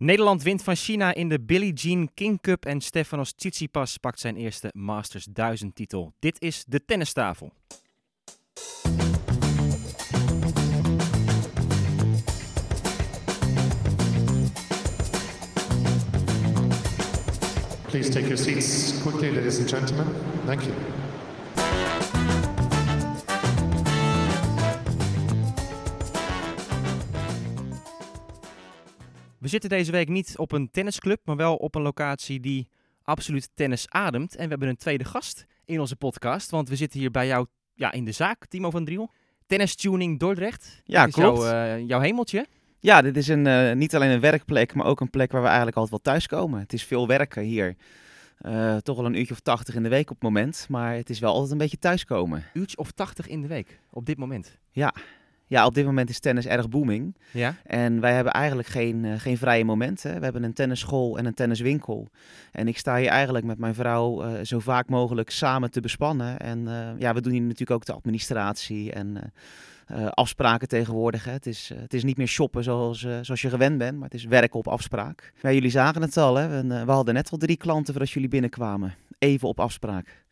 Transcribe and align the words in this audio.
Nederland 0.00 0.42
wint 0.42 0.62
van 0.62 0.76
China 0.76 1.14
in 1.14 1.28
de 1.28 1.40
Billie 1.40 1.72
Jean 1.72 2.10
King 2.14 2.40
Cup 2.40 2.64
en 2.64 2.80
Stefanos 2.80 3.32
Tsitsipas 3.32 3.96
pakt 3.96 4.20
zijn 4.20 4.36
eerste 4.36 4.70
Masters 4.72 5.26
1000 5.30 5.74
titel. 5.74 6.12
Dit 6.18 6.40
is 6.42 6.64
de 6.66 6.84
tennistafel. 6.84 7.52
Please 17.88 18.10
take 18.10 18.26
your 18.26 18.36
seats 18.36 19.02
quickly, 19.02 19.34
ladies 19.34 19.58
and 19.58 19.68
gentlemen. 19.68 20.06
Thank 20.46 20.60
you. 20.60 20.74
We 29.40 29.48
zitten 29.48 29.70
deze 29.70 29.90
week 29.90 30.08
niet 30.08 30.38
op 30.38 30.52
een 30.52 30.70
tennisclub, 30.70 31.20
maar 31.24 31.36
wel 31.36 31.56
op 31.56 31.74
een 31.74 31.82
locatie 31.82 32.40
die 32.40 32.68
absoluut 33.02 33.50
tennis 33.54 33.88
ademt. 33.88 34.36
En 34.36 34.42
we 34.42 34.48
hebben 34.48 34.68
een 34.68 34.76
tweede 34.76 35.04
gast 35.04 35.46
in 35.64 35.80
onze 35.80 35.96
podcast, 35.96 36.50
want 36.50 36.68
we 36.68 36.76
zitten 36.76 37.00
hier 37.00 37.10
bij 37.10 37.26
jou 37.26 37.46
ja, 37.74 37.92
in 37.92 38.04
de 38.04 38.12
zaak, 38.12 38.46
Timo 38.46 38.70
van 38.70 38.84
Driel. 38.84 39.12
Tennis 39.46 39.74
Tuning 39.74 40.18
Dordrecht. 40.18 40.82
Ja, 40.84 41.04
Dit 41.04 41.16
is 41.16 41.22
klopt. 41.22 41.42
Jouw, 41.42 41.52
eh, 41.52 41.86
jouw 41.86 42.00
hemeltje. 42.00 42.46
Ja, 42.78 43.02
dit 43.02 43.16
is 43.16 43.28
een, 43.28 43.46
eh, 43.46 43.72
niet 43.72 43.94
alleen 43.94 44.10
een 44.10 44.20
werkplek, 44.20 44.74
maar 44.74 44.86
ook 44.86 45.00
een 45.00 45.10
plek 45.10 45.32
waar 45.32 45.40
we 45.40 45.46
eigenlijk 45.46 45.76
altijd 45.76 46.02
wel 46.02 46.12
thuiskomen. 46.12 46.60
Het 46.60 46.72
is 46.72 46.84
veel 46.84 47.06
werken 47.06 47.42
hier. 47.42 47.76
Eh, 48.36 48.76
toch 48.76 48.96
wel 48.96 49.06
een 49.06 49.18
uurtje 49.18 49.34
of 49.34 49.40
tachtig 49.40 49.74
in 49.74 49.82
de 49.82 49.88
week 49.88 50.10
op 50.10 50.14
het 50.14 50.22
moment, 50.22 50.66
maar 50.68 50.94
het 50.94 51.10
is 51.10 51.18
wel 51.18 51.32
altijd 51.32 51.52
een 51.52 51.58
beetje 51.58 51.78
thuiskomen. 51.78 52.44
Uurtje 52.52 52.76
of 52.76 52.90
80 52.90 53.26
in 53.26 53.40
de 53.40 53.48
week, 53.48 53.80
op 53.90 54.06
dit 54.06 54.18
moment. 54.18 54.58
Ja, 54.70 54.94
op 55.66 55.74
dit 55.74 55.84
moment 55.84 56.10
is 56.10 56.20
tennis 56.20 56.46
erg 56.46 56.68
booming. 56.68 57.16
Ja? 57.30 57.54
En 57.64 58.00
wij 58.00 58.14
hebben 58.14 58.32
eigenlijk 58.32 58.68
geen, 58.68 59.04
eh, 59.04 59.18
geen 59.18 59.38
vrije 59.38 59.64
momenten. 59.64 60.18
We 60.18 60.24
hebben 60.24 60.42
een 60.42 60.52
tennisschool 60.52 61.18
en 61.18 61.26
een 61.26 61.34
tenniswinkel. 61.34 62.08
En 62.52 62.68
ik 62.68 62.78
sta 62.78 62.96
hier 62.96 63.08
eigenlijk 63.08 63.44
met 63.44 63.58
mijn 63.58 63.74
vrouw 63.74 64.22
eh, 64.22 64.44
zo 64.44 64.58
vaak 64.58 64.88
mogelijk 64.88 65.30
samen 65.30 65.70
te 65.70 65.80
bespannen. 65.80 66.38
En 66.38 66.68
eh, 66.68 66.98
ja, 66.98 67.14
we 67.14 67.20
doen 67.20 67.32
hier 67.32 67.42
natuurlijk 67.42 67.70
ook 67.70 67.84
de 67.84 67.92
administratie 67.92 68.92
en 68.92 69.16
eh, 69.16 69.22
eh, 69.90 70.06
afspraken 70.06 70.68
tegenwoordig. 70.68 71.24
Hè. 71.24 71.32
Het, 71.32 71.46
is, 71.46 71.70
het 71.74 71.94
is 71.94 72.04
niet 72.04 72.16
meer 72.16 72.26
shoppen 72.26 72.64
zoals, 72.64 73.04
eh, 73.04 73.18
zoals 73.22 73.42
je 73.42 73.48
gewend 73.48 73.78
bent, 73.78 73.94
maar 73.94 74.08
het 74.08 74.14
is 74.14 74.24
werken 74.24 74.58
op 74.58 74.68
afspraak. 74.68 75.32
Ja, 75.42 75.52
jullie 75.52 75.70
zagen 75.70 76.02
het 76.02 76.16
al, 76.16 76.34
hè. 76.34 76.60
Eh, 76.60 76.84
we 76.84 76.90
hadden 76.90 77.14
net 77.14 77.30
al 77.30 77.38
drie 77.38 77.56
klanten 77.56 77.92
voordat 77.92 78.10
jullie 78.12 78.28
binnenkwamen. 78.28 78.94
Even 79.18 79.48
op 79.48 79.60
afspraak. 79.60 80.24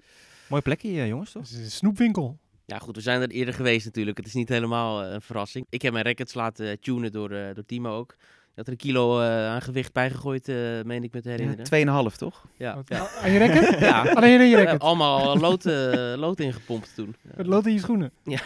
Mooi 0.49 0.63
plekje, 0.63 1.07
jongens, 1.07 1.33
toch? 1.33 1.43
Het 1.43 1.51
is 1.51 1.65
een 1.65 1.71
snoepwinkel. 1.71 2.39
Ja, 2.71 2.79
goed, 2.79 2.97
we 2.97 3.03
zijn 3.03 3.21
er 3.23 3.29
eerder 3.31 3.55
geweest 3.55 3.85
natuurlijk. 3.85 4.17
Het 4.17 4.27
is 4.27 4.35
niet 4.35 4.49
helemaal 4.49 5.03
eh, 5.05 5.13
een 5.13 5.23
verrassing. 5.23 5.67
Ik 5.71 5.83
heb 5.83 5.93
mijn 5.93 6.05
rackets 6.05 6.35
laten 6.35 6.67
eh, 6.71 6.77
tunen 6.81 7.13
door, 7.13 7.31
eh, 7.31 7.55
door 7.55 7.65
Timo 7.67 7.97
ook. 7.97 8.15
Je 8.19 8.55
had 8.55 8.67
er 8.67 8.73
een 8.73 8.79
kilo 8.79 9.21
eh, 9.21 9.47
aan 9.47 9.63
gewicht 9.63 9.93
bijgegooid, 9.93 10.49
eh 10.49 10.57
meen 10.85 11.03
ik 11.03 11.13
me 11.13 11.21
te 11.21 11.29
Ja, 11.29 11.35
herinneren. 11.35 11.65
Tweeënhalf, 11.65 12.17
toch? 12.17 12.45
Ja, 12.57 12.75
Wat- 12.75 12.89
ja. 12.89 13.09
Aan 13.23 13.31
je 13.31 13.39
rekken? 13.39 13.79
ja. 13.89 14.03
Alleen 14.13 14.41
in 14.41 14.47
je 14.49 14.57
rekken. 14.57 14.79
allemaal 14.79 15.37
lood, 15.39 15.65
lood 16.25 16.41
ingepompt 16.41 16.95
toen. 16.95 17.15
Ja. 17.23 17.31
Het 17.37 17.47
lood 17.47 17.67
in 17.67 17.73
je 17.73 17.79
schoenen. 17.79 18.13
ja, 18.25 18.41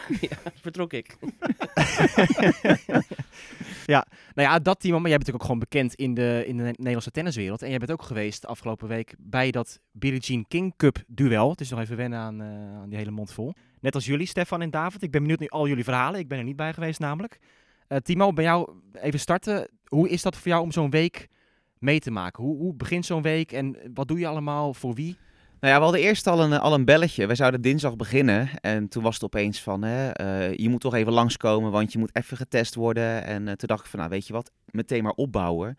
vertrok 0.60 0.92
ik. 0.92 1.16
Nou 3.86 4.48
ja, 4.48 4.58
dat 4.58 4.80
Timo, 4.80 4.98
maar 4.98 5.08
jij 5.08 5.18
bent 5.18 5.26
natuurlijk 5.32 5.34
ook 5.34 5.42
gewoon 5.42 5.58
bekend 5.58 5.94
in 5.94 6.14
de, 6.14 6.44
in 6.46 6.56
de 6.56 6.62
Nederlandse 6.62 7.10
tenniswereld. 7.10 7.62
En 7.62 7.68
jij 7.70 7.78
bent 7.78 7.90
ook 7.90 8.02
geweest 8.02 8.40
de 8.40 8.46
afgelopen 8.46 8.88
week 8.88 9.14
bij 9.18 9.50
dat 9.50 9.78
Billie 9.92 10.20
Jean 10.20 10.44
King 10.48 10.76
Cup 10.76 10.96
duel. 11.06 11.50
Het 11.50 11.60
is 11.60 11.70
nog 11.70 11.80
even 11.80 11.96
wennen 11.96 12.18
aan, 12.18 12.40
eh, 12.40 12.46
aan 12.80 12.88
die 12.88 12.98
hele 12.98 13.10
mond 13.10 13.32
vol. 13.32 13.54
Net 13.82 13.94
als 13.94 14.06
jullie, 14.06 14.26
Stefan 14.26 14.62
en 14.62 14.70
David. 14.70 15.02
Ik 15.02 15.10
ben 15.10 15.20
benieuwd 15.20 15.38
naar 15.40 15.48
al 15.48 15.68
jullie 15.68 15.84
verhalen. 15.84 16.20
Ik 16.20 16.28
ben 16.28 16.38
er 16.38 16.44
niet 16.44 16.56
bij 16.56 16.72
geweest 16.72 17.00
namelijk. 17.00 17.38
Eh, 17.86 17.98
Timo, 17.98 18.32
bij 18.32 18.44
jou 18.44 18.80
even 18.92 19.20
starten. 19.20 19.68
Hoe 19.84 20.08
is 20.08 20.22
dat 20.22 20.36
voor 20.36 20.48
jou 20.48 20.62
om 20.62 20.72
zo'n 20.72 20.90
week 20.90 21.28
mee 21.78 22.00
te 22.00 22.10
maken? 22.10 22.44
Hoe, 22.44 22.56
hoe 22.56 22.74
begint 22.74 23.06
zo'n 23.06 23.22
week 23.22 23.52
en 23.52 23.76
wat 23.94 24.08
doe 24.08 24.18
je 24.18 24.26
allemaal 24.26 24.74
voor 24.74 24.94
wie? 24.94 25.16
Nou 25.62 25.74
ja, 25.74 25.80
we 25.80 25.86
hadden 25.86 26.02
eerst 26.08 26.26
al 26.26 26.40
een, 26.40 26.52
al 26.52 26.74
een 26.74 26.84
belletje. 26.84 27.26
We 27.26 27.34
zouden 27.34 27.60
dinsdag 27.60 27.96
beginnen. 27.96 28.48
En 28.60 28.88
toen 28.88 29.02
was 29.02 29.14
het 29.14 29.24
opeens 29.24 29.62
van, 29.62 29.82
hè, 29.82 30.10
eh, 30.10 30.56
je 30.56 30.68
moet 30.68 30.80
toch 30.80 30.94
even 30.94 31.12
langskomen, 31.12 31.70
want 31.70 31.92
je 31.92 31.98
moet 31.98 32.16
even 32.16 32.36
getest 32.36 32.74
worden. 32.74 33.24
En 33.24 33.48
eh, 33.48 33.54
toen 33.54 33.68
dacht 33.68 33.84
ik 33.84 33.90
van, 33.90 33.98
nou 33.98 34.10
weet 34.10 34.26
je 34.26 34.32
wat, 34.32 34.50
meteen 34.70 35.02
maar 35.02 35.12
opbouwen. 35.12 35.76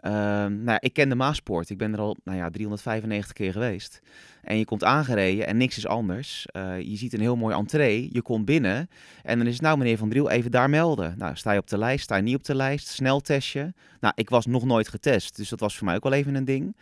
Ehm, 0.00 0.62
nou, 0.62 0.78
ik 0.80 0.92
ken 0.92 1.08
de 1.08 1.14
Maaspoort. 1.14 1.70
Ik 1.70 1.78
ben 1.78 1.92
er 1.92 1.98
al 1.98 2.16
nou 2.24 2.38
ja, 2.38 2.50
395 2.50 3.32
keer 3.32 3.52
geweest. 3.52 4.00
En 4.42 4.58
je 4.58 4.64
komt 4.64 4.84
aangereden 4.84 5.46
en 5.46 5.56
niks 5.56 5.76
is 5.76 5.86
anders. 5.86 6.46
Eh, 6.46 6.80
je 6.80 6.96
ziet 6.96 7.12
een 7.12 7.20
heel 7.20 7.36
mooi 7.36 7.56
entree. 7.56 8.08
Je 8.12 8.22
komt 8.22 8.44
binnen 8.44 8.88
en 9.22 9.38
dan 9.38 9.46
is 9.46 9.52
het 9.52 9.62
nou 9.62 9.78
meneer 9.78 9.98
Van 9.98 10.08
Driel 10.08 10.30
even 10.30 10.50
daar 10.50 10.70
melden. 10.70 11.14
Nou, 11.18 11.36
sta 11.36 11.52
je 11.52 11.58
op 11.58 11.68
de 11.68 11.78
lijst, 11.78 12.04
sta 12.04 12.16
je 12.16 12.22
niet 12.22 12.36
op 12.36 12.44
de 12.44 12.54
lijst, 12.54 12.86
snel 12.86 13.20
testje. 13.20 13.74
Nou, 14.00 14.14
ik 14.16 14.30
was 14.30 14.46
nog 14.46 14.64
nooit 14.64 14.88
getest, 14.88 15.36
dus 15.36 15.48
dat 15.48 15.60
was 15.60 15.76
voor 15.76 15.86
mij 15.86 15.96
ook 15.96 16.02
wel 16.02 16.12
even 16.12 16.34
een 16.34 16.44
ding. 16.44 16.74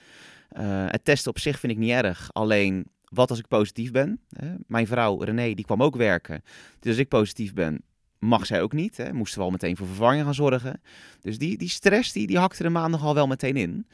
Eh, 0.52 0.84
het 0.88 1.04
testen 1.04 1.30
op 1.30 1.38
zich 1.38 1.58
vind 1.58 1.72
ik 1.72 1.78
niet 1.78 1.90
erg. 1.90 2.30
Alleen, 2.32 2.86
wat 3.04 3.30
als 3.30 3.38
ik 3.38 3.48
positief 3.48 3.90
ben? 3.90 4.20
Hè? 4.28 4.54
Mijn 4.66 4.86
vrouw 4.86 5.22
René, 5.22 5.54
die 5.54 5.64
kwam 5.64 5.82
ook 5.82 5.96
werken. 5.96 6.42
Dus 6.78 6.90
als 6.90 7.00
ik 7.00 7.08
positief 7.08 7.54
ben, 7.54 7.82
mag 8.18 8.46
zij 8.46 8.62
ook 8.62 8.72
niet. 8.72 8.96
Hè? 8.96 9.12
Moesten 9.12 9.38
we 9.38 9.44
al 9.44 9.50
meteen 9.50 9.76
voor 9.76 9.86
vervanging 9.86 10.24
gaan 10.24 10.34
zorgen. 10.34 10.80
Dus 11.20 11.38
die, 11.38 11.58
die 11.58 11.68
stress, 11.68 12.12
die, 12.12 12.26
die 12.26 12.38
hakte 12.38 12.62
de 12.62 12.68
maandag 12.68 13.04
al 13.04 13.14
wel 13.14 13.26
meteen 13.26 13.56
in. 13.56 13.86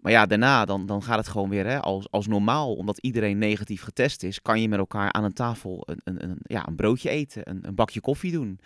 Maar 0.00 0.12
ja, 0.12 0.26
daarna 0.26 0.64
dan, 0.64 0.86
dan 0.86 1.02
gaat 1.02 1.18
het 1.18 1.28
gewoon 1.28 1.48
weer 1.48 1.66
hè, 1.66 1.80
als, 1.80 2.10
als 2.10 2.26
normaal. 2.26 2.74
Omdat 2.74 2.98
iedereen 2.98 3.38
negatief 3.38 3.82
getest 3.82 4.22
is, 4.22 4.42
kan 4.42 4.60
je 4.60 4.68
met 4.68 4.78
elkaar 4.78 5.12
aan 5.12 5.24
een 5.24 5.32
tafel 5.32 5.82
een, 5.86 6.00
een, 6.04 6.22
een, 6.24 6.38
ja, 6.42 6.66
een 6.66 6.76
broodje 6.76 7.08
eten, 7.08 7.50
een, 7.50 7.66
een 7.66 7.74
bakje 7.74 8.00
koffie 8.00 8.32
doen. 8.32 8.60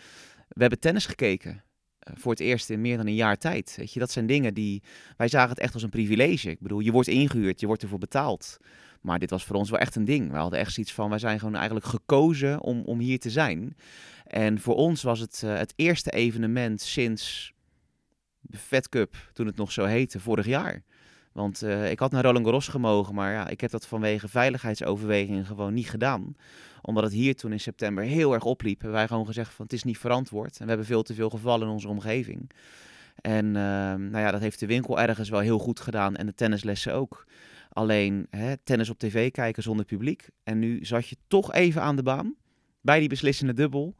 We 0.48 0.60
hebben 0.60 0.80
tennis 0.80 1.06
gekeken. 1.06 1.62
Eh, 2.02 2.14
voor 2.16 2.30
het 2.30 2.40
eerst 2.40 2.70
in 2.70 2.80
meer 2.80 2.96
dan 2.96 3.06
een 3.06 3.14
jaar 3.14 3.38
tijd. 3.38 3.74
Weet 3.76 3.92
je, 3.92 4.00
dat 4.00 4.10
zijn 4.10 4.26
dingen 4.26 4.54
die. 4.54 4.82
Wij 5.16 5.28
zagen 5.28 5.48
het 5.48 5.58
echt 5.58 5.74
als 5.74 5.82
een 5.82 5.90
privilege. 5.90 6.50
Ik 6.50 6.60
bedoel, 6.60 6.80
je 6.80 6.92
wordt 6.92 7.08
ingehuurd, 7.08 7.60
je 7.60 7.66
wordt 7.66 7.82
ervoor 7.82 7.98
betaald. 7.98 8.58
Maar 9.00 9.18
dit 9.18 9.30
was 9.30 9.44
voor 9.44 9.56
ons 9.56 9.70
wel 9.70 9.78
echt 9.78 9.96
een 9.96 10.04
ding. 10.04 10.30
We 10.30 10.36
hadden 10.36 10.58
echt 10.58 10.72
zoiets 10.72 10.92
van: 10.92 11.10
wij 11.10 11.18
zijn 11.18 11.38
gewoon 11.38 11.54
eigenlijk 11.54 11.86
gekozen 11.86 12.60
om, 12.60 12.82
om 12.84 12.98
hier 12.98 13.18
te 13.18 13.30
zijn. 13.30 13.76
En 14.26 14.60
voor 14.60 14.74
ons 14.74 15.02
was 15.02 15.20
het 15.20 15.42
eh, 15.44 15.56
het 15.56 15.72
eerste 15.76 16.10
evenement 16.10 16.80
sinds 16.80 17.52
de 18.40 18.58
Fed 18.58 18.88
Cup, 18.88 19.30
toen 19.32 19.46
het 19.46 19.56
nog 19.56 19.72
zo 19.72 19.84
heette, 19.84 20.20
vorig 20.20 20.46
jaar. 20.46 20.82
Want 21.32 21.62
eh, 21.62 21.90
ik 21.90 21.98
had 21.98 22.10
naar 22.10 22.24
Roland 22.24 22.44
Garros 22.44 22.68
gemogen, 22.68 23.14
maar 23.14 23.32
ja, 23.32 23.48
ik 23.48 23.60
heb 23.60 23.70
dat 23.70 23.86
vanwege 23.86 24.28
veiligheidsoverwegingen 24.28 25.46
gewoon 25.46 25.74
niet 25.74 25.90
gedaan. 25.90 26.36
Omdat 26.82 27.04
het 27.04 27.12
hier 27.12 27.36
toen 27.36 27.52
in 27.52 27.60
september 27.60 28.04
heel 28.04 28.32
erg 28.32 28.44
opliep, 28.44 28.80
hebben 28.80 28.98
wij 28.98 29.06
gewoon 29.06 29.26
gezegd 29.26 29.54
van 29.54 29.64
het 29.64 29.74
is 29.74 29.82
niet 29.82 29.98
verantwoord. 29.98 30.56
En 30.56 30.62
we 30.62 30.68
hebben 30.68 30.86
veel 30.86 31.02
te 31.02 31.14
veel 31.14 31.30
gevallen 31.30 31.66
in 31.66 31.72
onze 31.72 31.88
omgeving. 31.88 32.50
En 33.20 33.44
ehm, 33.56 34.10
nou 34.10 34.24
ja, 34.24 34.30
dat 34.30 34.40
heeft 34.40 34.60
de 34.60 34.66
winkel 34.66 35.00
ergens 35.00 35.28
wel 35.28 35.40
heel 35.40 35.58
goed 35.58 35.80
gedaan 35.80 36.16
en 36.16 36.26
de 36.26 36.34
tennislessen 36.34 36.94
ook. 36.94 37.26
Alleen 37.68 38.26
hè, 38.30 38.56
tennis 38.56 38.90
op 38.90 38.98
tv 38.98 39.30
kijken 39.30 39.62
zonder 39.62 39.84
publiek. 39.84 40.28
En 40.44 40.58
nu 40.58 40.84
zat 40.84 41.08
je 41.08 41.16
toch 41.26 41.52
even 41.52 41.82
aan 41.82 41.96
de 41.96 42.02
baan 42.02 42.34
bij 42.80 42.98
die 42.98 43.08
beslissende 43.08 43.52
dubbel. 43.52 43.94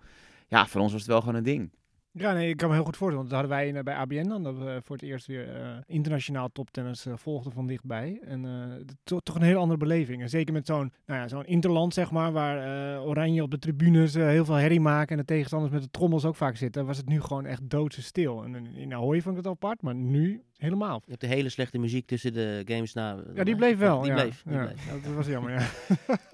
Ja, 0.48 0.66
voor 0.66 0.80
ons 0.80 0.92
was 0.92 1.00
het 1.00 1.10
wel 1.10 1.20
gewoon 1.20 1.34
een 1.34 1.42
ding. 1.42 1.70
Ja, 2.14 2.32
nee, 2.32 2.48
ik 2.48 2.56
kan 2.56 2.68
me 2.68 2.74
heel 2.74 2.84
goed 2.84 2.96
voorstellen. 2.96 3.28
Want 3.28 3.42
dat 3.42 3.50
hadden 3.50 3.58
wij 3.58 3.74
eh, 3.78 3.82
bij 3.84 3.94
ABN 3.94 4.28
dan, 4.28 4.42
dat 4.42 4.56
we 4.58 4.80
voor 4.84 4.96
het 4.96 5.04
eerst 5.04 5.26
weer 5.26 5.54
eh, 5.56 5.70
internationaal 5.86 6.48
toptennis 6.52 7.06
eh, 7.06 7.12
volgden 7.16 7.52
van 7.52 7.66
dichtbij. 7.66 8.20
En 8.24 8.44
eh, 8.44 8.84
to- 9.04 9.18
toch 9.20 9.34
een 9.34 9.42
heel 9.42 9.58
andere 9.60 9.78
beleving. 9.78 10.22
En 10.22 10.28
zeker 10.28 10.52
met 10.52 10.66
zo'n 10.66 10.92
nou 11.06 11.20
ja, 11.20 11.28
zo'n 11.28 11.44
interland, 11.46 11.94
zeg 11.94 12.10
maar, 12.10 12.32
waar 12.32 12.94
eh, 12.94 13.06
Oranje 13.06 13.42
op 13.42 13.50
de 13.50 13.58
tribunes 13.58 14.14
eh, 14.14 14.26
heel 14.26 14.44
veel 14.44 14.54
herrie 14.54 14.80
maken 14.80 15.08
en 15.10 15.16
de 15.16 15.24
tegenstanders 15.24 15.72
met 15.72 15.82
de 15.82 15.90
trommels 15.90 16.24
ook 16.24 16.36
vaak 16.36 16.56
zitten, 16.56 16.86
was 16.86 16.96
het 16.96 17.08
nu 17.08 17.20
gewoon 17.20 17.46
echt 17.46 17.70
doodse 17.70 18.02
stil. 18.02 18.44
En 18.44 18.66
in- 18.76 18.94
Ahoy 18.94 19.20
vond 19.20 19.36
ik 19.38 19.42
het 19.44 19.52
apart, 19.52 19.82
maar 19.82 19.94
nu 19.94 20.42
helemaal. 20.56 21.02
Je 21.04 21.10
hebt 21.10 21.20
de 21.20 21.26
hele 21.26 21.48
slechte 21.48 21.78
muziek 21.78 22.06
tussen 22.06 22.32
de 22.32 22.62
games 22.64 22.92
na. 22.92 23.16
Ja, 23.34 23.44
die 23.44 23.56
bleef 23.56 23.78
wel. 23.78 24.00
Die 24.00 24.10
ja. 24.10 24.22
bleef. 24.22 24.42
Die 24.42 24.54
ja. 24.54 24.64
bleef. 24.64 24.86
Ja, 24.86 24.92
Dat 25.06 25.14
was 25.14 25.26
jammer, 25.26 25.52
ja. 25.52 25.66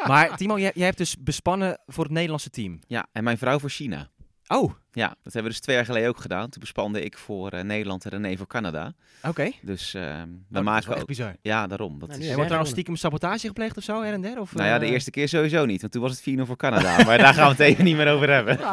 Maar 0.07 0.37
Timo, 0.37 0.59
jij, 0.59 0.71
jij 0.75 0.85
hebt 0.87 0.99
dus 0.99 1.17
bespannen 1.19 1.79
voor 1.87 2.05
het 2.05 2.13
Nederlandse 2.13 2.51
team. 2.51 2.79
Ja, 2.87 3.07
en 3.13 3.25
mijn 3.25 3.39
vrouw 3.39 3.59
voor 3.59 3.71
China. 3.71 4.09
Oh, 4.49 4.73
Ja, 4.93 5.09
dat 5.09 5.33
hebben 5.33 5.43
we 5.43 5.49
dus 5.49 5.61
twee 5.61 5.77
jaar 5.77 5.85
geleden 5.85 6.09
ook 6.09 6.21
gedaan. 6.21 6.51
Toen 6.51 6.61
bespande 6.61 7.05
ik 7.05 7.19
voor 7.19 7.51
eh, 7.51 7.63
Nederland 7.63 8.05
en 8.05 8.11
René 8.11 8.37
voor 8.37 8.47
Canada. 8.47 8.93
oké. 9.23 9.51
Dus 9.63 9.95
eh, 9.95 10.03
we 10.03 10.09
Oh, 10.11 10.29
dat 10.49 10.61
is 10.63 10.69
maken 10.69 10.83
wel 10.85 10.93
ook... 10.93 10.97
echt 10.99 11.07
bizar. 11.07 11.35
Ja, 11.43 11.67
daarom. 11.67 11.99
Dat 11.99 12.09
Nou, 12.09 12.11
is... 12.11 12.17
Er 12.17 12.21
wordt 12.21 12.31
gewoon. 12.33 12.47
trouwens 12.47 12.71
stiekem 12.71 12.97
sabotage 12.97 13.47
gepleegd 13.47 13.77
of 13.77 13.83
zo, 13.83 14.03
her 14.03 14.13
en 14.13 14.21
der? 14.21 14.41
Of, 14.41 14.55
Nou 14.55 14.69
ja, 14.69 14.79
de 14.79 14.85
eh, 14.87 14.91
eerste 14.93 15.11
keer 15.11 15.29
sowieso 15.29 15.65
niet, 15.65 15.81
want 15.81 15.93
toen 15.93 16.03
was 16.03 16.11
het 16.11 16.39
4-0 16.39 16.43
voor 16.43 16.57
Canada. 16.57 16.97
Maar 17.07 17.19
daar 17.19 17.35
gaan 17.35 17.45
we 17.45 17.51
het 17.51 17.61
even 17.73 17.85
niet 17.85 17.97
meer 17.97 18.09
over 18.13 18.31
hebben. 18.31 18.59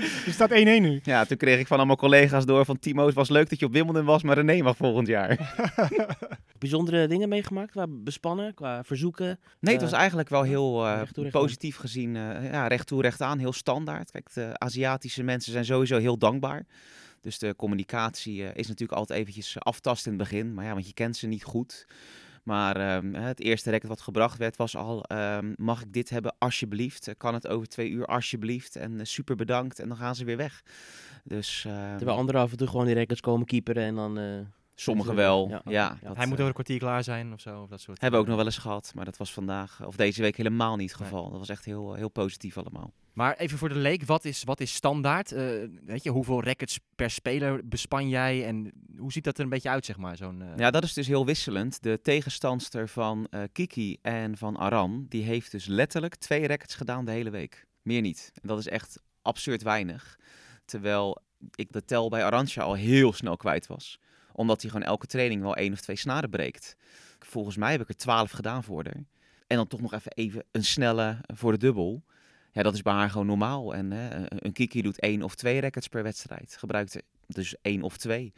Er 0.26 0.32
staat 0.32 0.50
1-1 0.50 0.54
nu. 0.54 1.00
Ja, 1.02 1.24
toen 1.24 1.36
kreeg 1.36 1.58
ik 1.60 1.66
van 1.66 1.76
allemaal 1.76 1.96
collega's 1.96 2.44
door 2.46 2.64
van 2.64 2.78
Timo, 2.78 3.06
het 3.06 3.14
was 3.14 3.28
leuk 3.28 3.48
dat 3.50 3.58
je 3.58 3.66
op 3.66 3.72
Wimbledon 3.72 4.04
was, 4.04 4.22
maar 4.22 4.38
René 4.38 4.62
mag 4.62 4.76
volgend 4.76 5.06
jaar. 5.06 5.54
Bijzondere 6.60 7.06
dingen 7.06 7.28
meegemaakt 7.28 7.70
qua 7.70 7.86
bespannen, 7.88 8.54
qua 8.54 8.84
verzoeken. 8.84 9.38
Nee, 9.60 9.72
het 9.74 9.82
was 9.82 9.92
Eh, 9.92 9.98
eigenlijk 9.98 10.28
wel 10.28 10.42
heel 10.42 10.86
eh, 10.86 10.92
aan. 10.92 11.30
positief 11.30 11.76
gezien. 11.76 12.16
eh, 12.16 12.50
ja, 12.50 12.66
recht 12.66 12.86
toe, 12.86 13.02
recht 13.02 13.20
aan, 13.20 13.38
heel 13.38 13.52
standaard. 13.52 14.10
Kijk, 14.10 14.32
de 14.34 14.58
Aziatische 14.58 15.22
mensen 15.22 15.52
zijn 15.52 15.64
sowieso 15.64 15.98
heel 15.98 16.18
dankbaar. 16.18 16.66
Dus 17.20 17.38
de 17.38 17.54
communicatie 17.56 18.42
is 18.42 18.68
natuurlijk 18.68 18.98
altijd 18.98 19.18
eventjes 19.18 19.56
aftasten 19.58 20.12
in 20.12 20.18
het 20.18 20.28
begin. 20.28 20.54
Maar 20.54 20.64
ja, 20.64 20.72
want 20.72 20.86
je 20.86 20.92
kent 20.94 21.16
ze 21.16 21.26
niet 21.26 21.44
goed. 21.44 21.86
Maar 22.44 22.76
ehm, 22.76 23.14
het 23.14 23.40
eerste 23.40 23.70
record 23.70 23.88
wat 23.88 24.00
gebracht 24.00 24.38
werd 24.38 24.56
was 24.56 24.76
al, 24.76 25.02
ehm, 25.04 25.52
mag 25.56 25.80
ik 25.82 25.92
dit 25.92 26.10
hebben 26.10 26.34
alsjeblieft? 26.38 27.10
Kan 27.16 27.34
het 27.34 27.48
over 27.48 27.68
twee 27.68 27.90
uur 27.90 28.06
alsjeblieft? 28.06 28.76
En 28.76 29.06
super 29.06 29.36
bedankt. 29.36 29.78
En 29.78 29.88
dan 29.88 29.96
gaan 29.96 30.14
ze 30.14 30.24
weer 30.24 30.36
weg. 30.36 30.62
Dus 31.24 31.64
ehm, 31.66 31.96
Terwijl 31.96 32.18
anderen 32.18 32.40
af 32.40 32.50
en 32.50 32.56
toe 32.56 32.66
gewoon 32.68 32.86
die 32.86 32.94
records 32.94 33.20
komen 33.20 33.46
keeperen 33.46 33.82
en 33.84 33.94
dan... 33.94 34.18
Sommigen 34.80 35.14
wel, 35.14 35.48
ja. 35.48 35.60
ja. 35.64 35.70
Ja. 35.72 35.98
dat, 36.02 36.16
hij 36.16 36.26
moet 36.26 36.38
eh, 36.38 36.44
over 36.44 36.46
een 36.46 36.52
kwartier 36.52 36.78
klaar 36.78 37.04
zijn 37.04 37.32
of 37.32 37.40
zo. 37.40 37.62
Of 37.62 37.68
dat 37.68 37.80
soort. 37.80 38.00
hebben 38.00 38.18
we 38.20 38.24
ook 38.24 38.30
nog 38.30 38.40
wel 38.40 38.46
eens 38.52 38.58
gehad, 38.58 38.92
maar 38.94 39.04
dat 39.04 39.16
was 39.16 39.32
vandaag 39.32 39.86
of 39.86 39.96
deze 39.96 40.22
week 40.22 40.36
helemaal 40.36 40.76
niet 40.76 40.90
het 40.90 41.00
Nee. 41.00 41.08
geval. 41.08 41.30
Dat 41.30 41.38
was 41.38 41.48
echt 41.48 41.64
heel, 41.64 41.94
heel 41.94 42.08
positief 42.08 42.58
allemaal. 42.58 42.92
Maar 43.12 43.36
even 43.36 43.58
voor 43.58 43.68
de 43.68 43.74
leek, 43.74 44.04
wat 44.04 44.24
is, 44.24 44.44
wat 44.44 44.60
is 44.60 44.74
standaard? 44.74 45.32
Eh, 45.32 45.44
weet 45.84 46.02
je, 46.02 46.10
hoeveel 46.10 46.42
rackets 46.42 46.78
per 46.96 47.10
speler 47.10 47.68
bespan 47.68 48.08
jij 48.08 48.46
en 48.46 48.72
hoe 48.98 49.12
ziet 49.12 49.24
dat 49.24 49.38
er 49.38 49.44
een 49.44 49.50
beetje 49.50 49.68
uit, 49.68 49.84
zeg 49.84 49.96
maar? 49.96 50.16
Zo'n, 50.16 50.42
eh, 50.42 50.48
Ja, 50.56 50.70
dat 50.70 50.84
is 50.84 50.92
dus 50.92 51.06
heel 51.06 51.26
wisselend. 51.26 51.82
De 51.82 52.00
tegenstandster 52.02 52.88
van 52.88 53.26
eh, 53.30 53.42
Kiki 53.52 53.96
en 54.02 54.36
van 54.36 54.56
Aran, 54.56 55.06
die 55.08 55.22
heeft 55.22 55.50
dus 55.50 55.66
letterlijk 55.66 56.14
twee 56.14 56.46
rackets 56.46 56.74
gedaan 56.74 57.04
de 57.04 57.10
hele 57.10 57.30
week. 57.30 57.66
Meer 57.82 58.00
niet. 58.00 58.30
En 58.42 58.48
dat 58.48 58.58
is 58.58 58.68
echt 58.68 59.02
absurd 59.22 59.62
weinig. 59.62 60.18
Terwijl 60.64 61.22
ik 61.54 61.72
de 61.72 61.84
tel 61.84 62.08
bij 62.08 62.24
Arantja 62.24 62.62
al 62.62 62.74
heel 62.74 63.12
snel 63.12 63.36
kwijt 63.36 63.66
was. 63.66 63.98
Omdat 64.32 64.60
hij 64.62 64.70
gewoon 64.70 64.86
elke 64.86 65.06
training 65.06 65.42
wel 65.42 65.56
één 65.56 65.72
of 65.72 65.80
twee 65.80 65.96
snaren 65.96 66.30
breekt. 66.30 66.76
Volgens 67.18 67.56
mij 67.56 67.70
heb 67.70 67.80
ik 67.80 67.88
er 67.88 67.96
twaalf 67.96 68.30
gedaan 68.30 68.64
voor 68.64 68.84
haar. 68.84 69.04
En 69.46 69.56
dan 69.56 69.66
toch 69.66 69.80
nog 69.80 69.92
even, 69.92 70.12
even 70.12 70.44
een 70.50 70.64
snelle 70.64 71.18
voor 71.34 71.52
de 71.52 71.58
dubbel. 71.58 72.02
Ja, 72.52 72.62
dat 72.62 72.74
is 72.74 72.82
bij 72.82 72.92
haar 72.92 73.10
gewoon 73.10 73.26
normaal. 73.26 73.74
En 73.74 73.90
hè, 73.90 74.26
een- 74.44 74.52
Kiki 74.52 74.82
doet 74.82 75.00
één 75.00 75.22
of 75.22 75.34
twee 75.34 75.60
rackets 75.60 75.88
per 75.88 76.02
wedstrijd. 76.02 76.56
Gebruikt 76.58 77.02
dus 77.26 77.54
één 77.62 77.82
of 77.82 77.96
twee. 77.96 78.32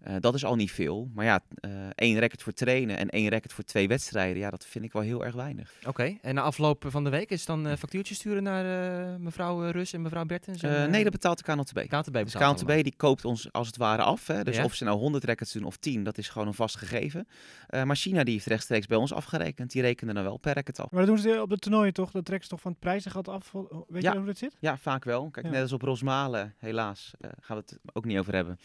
Eh, 0.00 0.14
dat 0.20 0.34
is 0.34 0.44
al 0.44 0.54
niet 0.56 0.70
veel. 0.72 1.10
Maar 1.14 1.24
ja, 1.24 1.40
eh, 1.54 1.70
één 1.94 2.18
racket 2.18 2.42
voor 2.42 2.52
trainen 2.52 2.96
en 2.96 3.08
één 3.08 3.28
racket 3.30 3.52
voor 3.52 3.64
twee 3.64 3.88
wedstrijden. 3.88 4.38
Ja, 4.38 4.50
dat 4.50 4.66
vind 4.66 4.84
ik 4.84 4.92
wel 4.92 5.02
heel 5.02 5.24
erg 5.24 5.34
weinig. 5.34 5.72
Oké, 5.86 6.16
en 6.22 6.34
na 6.34 6.40
afloop 6.42 6.84
van 6.88 7.04
de 7.04 7.10
week 7.10 7.30
is 7.30 7.38
het 7.38 7.46
dan 7.46 7.66
eh 7.66 7.76
factuurtjes 7.76 8.16
sturen 8.18 8.42
naar 8.42 8.64
eh, 9.08 9.16
mevrouw 9.18 9.70
Rus 9.70 9.92
en 9.92 10.02
mevrouw 10.02 10.24
Bertens? 10.24 10.62
en, 10.62 10.90
nee, 10.90 11.02
dat 11.02 11.12
betaalt 11.12 11.36
de 11.38 11.52
KNLTB. 11.52 11.74
KNTB 11.88 12.12
Dus 12.12 12.32
betaalt 12.32 12.56
KNTB 12.56 12.66
allemaal. 12.68 12.82
die 12.82 12.96
koopt 12.96 13.24
ons 13.24 13.52
als 13.52 13.66
het 13.66 13.76
ware 13.76 14.02
af. 14.02 14.26
Hè? 14.26 14.44
Dus 14.44 14.56
Ja. 14.56 14.64
of 14.64 14.74
ze 14.74 14.84
nou 14.84 14.98
100 14.98 15.24
rackets 15.24 15.52
doen 15.52 15.64
of 15.64 15.76
10, 15.76 16.02
dat 16.04 16.18
is 16.18 16.28
gewoon 16.28 16.46
een 16.48 16.54
vast 16.54 16.76
gegeven. 16.76 17.28
Eh, 17.66 17.82
maar 17.82 17.96
China 17.96 18.24
die 18.24 18.34
heeft 18.34 18.46
rechtstreeks 18.46 18.86
bij 18.86 18.98
ons 18.98 19.12
afgerekend. 19.12 19.70
Die 19.72 19.82
rekenen 19.82 20.14
dan 20.14 20.24
wel 20.24 20.36
per 20.36 20.54
racket 20.54 20.80
af. 20.80 20.90
Maar 20.90 21.06
dat 21.06 21.14
doen 21.14 21.32
ze 21.32 21.40
op 21.42 21.48
de 21.50 21.56
toernooien 21.58 21.92
toch? 21.92 22.10
Dat 22.10 22.24
trekken 22.24 22.44
ze 22.48 22.50
toch 22.54 22.60
van 22.62 22.70
het 22.70 22.80
prijzengeld 22.80 23.28
af? 23.28 23.52
Weet 23.88 24.02
Ja. 24.02 24.12
je 24.12 24.18
hoe 24.18 24.26
dat 24.26 24.36
zit? 24.38 24.56
Ja, 24.60 24.76
vaak 24.76 25.04
wel. 25.04 25.30
Kijk, 25.30 25.46
Ja. 25.46 25.52
net 25.52 25.62
als 25.62 25.72
op 25.72 25.82
Rosmalen, 25.82 26.54
helaas. 26.58 27.12
eh, 27.20 27.30
gaan 27.40 27.56
we 27.56 27.62
het 27.66 27.78
ook 27.92 28.04
niet 28.04 28.18
over 28.18 28.34
hebben. 28.34 28.58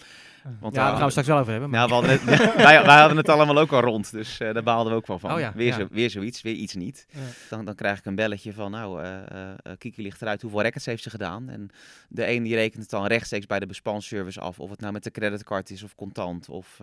Want 0.59 0.75
Ja, 0.75 0.87
daar 0.87 0.95
gaan 0.97 1.05
we 1.05 1.11
straks 1.23 1.27
wel 1.27 1.37
over 1.39 1.51
hebben. 1.51 1.69
maar- 1.69 1.87
Nou, 1.89 2.03
we 2.03 2.07
hadden 2.07 2.37
het, 2.39 2.55
wij, 2.55 2.85
wij 2.85 2.99
hadden 2.99 3.17
het 3.17 3.29
allemaal 3.29 3.57
ook 3.57 3.71
al 3.71 3.79
rond, 3.81 4.11
dus 4.11 4.39
eh, 4.39 4.53
daar 4.53 4.63
baalden 4.63 4.91
we 4.91 4.97
ook 4.97 5.07
wel 5.07 5.19
van. 5.19 5.33
Oh 5.33 5.39
ja, 5.39 5.53
weer, 5.55 5.67
ja. 5.67 5.73
Zo, 5.75 5.87
weer 5.91 6.09
zoiets, 6.09 6.41
weer 6.41 6.53
iets 6.53 6.73
niet. 6.75 7.05
Ja. 7.09 7.19
Dan, 7.49 7.65
dan 7.65 7.75
krijg 7.75 7.97
ik 7.99 8.05
een 8.05 8.15
belletje 8.15 8.53
van, 8.53 8.71
nou, 8.71 9.03
eh, 9.03 9.49
eh, 9.51 9.57
Kiki 9.77 10.01
ligt 10.01 10.21
eruit, 10.21 10.41
hoeveel 10.41 10.61
rackets 10.61 10.85
heeft 10.85 11.03
ze 11.03 11.09
gedaan? 11.09 11.49
En 11.49 11.69
de 12.09 12.27
een 12.29 12.43
die 12.43 12.55
rekent 12.55 12.81
het 12.81 12.91
dan 12.91 13.05
rechtstreeks 13.05 13.45
bij 13.45 13.59
de 13.59 13.65
bespansservice 13.65 14.39
af, 14.39 14.59
of 14.59 14.69
het 14.69 14.79
nou 14.79 14.93
met 14.93 15.03
de 15.03 15.11
creditcard 15.11 15.69
is 15.69 15.83
of 15.83 15.95
contant. 15.95 16.49
Of, 16.49 16.79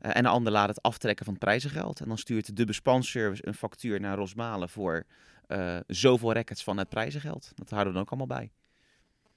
en 0.00 0.22
de 0.22 0.28
ander 0.28 0.52
laat 0.52 0.68
het 0.68 0.82
aftrekken 0.82 1.24
van 1.24 1.34
het 1.34 1.42
prijzengeld. 1.44 2.00
En 2.00 2.08
dan 2.08 2.18
stuurt 2.18 2.56
de 2.56 2.64
bespansservice 2.64 3.46
een 3.46 3.54
factuur 3.54 4.00
naar 4.00 4.16
Rosmalen 4.16 4.68
voor 4.68 5.04
zoveel 5.86 6.32
rackets 6.32 6.62
van 6.64 6.78
het 6.78 6.88
prijzengeld. 6.88 7.52
Dat 7.54 7.70
houden 7.70 7.88
we 7.88 7.92
dan 7.98 8.02
ook 8.02 8.10
allemaal 8.18 8.38
bij. 8.38 8.50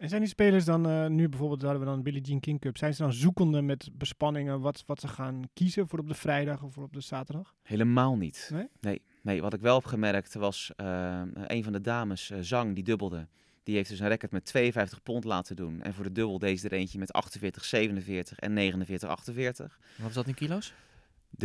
En 0.04 0.10
zijn 0.10 0.22
die 0.22 0.30
spelers 0.30 0.66
dan, 0.66 0.88
eh, 0.90 1.08
nu 1.08 1.30
bijvoorbeeld 1.30 1.62
hadden 1.62 1.80
we 1.80 1.86
dan 1.86 2.04
Billie 2.04 2.22
Jean 2.22 2.40
King 2.40 2.60
Cup, 2.60 2.78
zijn 2.78 2.94
ze 2.94 3.02
dan 3.02 3.14
zoekende 3.14 3.62
met 3.62 3.90
bespanningen 3.94 4.60
wat, 4.60 4.84
wat 4.86 5.00
ze 5.00 5.08
gaan 5.08 5.42
kiezen 5.54 5.88
voor 5.88 6.00
op 6.00 6.08
de 6.08 6.14
vrijdag 6.14 6.64
of 6.64 6.74
voor 6.74 6.84
op 6.84 6.94
de 6.94 7.02
zaterdag? 7.02 7.56
Helemaal 7.62 8.18
niet. 8.18 8.50
Nee? 8.54 8.68
Nee, 8.80 9.02
nee, 9.22 9.42
wat 9.42 9.54
ik 9.54 9.62
wel 9.62 9.76
heb 9.76 9.86
gemerkt 9.86 10.34
was 10.34 10.72
eh, 10.76 11.22
een 11.48 11.64
van 11.64 11.74
de 11.74 11.82
dames, 11.82 12.30
eh, 12.30 12.38
Zang, 12.42 12.76
die 12.76 12.84
dubbelde. 12.84 13.28
Die 13.64 13.76
heeft 13.76 13.90
dus 13.90 14.00
een 14.00 14.08
racket 14.08 14.32
met 14.32 14.46
52 14.46 15.04
pond 15.04 15.24
laten 15.24 15.56
doen. 15.56 15.82
En 15.82 15.94
voor 15.94 16.04
de 16.04 16.12
dubbel 16.12 16.40
deze 16.40 16.66
er 16.66 16.74
eentje 16.74 17.00
met 17.00 17.14
48, 17.14 17.66
47 17.66 18.40
en 18.40 18.54
49, 18.54 19.10
48. 19.10 19.80
Wat 19.98 20.10
is 20.10 20.16
dat 20.16 20.28
in 20.28 20.34
kilo's? 20.34 20.74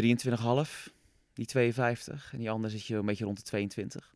23,5, 0.01 0.93
die 1.33 1.47
52. 1.47 2.33
En 2.33 2.39
die 2.39 2.51
andere 2.51 2.73
zit 2.73 2.87
je 2.87 2.97
een 2.97 3.07
beetje 3.07 3.25
rond 3.25 3.37
de 3.37 3.43
22. 3.43 4.15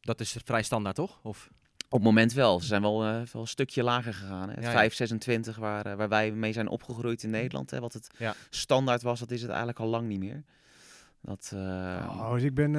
Dat 0.00 0.20
is 0.20 0.36
vrij 0.44 0.62
standaard, 0.62 0.96
toch? 0.96 1.20
Of? 1.22 1.50
Op 1.92 1.98
het 1.98 2.02
moment 2.02 2.32
wel. 2.32 2.60
Ze 2.60 2.66
zijn 2.66 2.82
wel, 2.82 3.04
eh, 3.04 3.10
wel 3.32 3.42
een 3.42 3.46
stukje 3.48 3.82
lager 3.82 4.14
gegaan. 4.14 4.48
Hè. 4.48 4.54
Het 4.54 4.64
Ja, 4.64 4.70
ja. 4.70 4.76
5,26 5.50 5.56
waar, 5.58 5.86
eh, 5.86 5.94
waar 5.94 6.08
wij 6.08 6.30
mee 6.32 6.52
zijn 6.52 6.68
opgegroeid 6.68 7.22
in 7.22 7.30
Nederland. 7.30 7.70
Hè. 7.70 7.80
Wat 7.80 7.92
het 7.92 8.10
Ja. 8.18 8.34
standaard 8.50 9.02
was, 9.02 9.20
dat 9.20 9.30
is 9.30 9.40
het 9.40 9.50
eigenlijk 9.50 9.78
al 9.80 9.86
lang 9.88 10.08
niet 10.08 10.18
meer. 10.18 10.42
Dat, 11.20 11.50
eh, 11.54 11.60
oh, 12.10 12.32
dus 12.32 12.42
ik 12.42 12.54
ben, 12.54 12.72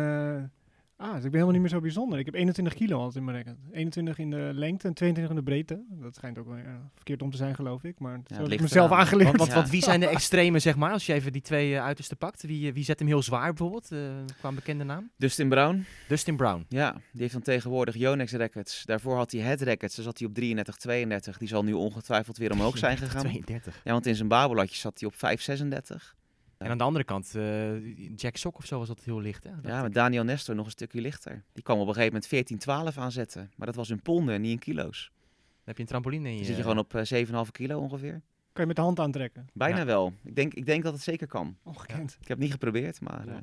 ah, 0.95 1.07
dus 1.07 1.15
ik 1.15 1.21
ben 1.21 1.31
helemaal 1.31 1.51
niet 1.51 1.61
meer 1.61 1.69
zo 1.69 1.79
bijzonder. 1.79 2.19
Ik 2.19 2.25
heb 2.25 2.33
21 2.35 2.73
kilo 2.73 2.97
altijd 2.97 3.15
in 3.15 3.23
mijn 3.23 3.37
racket. 3.37 3.57
21 3.71 4.17
in 4.17 4.29
de 4.29 4.51
lengte 4.53 4.87
en 4.87 4.93
22 4.93 5.29
in 5.35 5.43
de 5.43 5.49
breedte. 5.51 5.83
Dat 5.89 6.15
schijnt 6.15 6.37
ook 6.37 6.47
wel 6.47 6.57
ja, 6.57 6.89
verkeerd 6.95 7.21
om 7.21 7.31
te 7.31 7.37
zijn, 7.37 7.55
geloof 7.55 7.83
ik. 7.83 7.99
Maar 7.99 8.13
zo 8.27 8.33
het 8.33 8.37
heb 8.41 8.51
ik 8.51 8.61
mezelf 8.61 8.87
eraan. 8.89 8.99
aangeleerd. 8.99 9.25
Want, 9.27 9.37
want, 9.37 9.49
Ja. 9.51 9.55
want 9.57 9.69
wie 9.69 9.81
zijn 9.83 9.99
de 9.99 10.07
extremen, 10.17 10.61
zeg 10.61 10.75
maar, 10.75 10.91
als 10.91 11.05
je 11.05 11.13
even 11.13 11.31
die 11.31 11.41
twee 11.41 11.75
eh, 11.75 11.83
uitersten 11.83 12.17
pakt? 12.17 12.41
Wie, 12.43 12.67
eh, 12.67 12.73
wie 12.73 12.83
zet 12.83 12.99
hem 12.99 13.07
heel 13.07 13.21
zwaar 13.23 13.47
bijvoorbeeld, 13.47 13.91
eh, 13.91 13.99
qua 14.39 14.49
een 14.49 14.55
bekende 14.55 14.83
naam? 14.83 15.09
Dustin 15.17 15.49
Brown, 15.49 15.85
Dustin 16.07 16.35
Brown. 16.35 16.65
Ja, 16.69 16.91
die 17.11 17.21
heeft 17.21 17.33
dan 17.33 17.41
tegenwoordig 17.41 17.95
Yonex 17.95 18.31
Rackets. 18.33 18.83
Daarvoor 18.85 19.15
had 19.15 19.31
hij 19.31 19.41
Head 19.41 19.61
Rackets, 19.61 19.95
daar 19.95 20.05
zat 20.05 20.17
hij 20.19 20.27
op 20.27 20.33
33, 20.33 20.75
32. 20.75 21.37
Die 21.37 21.47
zal 21.47 21.63
nu 21.63 21.73
ongetwijfeld 21.73 22.37
weer 22.37 22.51
omhoog 22.51 22.77
zijn 22.77 22.97
gegaan. 22.97 23.21
32. 23.29 23.81
Ja, 23.83 23.91
want 23.91 24.05
in 24.05 24.15
zijn 24.15 24.27
babelatje 24.27 24.75
zat 24.77 24.99
hij 24.99 25.09
op 25.09 25.15
536. 25.15 26.15
En 26.57 26.69
aan 26.69 26.77
de 26.77 26.83
andere 26.83 27.05
kant, 27.05 27.35
eh, 27.35 28.15
Jack 28.15 28.35
Sock 28.37 28.57
of 28.57 28.65
zo 28.65 28.77
was 28.79 28.87
dat 28.87 29.03
heel 29.03 29.21
licht, 29.21 29.43
hè? 29.43 29.49
Ja, 29.63 29.77
ik. 29.77 29.83
met 29.83 29.93
Daniel 29.93 30.23
Nestor 30.23 30.55
nog 30.55 30.65
een 30.65 30.71
stukje 30.71 31.01
lichter. 31.01 31.43
Die 31.53 31.63
kwam 31.63 31.75
op 31.79 31.81
een 31.87 31.93
gegeven 31.93 32.13
moment 32.13 32.27
14, 32.27 32.57
12 32.57 32.97
aanzetten. 32.97 33.51
Maar 33.55 33.67
dat 33.67 33.75
was 33.75 33.89
in 33.89 34.01
ponden, 34.01 34.41
niet 34.41 34.51
in 34.51 34.59
kilo's. 34.59 35.11
Dan 35.13 35.61
heb 35.63 35.75
je 35.75 35.81
een 35.81 35.87
trampoline 35.87 36.25
in 36.27 36.31
je... 36.31 36.37
Dan 36.37 36.45
zit 36.47 36.55
je 36.55 36.61
gewoon 36.61 36.77
op 36.77 36.95
eh, 36.95 37.45
7,5 37.45 37.51
kilo 37.51 37.79
ongeveer. 37.79 38.21
Kan 38.53 38.61
je 38.61 38.65
met 38.67 38.75
de 38.75 38.81
hand 38.81 38.99
aantrekken. 38.99 39.47
Bijna 39.53 39.77
Ja. 39.77 39.85
wel. 39.85 40.13
Ik 40.23 40.35
denk, 40.35 40.53
ik 40.53 40.65
denk 40.65 40.83
dat 40.83 40.93
het 40.93 41.01
zeker 41.01 41.27
kan. 41.27 41.57
Ongekend. 41.63 42.11
Ik 42.11 42.17
heb 42.19 42.27
het 42.27 42.39
niet 42.39 42.51
geprobeerd, 42.51 43.01
maar... 43.01 43.25
Ja. 43.25 43.31
eh, 43.33 43.37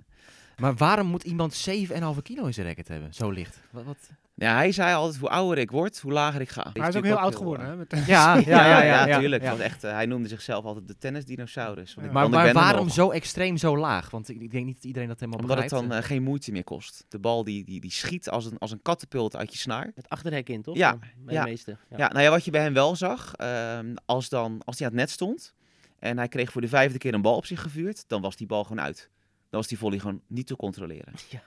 Maar 0.61 0.75
waarom 0.75 1.07
moet 1.07 1.23
iemand 1.25 1.69
7,5 1.71 2.23
kilo 2.23 2.45
in 2.47 2.55
zijn 2.55 2.67
racket 2.67 2.89
hebben? 2.89 3.15
Zo 3.15 3.31
licht. 3.31 3.61
Wat, 3.71 3.85
wat? 3.85 3.97
ja, 4.35 4.55
hij 4.55 4.73
zei 4.73 4.95
altijd, 4.95 5.21
hoe 5.21 5.29
ouder 5.29 5.59
ik 5.59 5.71
word, 5.71 5.99
hoe 6.01 6.13
lager 6.13 6.41
ik 6.41 6.49
ga. 6.49 6.63
Maar 6.65 6.73
hij 6.75 6.89
is 6.89 6.97
ook 6.97 7.05
heel 7.05 7.19
oud 7.19 7.37
geworden, 7.37 7.67
hè? 7.67 7.77
Met, 7.77 8.03
Ja, 8.07 8.35
Ja, 8.37 8.83
ja, 8.83 9.19
tuurlijk. 9.19 9.43
Het 9.43 9.51
was 9.51 9.61
echt, 9.61 9.85
eh, 9.85 9.93
hij 9.93 10.07
noemde 10.07 10.29
zichzelf 10.29 10.65
altijd 10.65 10.89
de 10.89 10.97
tennisdinosaurus. 10.99 11.95
Want 11.95 12.07
ik- 12.07 12.13
Maar, 12.13 12.53
waarom 12.53 12.89
zo 12.89 13.11
extreem 13.11 13.57
zo 13.57 13.77
laag? 13.79 14.11
Want 14.11 14.29
ik, 14.29 14.41
ik 14.41 14.51
denk 14.51 14.65
niet 14.67 14.75
dat 14.75 14.85
iedereen 14.85 15.09
dat 15.09 15.21
helemaal 15.21 15.41
Omdat 15.41 15.57
het 15.57 15.65
begrijpt. 15.69 15.89
dan 15.91 15.99
eh, 15.99 16.07
geen 16.07 16.23
moeite 16.23 16.53
meer 16.53 16.65
kost. 16.65 17.05
De 17.09 17.19
bal 17.19 17.45
die, 17.45 17.65
die, 17.65 17.81
die 17.81 17.91
schiet 17.91 18.31
als 18.31 18.45
een, 18.47 18.59
als 18.59 18.71
een 18.71 18.83
katapult 18.83 19.37
uit 19.37 19.53
je 19.53 19.59
snaar. 19.59 19.91
Het 19.95 20.09
achterhek 20.09 20.49
in, 20.49 20.63
toch? 20.63 20.77
Ja, 20.77 20.97
Bij 21.25 21.35
ja. 21.35 21.43
de 21.45 21.49
meeste. 21.51 21.77
Ja. 21.97 22.09
nou 22.09 22.21
ja, 22.23 22.31
wat 22.31 22.45
je 22.45 22.51
bij 22.51 22.63
hem 22.63 22.73
wel 22.75 22.97
zag, 22.97 23.35
ehm, 23.35 23.95
als, 24.07 24.29
dan, 24.29 24.63
als 24.65 24.79
hij 24.79 24.87
aan 24.89 24.93
het 24.93 25.03
net 25.03 25.11
stond 25.11 25.55
en 25.99 26.17
hij 26.19 26.29
kreeg 26.29 26.53
voor 26.53 26.61
de 26.61 26.69
vijfde 26.69 26.99
keer 26.99 27.15
een 27.15 27.23
bal 27.23 27.37
op 27.37 27.47
zich 27.47 27.61
gevuurd, 27.63 28.05
dan 28.09 28.21
was 28.21 28.37
die 28.37 28.47
bal 28.47 28.65
gewoon 28.65 28.81
uit. 28.85 29.11
Dan 29.51 29.61
was 29.61 29.69
die 29.69 29.79
volley 29.79 29.99
gewoon 29.99 30.21
niet 30.27 30.47
te 30.47 30.57
controleren. 30.57 31.13
Ja. 31.31 31.43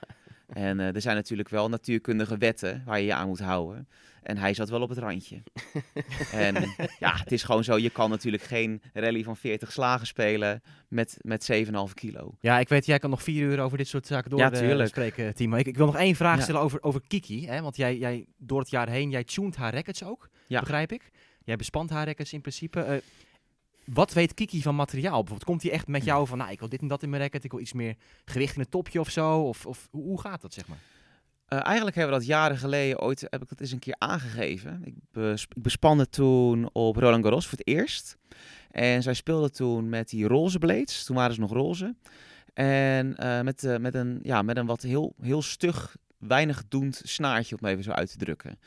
En 0.46 0.80
eh, 0.80 0.94
er 0.94 1.00
zijn 1.00 1.16
natuurlijk 1.16 1.48
wel 1.48 1.68
natuurkundige 1.68 2.36
wetten 2.38 2.82
waar 2.86 2.98
je 2.98 3.04
je 3.06 3.14
aan 3.14 3.28
moet 3.28 3.40
houden. 3.40 3.88
En 4.22 4.36
hij 4.36 4.54
zat 4.54 4.68
wel 4.68 4.80
op 4.82 4.88
het 4.88 4.98
randje. 4.98 5.42
en 6.32 6.54
ja, 6.98 7.16
het 7.16 7.32
is 7.32 7.42
gewoon 7.42 7.64
zo, 7.64 7.78
je 7.78 7.90
kan 7.90 8.10
natuurlijk 8.10 8.42
geen 8.42 8.82
rally 8.92 9.22
van 9.22 9.36
40 9.36 9.72
slagen 9.72 10.06
spelen 10.06 10.62
met, 10.88 11.16
met 11.20 11.52
7,5 11.52 11.70
kilo. 11.94 12.34
Ja, 12.40 12.58
ik 12.58 12.68
weet, 12.68 12.86
jij 12.86 12.98
kan 12.98 13.10
nog 13.10 13.22
vier 13.22 13.42
uur 13.42 13.60
over 13.60 13.78
dit 13.78 13.88
soort 13.88 14.06
zaken 14.06 14.30
door 14.30 14.38
Ja, 14.38 14.50
eh, 14.52 14.86
spreken, 14.86 15.34
Timo. 15.34 15.56
Ik, 15.56 15.66
ik 15.66 15.76
wil 15.76 15.86
nog 15.86 15.96
één 15.96 16.14
vraag 16.14 16.36
Ja. 16.36 16.42
stellen 16.42 16.60
over, 16.60 16.82
over 16.82 17.00
Kiki. 17.06 17.46
Hè? 17.46 17.60
Want 17.60 17.76
jij, 17.76 17.96
jij, 17.98 18.26
door 18.36 18.60
het 18.60 18.70
jaar 18.70 18.88
heen, 18.88 19.10
jij 19.10 19.24
tuned 19.24 19.56
haar 19.56 19.74
rackets 19.74 20.04
ook, 20.04 20.28
Ja. 20.46 20.60
begrijp 20.60 20.92
ik. 20.92 21.10
Jij 21.44 21.56
bespant 21.56 21.90
haar 21.90 22.06
rackets 22.06 22.32
in 22.32 22.40
principe. 22.40 22.80
Eh, 22.80 22.96
wat 23.86 24.12
weet 24.12 24.34
Kiki 24.34 24.62
van 24.62 24.76
materiaal? 24.76 25.18
Bijvoorbeeld, 25.18 25.44
komt 25.44 25.62
hij 25.62 25.70
echt 25.70 25.86
met 25.86 26.04
jou 26.04 26.26
van, 26.26 26.38
nou, 26.38 26.50
ik 26.50 26.58
wil 26.58 26.68
dit 26.68 26.80
en 26.80 26.88
dat 26.88 27.02
in 27.02 27.10
mijn 27.10 27.22
racket, 27.22 27.44
ik 27.44 27.50
wil 27.50 27.60
iets 27.60 27.72
meer 27.72 27.96
gewicht 28.24 28.54
in 28.54 28.60
het 28.60 28.70
topje 28.70 29.00
of 29.00 29.10
zo? 29.10 29.40
Of, 29.40 29.66
of 29.66 29.88
hoe, 29.90 30.20
gaat 30.20 30.40
dat, 30.40 30.54
zeg 30.54 30.68
maar? 30.68 30.78
Eh, 31.46 31.64
eigenlijk 31.64 31.96
hebben 31.96 32.14
we 32.14 32.20
dat 32.20 32.28
jaren 32.28 32.56
geleden 32.56 33.00
ooit, 33.00 33.20
heb 33.20 33.42
ik 33.42 33.48
dat 33.48 33.60
eens 33.60 33.72
een 33.72 33.78
keer 33.78 33.94
aangegeven. 33.98 34.80
Ik, 34.84 34.94
bes, 35.10 35.42
ik 35.42 35.62
bespande 35.62 36.08
toen 36.08 36.70
op 36.72 36.96
Roland 36.96 37.24
Garros 37.24 37.46
voor 37.46 37.58
het 37.58 37.66
eerst. 37.66 38.16
En 38.70 39.02
zij 39.02 39.14
speelde 39.14 39.50
toen 39.50 39.88
met 39.88 40.08
die 40.08 40.26
roze 40.26 40.58
blades. 40.58 41.04
Toen 41.04 41.16
waren 41.16 41.34
ze 41.34 41.40
nog 41.40 41.52
roze. 41.52 41.94
En 42.54 43.16
eh, 43.16 43.40
met, 43.40 43.64
eh, 43.64 43.76
met, 43.76 43.94
een, 43.94 44.18
ja, 44.22 44.42
met 44.42 44.56
een 44.56 44.66
wat 44.66 44.82
heel, 44.82 45.14
heel 45.20 45.42
stug, 45.42 45.96
weinig 46.18 46.64
doend 46.68 47.00
snaartje, 47.04 47.56
om 47.60 47.68
even 47.68 47.84
zo 47.84 47.90
uit 47.90 48.10
te 48.10 48.16
drukken. 48.16 48.58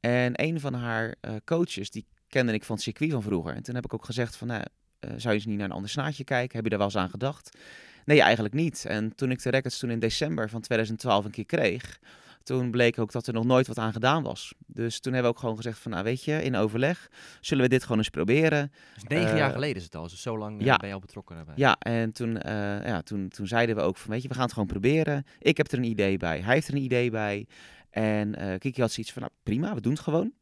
En 0.00 0.32
een 0.42 0.60
van 0.60 0.74
haar 0.74 1.14
coaches, 1.44 1.90
die 1.90 2.06
kende 2.36 2.52
ik 2.52 2.64
van 2.64 2.74
het 2.74 2.84
circuit 2.84 3.10
van 3.10 3.22
vroeger. 3.22 3.54
En 3.54 3.62
toen 3.62 3.74
heb 3.74 3.84
ik 3.84 3.94
ook 3.94 4.04
gezegd 4.04 4.36
van, 4.36 4.46
nou, 4.46 4.62
eh, 4.98 5.10
zou 5.10 5.28
je 5.28 5.34
eens 5.34 5.46
niet 5.46 5.56
naar 5.56 5.66
een 5.66 5.74
ander 5.74 5.90
snaartje 5.90 6.24
kijken? 6.24 6.54
Heb 6.54 6.64
je 6.64 6.70
daar 6.70 6.78
wel 6.78 6.88
eens 6.88 6.96
aan 6.96 7.10
gedacht? 7.10 7.56
Nee, 8.04 8.20
eigenlijk 8.20 8.54
niet. 8.54 8.84
En 8.84 9.14
toen 9.14 9.30
ik 9.30 9.42
de 9.42 9.50
rackets 9.50 9.78
toen 9.78 9.90
in 9.90 9.98
december 9.98 10.48
van 10.48 10.60
2012 10.60 11.24
een 11.24 11.30
keer 11.30 11.46
kreeg, 11.46 11.98
toen 12.42 12.70
bleek 12.70 12.98
ook 12.98 13.12
dat 13.12 13.26
er 13.26 13.32
nog 13.32 13.44
nooit 13.44 13.66
wat 13.66 13.78
aan 13.78 13.92
gedaan 13.92 14.22
was. 14.22 14.54
Dus 14.66 15.00
toen 15.00 15.12
hebben 15.12 15.30
we 15.30 15.36
ook 15.36 15.42
gewoon 15.42 15.56
gezegd 15.56 15.78
van, 15.78 15.90
nou 15.90 16.04
weet 16.04 16.24
je, 16.24 16.42
in 16.42 16.56
overleg, 16.56 17.10
zullen 17.40 17.62
we 17.64 17.70
dit 17.70 17.82
gewoon 17.82 17.98
eens 17.98 18.08
proberen? 18.08 18.72
Dus 18.94 19.02
negen 19.02 19.30
Eh, 19.30 19.36
jaar 19.36 19.52
geleden 19.52 19.76
is 19.76 19.84
het 19.84 19.94
al, 19.94 20.02
dus 20.02 20.22
zo 20.22 20.38
lang 20.38 20.60
eh, 20.60 20.66
ja. 20.66 20.76
ben 20.76 20.88
je 20.88 20.94
al 20.94 21.00
betrokken 21.00 21.36
daarbij. 21.36 21.54
Ja, 21.56 21.76
en 21.78 22.12
toen, 22.12 22.38
eh, 22.38 22.86
ja, 22.86 23.02
toen, 23.02 23.28
toen 23.28 23.46
zeiden 23.46 23.76
we 23.76 23.82
ook 23.82 23.96
van, 23.96 24.10
weet 24.10 24.22
je, 24.22 24.28
we 24.28 24.34
gaan 24.34 24.42
het 24.42 24.52
gewoon 24.52 24.68
proberen. 24.68 25.24
Ik 25.38 25.56
heb 25.56 25.72
er 25.72 25.78
een 25.78 25.84
idee 25.84 26.16
bij, 26.16 26.40
hij 26.40 26.54
heeft 26.54 26.68
er 26.68 26.74
een 26.74 26.82
idee 26.82 27.10
bij. 27.10 27.46
En 27.90 28.34
eh 28.34 28.58
Kiki 28.58 28.80
had 28.80 28.92
zoiets 28.92 29.12
van, 29.12 29.22
nou 29.22 29.34
prima, 29.42 29.74
we 29.74 29.80
doen 29.80 29.92
het 29.92 30.02
gewoon. 30.02 30.32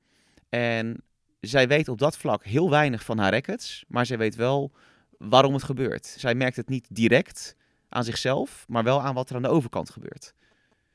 En 0.49 1.03
zij 1.47 1.69
weet 1.69 1.89
op 1.89 1.99
dat 1.99 2.17
vlak 2.17 2.45
heel 2.45 2.71
weinig 2.71 3.05
van 3.05 3.19
haar 3.19 3.33
rackets, 3.33 3.85
maar 3.89 4.07
zij 4.07 4.19
weet 4.19 4.35
wel 4.35 4.73
waarom 5.19 5.53
het 5.53 5.63
gebeurt. 5.63 6.07
Zij 6.07 6.35
merkt 6.35 6.57
het 6.57 6.69
niet 6.69 6.87
direct 6.91 7.57
aan 7.89 8.05
zichzelf, 8.05 8.65
maar 8.69 8.85
wel 8.85 9.03
aan 9.03 9.15
wat 9.15 9.31
er 9.31 9.37
aan 9.37 9.43
de 9.43 9.49
overkant 9.49 9.91
gebeurt. 9.91 10.35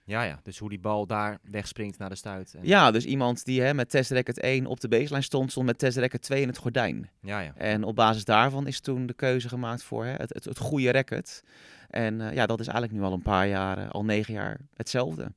Ja, 0.10 0.24
ja. 0.24 0.39
Dus 0.44 0.58
hoe 0.58 0.70
die 0.70 0.79
bal 0.79 1.08
daar 1.08 1.39
wegspringt 1.44 1.98
naar 1.98 2.10
de 2.10 2.15
stuit. 2.15 2.53
En... 2.53 2.60
Ja, 2.63 2.91
dus 2.91 3.06
iemand 3.06 3.46
die 3.46 3.62
hè, 3.62 3.74
met 3.74 3.89
test 3.89 4.12
racket 4.12 4.39
1 4.39 4.65
op 4.65 4.79
de 4.79 4.88
baseline 4.88 5.22
stond, 5.22 5.51
stond 5.51 5.65
met 5.65 5.77
test 5.77 5.98
racket 5.98 6.22
2 6.22 6.41
in 6.41 6.48
het 6.48 6.58
gordijn. 6.58 7.10
Ja, 7.22 7.39
ja. 7.39 7.53
En 7.56 7.84
op 7.84 7.96
basis 7.96 8.25
daarvan 8.25 8.68
is 8.68 8.79
toen 8.79 9.06
de 9.06 9.13
keuze 9.13 9.50
gemaakt 9.50 9.84
voor 9.84 10.06
hè, 10.06 10.12
het, 10.12 10.34
het, 10.34 10.46
het 10.46 10.58
goede 10.58 10.91
racket. 10.91 11.44
En 11.89 12.22
eh, 12.22 12.34
ja, 12.34 12.46
dat 12.46 12.60
is 12.60 12.68
eigenlijk 12.68 13.00
nu 13.00 13.06
al 13.06 13.13
een 13.13 13.22
paar 13.22 13.48
jaar, 13.48 13.77
eh, 13.77 13.89
al 13.89 14.06
negen 14.06 14.34
jaar 14.34 14.60
hetzelfde. 14.75 15.32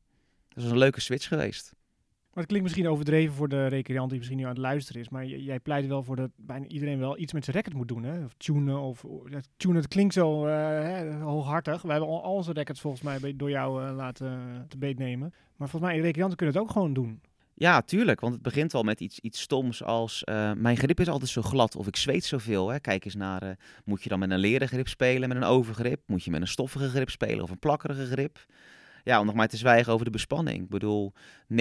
Dat 0.49 0.65
is 0.65 0.71
een 0.71 0.79
leuke 0.79 1.01
switch 1.01 1.29
geweest. 1.29 1.73
Maar 2.33 2.43
het 2.43 2.53
klinkt 2.53 2.63
misschien 2.63 2.89
overdreven 2.89 3.35
voor 3.35 3.49
de 3.49 3.67
recreant 3.67 4.09
die 4.09 4.19
misschien 4.19 4.39
nu 4.39 4.45
aan 4.45 4.51
het 4.51 4.59
luisteren 4.59 5.01
is. 5.01 5.09
Maar 5.09 5.27
jij 5.27 5.61
pleit 5.61 5.87
wel 5.87 6.03
voor 6.03 6.17
dat 6.17 6.31
bijna 6.37 6.67
iedereen 6.67 6.99
wel 6.99 7.19
iets 7.19 7.33
met 7.33 7.45
zijn 7.45 7.57
racket 7.57 7.75
moet 7.75 7.89
doen. 7.89 8.03
Hè? 8.03 8.25
Of 8.25 8.33
tunen. 8.37 8.81
Of, 8.81 9.05
ja, 9.31 9.41
tunen, 9.57 9.77
het 9.77 9.89
klinkt 9.89 10.15
zo 10.15 10.47
eh, 10.47 11.23
hooghartig. 11.23 11.83
Wij 11.83 11.91
hebben 11.91 12.11
al, 12.11 12.35
onze 12.35 12.53
rackets 12.53 12.81
volgens 12.81 13.03
mij 13.03 13.37
door 13.37 13.51
jou 13.51 13.87
eh, 13.87 13.95
laten 13.95 14.65
te 14.69 14.79
beet 14.79 14.99
nemen. 14.99 15.33
Maar 15.57 15.69
volgens 15.69 15.93
mij, 15.93 16.01
recreanten 16.01 16.37
kunnen 16.37 16.55
het 16.55 16.65
ook 16.65 16.71
gewoon 16.71 16.93
doen. 16.93 17.21
Ja, 17.55 17.83
tuurlijk. 17.83 18.21
Want 18.21 18.33
het 18.33 18.43
begint 18.43 18.75
al 18.75 18.83
met 18.83 19.01
iets, 19.01 19.19
iets 19.21 19.41
stoms 19.41 19.83
als... 19.85 20.25
eh, 20.25 20.53
mijn 20.53 20.77
grip 20.77 21.01
is 21.01 21.09
altijd 21.09 21.31
zo 21.31 21.43
glad 21.43 21.77
of 21.77 21.87
ik 21.87 21.97
zweet 21.97 22.25
zoveel. 22.25 22.69
Hè. 22.69 22.81
Kijk 22.81 23.05
eens 23.05 23.15
naar... 23.15 23.43
eh, 23.43 23.51
moet 23.85 24.03
je 24.03 24.09
dan 24.09 24.19
met 24.19 24.31
een 24.31 24.39
leren 24.39 24.69
grip 24.69 24.89
spelen, 24.89 25.29
met 25.29 25.39
een 25.39 25.45
overgrip? 25.45 26.01
Moet 26.07 26.25
je 26.25 26.31
met 26.31 26.41
een 26.41 26.47
stoffige 26.47 26.89
grip 26.89 27.11
spelen 27.11 27.43
of 27.43 27.51
een 27.51 27.59
plakkerige 27.59 28.07
grip? 28.07 28.47
Ja, 29.05 29.21
om 29.21 29.27
nog 29.27 29.35
maar 29.35 29.49
te 29.49 29.57
zwijgen 29.57 29.93
over 29.93 30.05
de 30.05 30.11
bespanning. 30.11 30.63
Ik 30.63 30.69
bedoel, 30.69 31.13
90% 31.53 31.55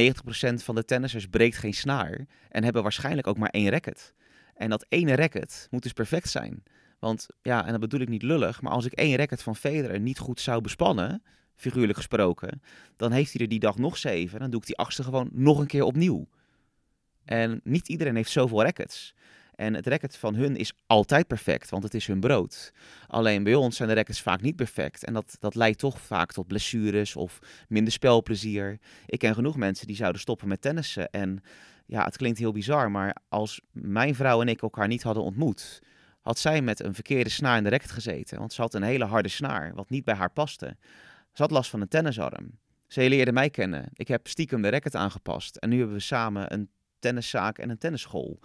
van 0.54 0.76
de 0.76 0.86
tennissers 0.86 1.28
breekt 1.28 1.58
geen 1.58 1.74
snaar 1.74 2.26
en 2.50 2.64
hebben 2.64 2.84
waarschijnlijk 2.84 3.28
ook 3.28 3.38
maar 3.38 3.50
één 3.50 3.70
racket. 3.70 4.14
En 4.54 4.70
dat 4.70 4.86
ene 4.90 5.16
racket 5.16 5.68
moet 5.72 5.84
dus 5.84 5.94
perfect 5.94 6.30
zijn. 6.30 6.64
Want 7.00 7.28
ja, 7.42 7.66
en 7.66 7.72
dat 7.72 7.80
bedoel 7.80 8.00
ik 8.00 8.10
niet 8.10 8.24
lullig, 8.24 8.62
maar 8.62 8.72
als 8.72 8.86
ik 8.86 8.94
één 8.94 9.16
racket 9.16 9.44
van 9.44 9.56
Federer 9.56 10.00
niet 10.00 10.20
goed 10.20 10.40
zou 10.40 10.62
bespannen, 10.62 11.24
figuurlijk 11.56 11.98
gesproken, 11.98 12.62
dan 12.96 13.12
heeft 13.12 13.32
hij 13.34 13.42
er 13.42 13.48
die 13.48 13.60
dag 13.60 13.78
nog 13.78 13.98
zeven. 13.98 14.40
Dan 14.40 14.50
doe 14.50 14.60
ik 14.60 14.66
die 14.66 14.78
achtste 14.78 15.04
gewoon 15.04 15.30
nog 15.34 15.60
een 15.60 15.68
keer 15.68 15.84
opnieuw. 15.84 16.28
En 17.26 17.62
niet 17.64 17.88
iedereen 17.88 18.16
heeft 18.16 18.32
zoveel 18.32 18.64
rackets. 18.64 19.16
En 19.62 19.74
het 19.74 19.88
racket 19.88 20.18
van 20.18 20.36
hun 20.36 20.56
is 20.56 20.74
altijd 20.88 21.28
perfect, 21.28 21.70
want 21.70 21.84
het 21.84 21.94
is 21.94 22.08
hun 22.08 22.20
brood. 22.20 22.72
Alleen 23.08 23.44
bij 23.44 23.56
ons 23.56 23.76
zijn 23.76 23.90
de 23.90 23.96
rackets 23.96 24.22
vaak 24.22 24.42
niet 24.42 24.56
perfect. 24.56 25.04
En 25.04 25.14
dat, 25.14 25.36
dat 25.40 25.56
leidt 25.56 25.80
toch 25.80 26.02
vaak 26.02 26.32
tot 26.32 26.48
blessures 26.48 27.16
of 27.16 27.40
minder 27.68 27.94
spelplezier. 27.94 28.80
Ik 29.06 29.20
ken 29.20 29.34
genoeg 29.34 29.58
mensen 29.58 29.88
die 29.88 29.96
zouden 29.96 30.22
stoppen 30.22 30.48
met 30.48 30.62
tennissen. 30.62 31.10
En 31.10 31.44
ja, 31.86 32.04
het 32.04 32.18
klinkt 32.18 32.40
heel 32.40 32.52
bizar, 32.52 32.92
maar 32.92 33.16
als 33.30 33.62
mijn 33.72 34.16
vrouw 34.16 34.42
en 34.42 34.48
ik 34.48 34.62
elkaar 34.62 34.88
niet 34.88 35.04
hadden 35.04 35.24
ontmoet, 35.24 35.82
had 36.22 36.40
zij 36.40 36.62
met 36.62 36.84
een 36.84 36.94
verkeerde 36.94 37.30
snaar 37.30 37.58
in 37.58 37.64
de 37.64 37.70
racket 37.70 37.92
gezeten. 37.92 38.40
Want 38.40 38.54
ze 38.54 38.62
had 38.62 38.74
een 38.74 38.84
hele 38.84 39.06
harde 39.06 39.30
snaar, 39.30 39.74
wat 39.74 39.90
niet 39.90 40.06
bij 40.06 40.16
haar 40.16 40.32
paste. 40.32 40.76
Ze 41.34 41.42
had 41.42 41.52
last 41.52 41.70
van 41.70 41.82
een 41.82 41.88
tennisarm. 41.88 42.60
Ze 42.88 43.10
leerde 43.10 43.32
mij 43.32 43.50
kennen. 43.50 43.90
Ik 43.94 44.08
heb 44.08 44.28
stiekem 44.28 44.62
de 44.62 44.70
racket 44.70 44.96
aangepast. 44.96 45.56
En 45.56 45.70
nu 45.70 45.78
hebben 45.78 45.96
we 45.96 46.02
samen 46.02 46.54
een 46.54 46.70
tenniszaak 47.00 47.58
en 47.58 47.70
een 47.70 47.78
tennisschool. 47.78 48.40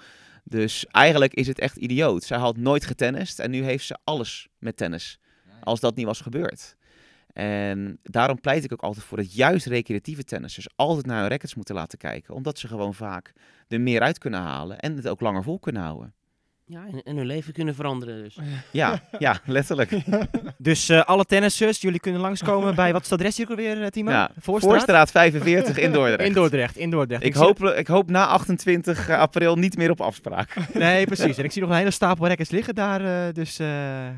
Dus 0.49 0.87
eigenlijk 0.87 1.35
is 1.35 1.47
het 1.47 1.59
echt 1.59 1.76
idioot. 1.76 2.23
Zij 2.23 2.38
had 2.38 2.57
nooit 2.57 2.85
getennist 2.85 3.38
en 3.38 3.50
nu 3.50 3.62
heeft 3.62 3.87
ze 3.87 3.99
alles 4.05 4.49
met 4.59 4.76
tennis. 4.76 5.19
Als 5.62 5.81
dat 5.81 5.97
niet 5.97 6.07
was 6.07 6.21
gebeurd. 6.21 6.76
En 7.33 7.99
daarom 8.03 8.41
pleit 8.41 8.65
ik 8.65 8.73
ook 8.73 8.83
altijd 8.83 9.05
voor 9.05 9.17
dat 9.17 9.35
juist 9.35 9.67
recreatieve 9.67 10.25
tennissers 10.25 10.69
altijd 10.76 11.07
naar 11.07 11.21
hun 11.21 11.29
rackets 11.29 11.55
moeten 11.55 11.75
laten 11.75 11.99
kijken. 11.99 12.35
Omdat 12.35 12.59
ze 12.59 12.69
gewoon 12.69 12.95
vaak 12.95 13.33
er 13.69 13.81
meer 13.81 14.00
uit 14.00 14.19
kunnen 14.19 14.41
halen 14.41 14.79
en 14.79 14.97
het 14.97 15.09
ook 15.09 15.21
langer 15.21 15.43
vol 15.43 15.59
kunnen 15.59 15.83
houden. 15.83 16.15
Ja, 16.69 16.87
en, 16.93 17.03
en 17.03 17.17
hun 17.17 17.27
leven 17.27 17.53
kunnen 17.53 17.75
veranderen 17.75 18.23
dus. 18.23 18.39
Ja, 18.73 19.01
ja 19.19 19.41
letterlijk. 19.45 19.91
Dus 20.59 20.89
eh, 20.89 21.03
alle 21.03 21.25
tennissers, 21.25 21.81
jullie 21.81 22.01
kunnen 22.01 22.21
langskomen 22.21 22.75
bij, 22.75 22.93
wat 22.93 23.03
is 23.03 23.11
het 23.11 23.19
adres 23.19 23.37
hier 23.37 23.51
ook 23.51 23.57
weer, 23.57 23.83
eh, 23.83 23.89
Timo? 23.89 24.11
Ja, 24.11 24.31
Voorstraat? 24.39 24.73
Voorstraat 24.73 25.11
45 25.11 25.79
in 25.79 25.93
Dordrecht. 25.93 26.29
In 26.29 26.33
Dordrecht, 26.35 26.77
in 26.77 26.91
Dordrecht. 26.91 27.23
Ik 27.25 27.35
hoop, 27.35 27.63
ik 27.65 27.87
hoop 27.87 28.11
na 28.11 28.27
28 28.27 29.11
april 29.11 29.57
niet 29.57 29.77
meer 29.77 29.91
op 29.91 30.01
afspraak. 30.01 30.55
Nee, 30.75 31.07
precies. 31.07 31.39
En 31.39 31.45
ik 31.45 31.53
zie 31.53 31.63
nog 31.63 31.71
een 31.71 31.77
hele 31.77 31.91
stapel 31.91 32.27
rackets 32.29 32.51
liggen 32.51 32.75
daar. 32.75 33.27
eh, 33.29 33.35
dus 33.35 33.59
eh, 33.59 33.67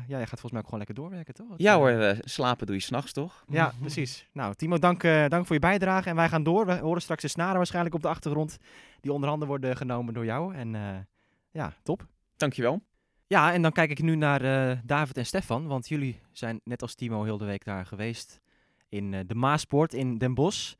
ja, 0.07 0.19
je 0.19 0.25
gaat 0.25 0.27
volgens 0.39 0.51
mij 0.51 0.59
ook 0.61 0.65
gewoon 0.69 0.79
lekker 0.85 0.95
doorwerken, 0.95 1.33
toch? 1.33 1.47
Ja 1.57 1.71
Eh, 1.71 1.77
hoor, 1.77 1.89
eh, 1.89 2.17
slapen 2.23 2.65
doe 2.67 2.75
je 2.75 2.81
s'nachts 2.81 3.11
toch? 3.13 3.43
Ja, 3.49 3.73
precies. 3.79 4.27
Nou, 4.33 4.53
Timo, 4.55 4.79
dank, 4.79 5.03
eh, 5.03 5.25
dank 5.27 5.45
voor 5.45 5.55
je 5.55 5.61
bijdrage. 5.61 6.09
En 6.09 6.15
wij 6.15 6.29
gaan 6.29 6.43
door. 6.43 6.65
We 6.65 6.73
horen 6.77 7.01
straks 7.01 7.21
de 7.21 7.27
snaren 7.27 7.57
waarschijnlijk 7.57 7.95
op 7.95 8.01
de 8.01 8.07
achtergrond. 8.07 8.57
Die 9.01 9.13
onder 9.13 9.29
andere 9.29 9.51
worden 9.51 9.77
genomen 9.77 10.13
door 10.13 10.25
jou. 10.25 10.55
En 10.55 10.75
eh, 10.75 10.81
ja, 11.51 11.73
top. 11.83 12.05
Dankjewel. 12.39 12.81
Ja, 13.27 13.53
en 13.53 13.61
dan 13.61 13.71
kijk 13.71 13.89
ik 13.89 14.01
nu 14.01 14.15
naar 14.15 14.41
eh, 14.41 14.77
David 14.83 15.17
en 15.17 15.25
Stefan. 15.25 15.67
Want 15.67 15.87
jullie 15.87 16.19
zijn 16.31 16.61
net 16.63 16.81
als 16.81 16.95
Timo 16.95 17.23
heel 17.23 17.37
de 17.37 17.45
week 17.45 17.65
daar 17.65 17.85
geweest. 17.85 18.39
In 18.89 19.13
eh, 19.13 19.19
de 19.27 19.35
Maasport 19.35 19.93
in 19.93 20.17
Den 20.17 20.33
Bosch. 20.33 20.73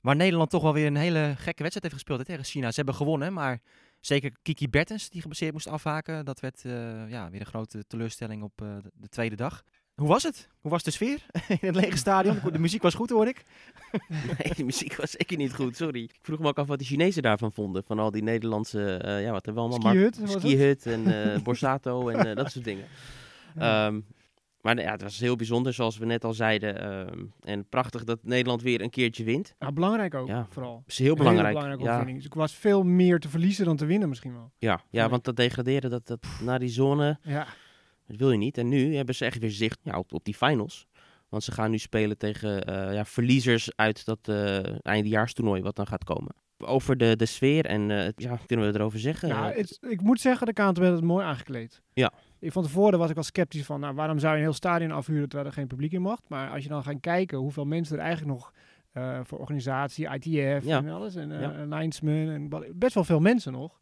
Waar 0.00 0.16
Nederland 0.16 0.50
toch 0.50 0.62
wel 0.62 0.72
weer 0.72 0.86
een 0.86 0.96
hele 0.96 1.34
gekke 1.36 1.62
wedstrijd 1.62 1.82
heeft 1.82 1.94
gespeeld 1.94 2.24
tegen 2.24 2.44
China. 2.44 2.68
Ze 2.68 2.76
hebben 2.76 2.94
gewonnen, 2.94 3.32
maar 3.32 3.60
zeker 4.00 4.32
Kiki 4.42 4.68
Bertens, 4.68 5.08
die 5.08 5.20
geblesseerd 5.20 5.52
moest 5.52 5.68
afhaken. 5.68 6.24
Dat 6.24 6.40
werd 6.40 6.64
eh, 6.64 7.10
ja, 7.10 7.30
weer 7.30 7.40
een 7.40 7.46
grote 7.46 7.86
teleurstelling 7.86 8.42
op 8.42 8.52
de 8.92 9.08
tweede 9.08 9.36
dag. 9.36 9.64
Hoe 10.02 10.10
was 10.10 10.22
het? 10.22 10.48
Hoe 10.60 10.70
was 10.70 10.82
de 10.82 10.90
sfeer 10.90 11.26
in 11.48 11.58
het 11.60 11.74
lege 11.76 11.96
stadion? 11.96 12.38
De 12.52 12.58
muziek 12.58 12.82
was 12.82 12.94
goed, 12.94 13.10
hoor 13.10 13.26
ik. 13.26 13.44
Nee, 14.08 14.52
de 14.56 14.64
muziek 14.64 14.94
was 14.96 15.10
zeker 15.10 15.36
niet 15.36 15.54
goed, 15.54 15.76
sorry. 15.76 16.02
Ik 16.02 16.18
vroeg 16.22 16.38
me 16.38 16.46
ook 16.48 16.58
af 16.58 16.66
wat 16.66 16.78
de 16.78 16.84
Chinezen 16.84 17.22
daarvan 17.22 17.52
vonden. 17.52 17.84
Van 17.84 17.98
al 17.98 18.10
die 18.10 18.22
Nederlandse, 18.22 18.96
eh, 18.96 19.22
ja, 19.22 19.30
wat 19.30 19.44
hebben 19.46 19.64
we 19.64 19.70
allemaal? 19.70 19.92
Skihut? 19.92 20.20
Skihut 20.30 20.86
en 20.86 21.32
eh 21.34 21.42
Borsato 21.44 22.08
en 22.08 22.26
eh, 22.26 22.36
dat 22.36 22.50
soort 22.52 22.64
dingen. 22.64 22.84
Ehm, 23.56 24.00
maar 24.60 24.80
ja, 24.80 24.90
het 24.90 25.02
was 25.02 25.18
heel 25.18 25.36
bijzonder, 25.36 25.72
zoals 25.72 25.98
we 25.98 26.04
net 26.06 26.24
al 26.24 26.32
zeiden. 26.34 26.80
ehm, 26.80 27.24
en 27.40 27.68
prachtig 27.68 28.04
dat 28.04 28.18
Nederland 28.22 28.62
weer 28.62 28.80
een 28.80 28.90
keertje 28.90 29.24
wint. 29.24 29.54
Ja, 29.58 29.72
belangrijk 29.72 30.14
ook, 30.14 30.28
Ja. 30.28 30.46
vooral. 30.50 30.82
Is 30.86 30.98
heel 30.98 31.14
belangrijk. 31.14 31.46
Hele 31.46 31.58
belangrijke 31.58 31.84
ja, 31.84 31.90
overwinning. 31.90 32.16
Dus 32.18 32.26
ik 32.26 32.34
was 32.34 32.54
veel 32.54 32.82
meer 32.82 33.18
te 33.18 33.28
verliezen 33.28 33.64
dan 33.64 33.76
te 33.76 33.86
winnen 33.86 34.08
misschien 34.08 34.32
wel. 34.32 34.52
ja, 34.58 34.70
ja, 34.90 35.02
Ja. 35.02 35.08
want 35.08 35.24
dat 35.24 35.36
degraderen, 35.36 35.90
dat, 35.90 36.06
dat, 36.06 36.26
naar 36.40 36.58
die 36.58 36.68
zone, 36.68 37.18
Ja, 37.22 37.46
dat 38.12 38.20
wil 38.20 38.30
je 38.30 38.38
niet. 38.38 38.58
En 38.58 38.68
nu 38.68 38.96
hebben 38.96 39.14
ze 39.14 39.24
echt 39.24 39.38
weer 39.38 39.50
zicht 39.50 39.78
ja, 39.82 39.98
op, 39.98 40.12
op 40.12 40.24
die 40.24 40.34
finals. 40.34 40.86
Want 41.28 41.44
ze 41.44 41.52
gaan 41.52 41.70
nu 41.70 41.78
spelen 41.78 42.18
tegen 42.18 42.64
eh, 42.64 42.94
ja, 42.94 43.04
verliezers 43.04 43.70
uit 43.76 44.04
dat 44.04 44.18
eh 44.28 44.58
eindejaarstoernooi 44.82 45.62
wat 45.62 45.76
dan 45.76 45.86
gaat 45.86 46.04
komen. 46.04 46.34
Over 46.58 46.96
de, 46.96 47.16
de 47.16 47.26
sfeer 47.26 47.64
en 47.66 47.90
eh, 47.90 48.08
ja, 48.16 48.38
kunnen 48.46 48.72
we 48.72 48.78
erover 48.78 48.98
zeggen? 48.98 49.28
ja 49.28 49.50
het- 49.52 49.78
ik 49.88 50.00
moet 50.00 50.20
zeggen, 50.20 50.46
de 50.46 50.52
KNTB 50.52 50.82
had 50.82 50.92
het 50.94 51.04
mooi 51.04 51.24
aangekleed. 51.24 51.82
Ja. 51.92 52.12
Ik, 52.38 52.52
van 52.52 52.62
tevoren 52.62 52.98
was 52.98 53.10
ik 53.10 53.16
al 53.16 53.22
sceptisch 53.22 53.64
van, 53.64 53.80
nou, 53.80 53.94
waarom 53.94 54.18
zou 54.18 54.32
je 54.32 54.38
een 54.38 54.44
heel 54.44 54.52
stadion 54.54 54.90
afhuren 54.90 55.28
terwijl 55.28 55.48
er 55.48 55.54
geen 55.54 55.66
publiek 55.66 55.92
in 55.92 56.02
mocht? 56.02 56.22
Maar 56.28 56.50
als 56.50 56.62
je 56.62 56.68
dan 56.68 56.82
gaat 56.82 57.00
kijken 57.00 57.38
hoeveel 57.38 57.64
mensen 57.64 57.96
er 57.96 58.02
eigenlijk 58.04 58.38
nog 58.38 58.52
voor 59.22 59.38
organisatie, 59.38 60.08
ITF 60.08 60.64
Ja. 60.66 60.78
en 60.78 60.88
alles, 60.88 61.14
en 61.14 61.30
Ja. 61.30 61.64
linesmen, 61.76 62.28
en 62.28 62.72
best 62.74 62.94
wel 62.94 63.04
veel 63.04 63.20
mensen 63.20 63.52
nog. 63.52 63.78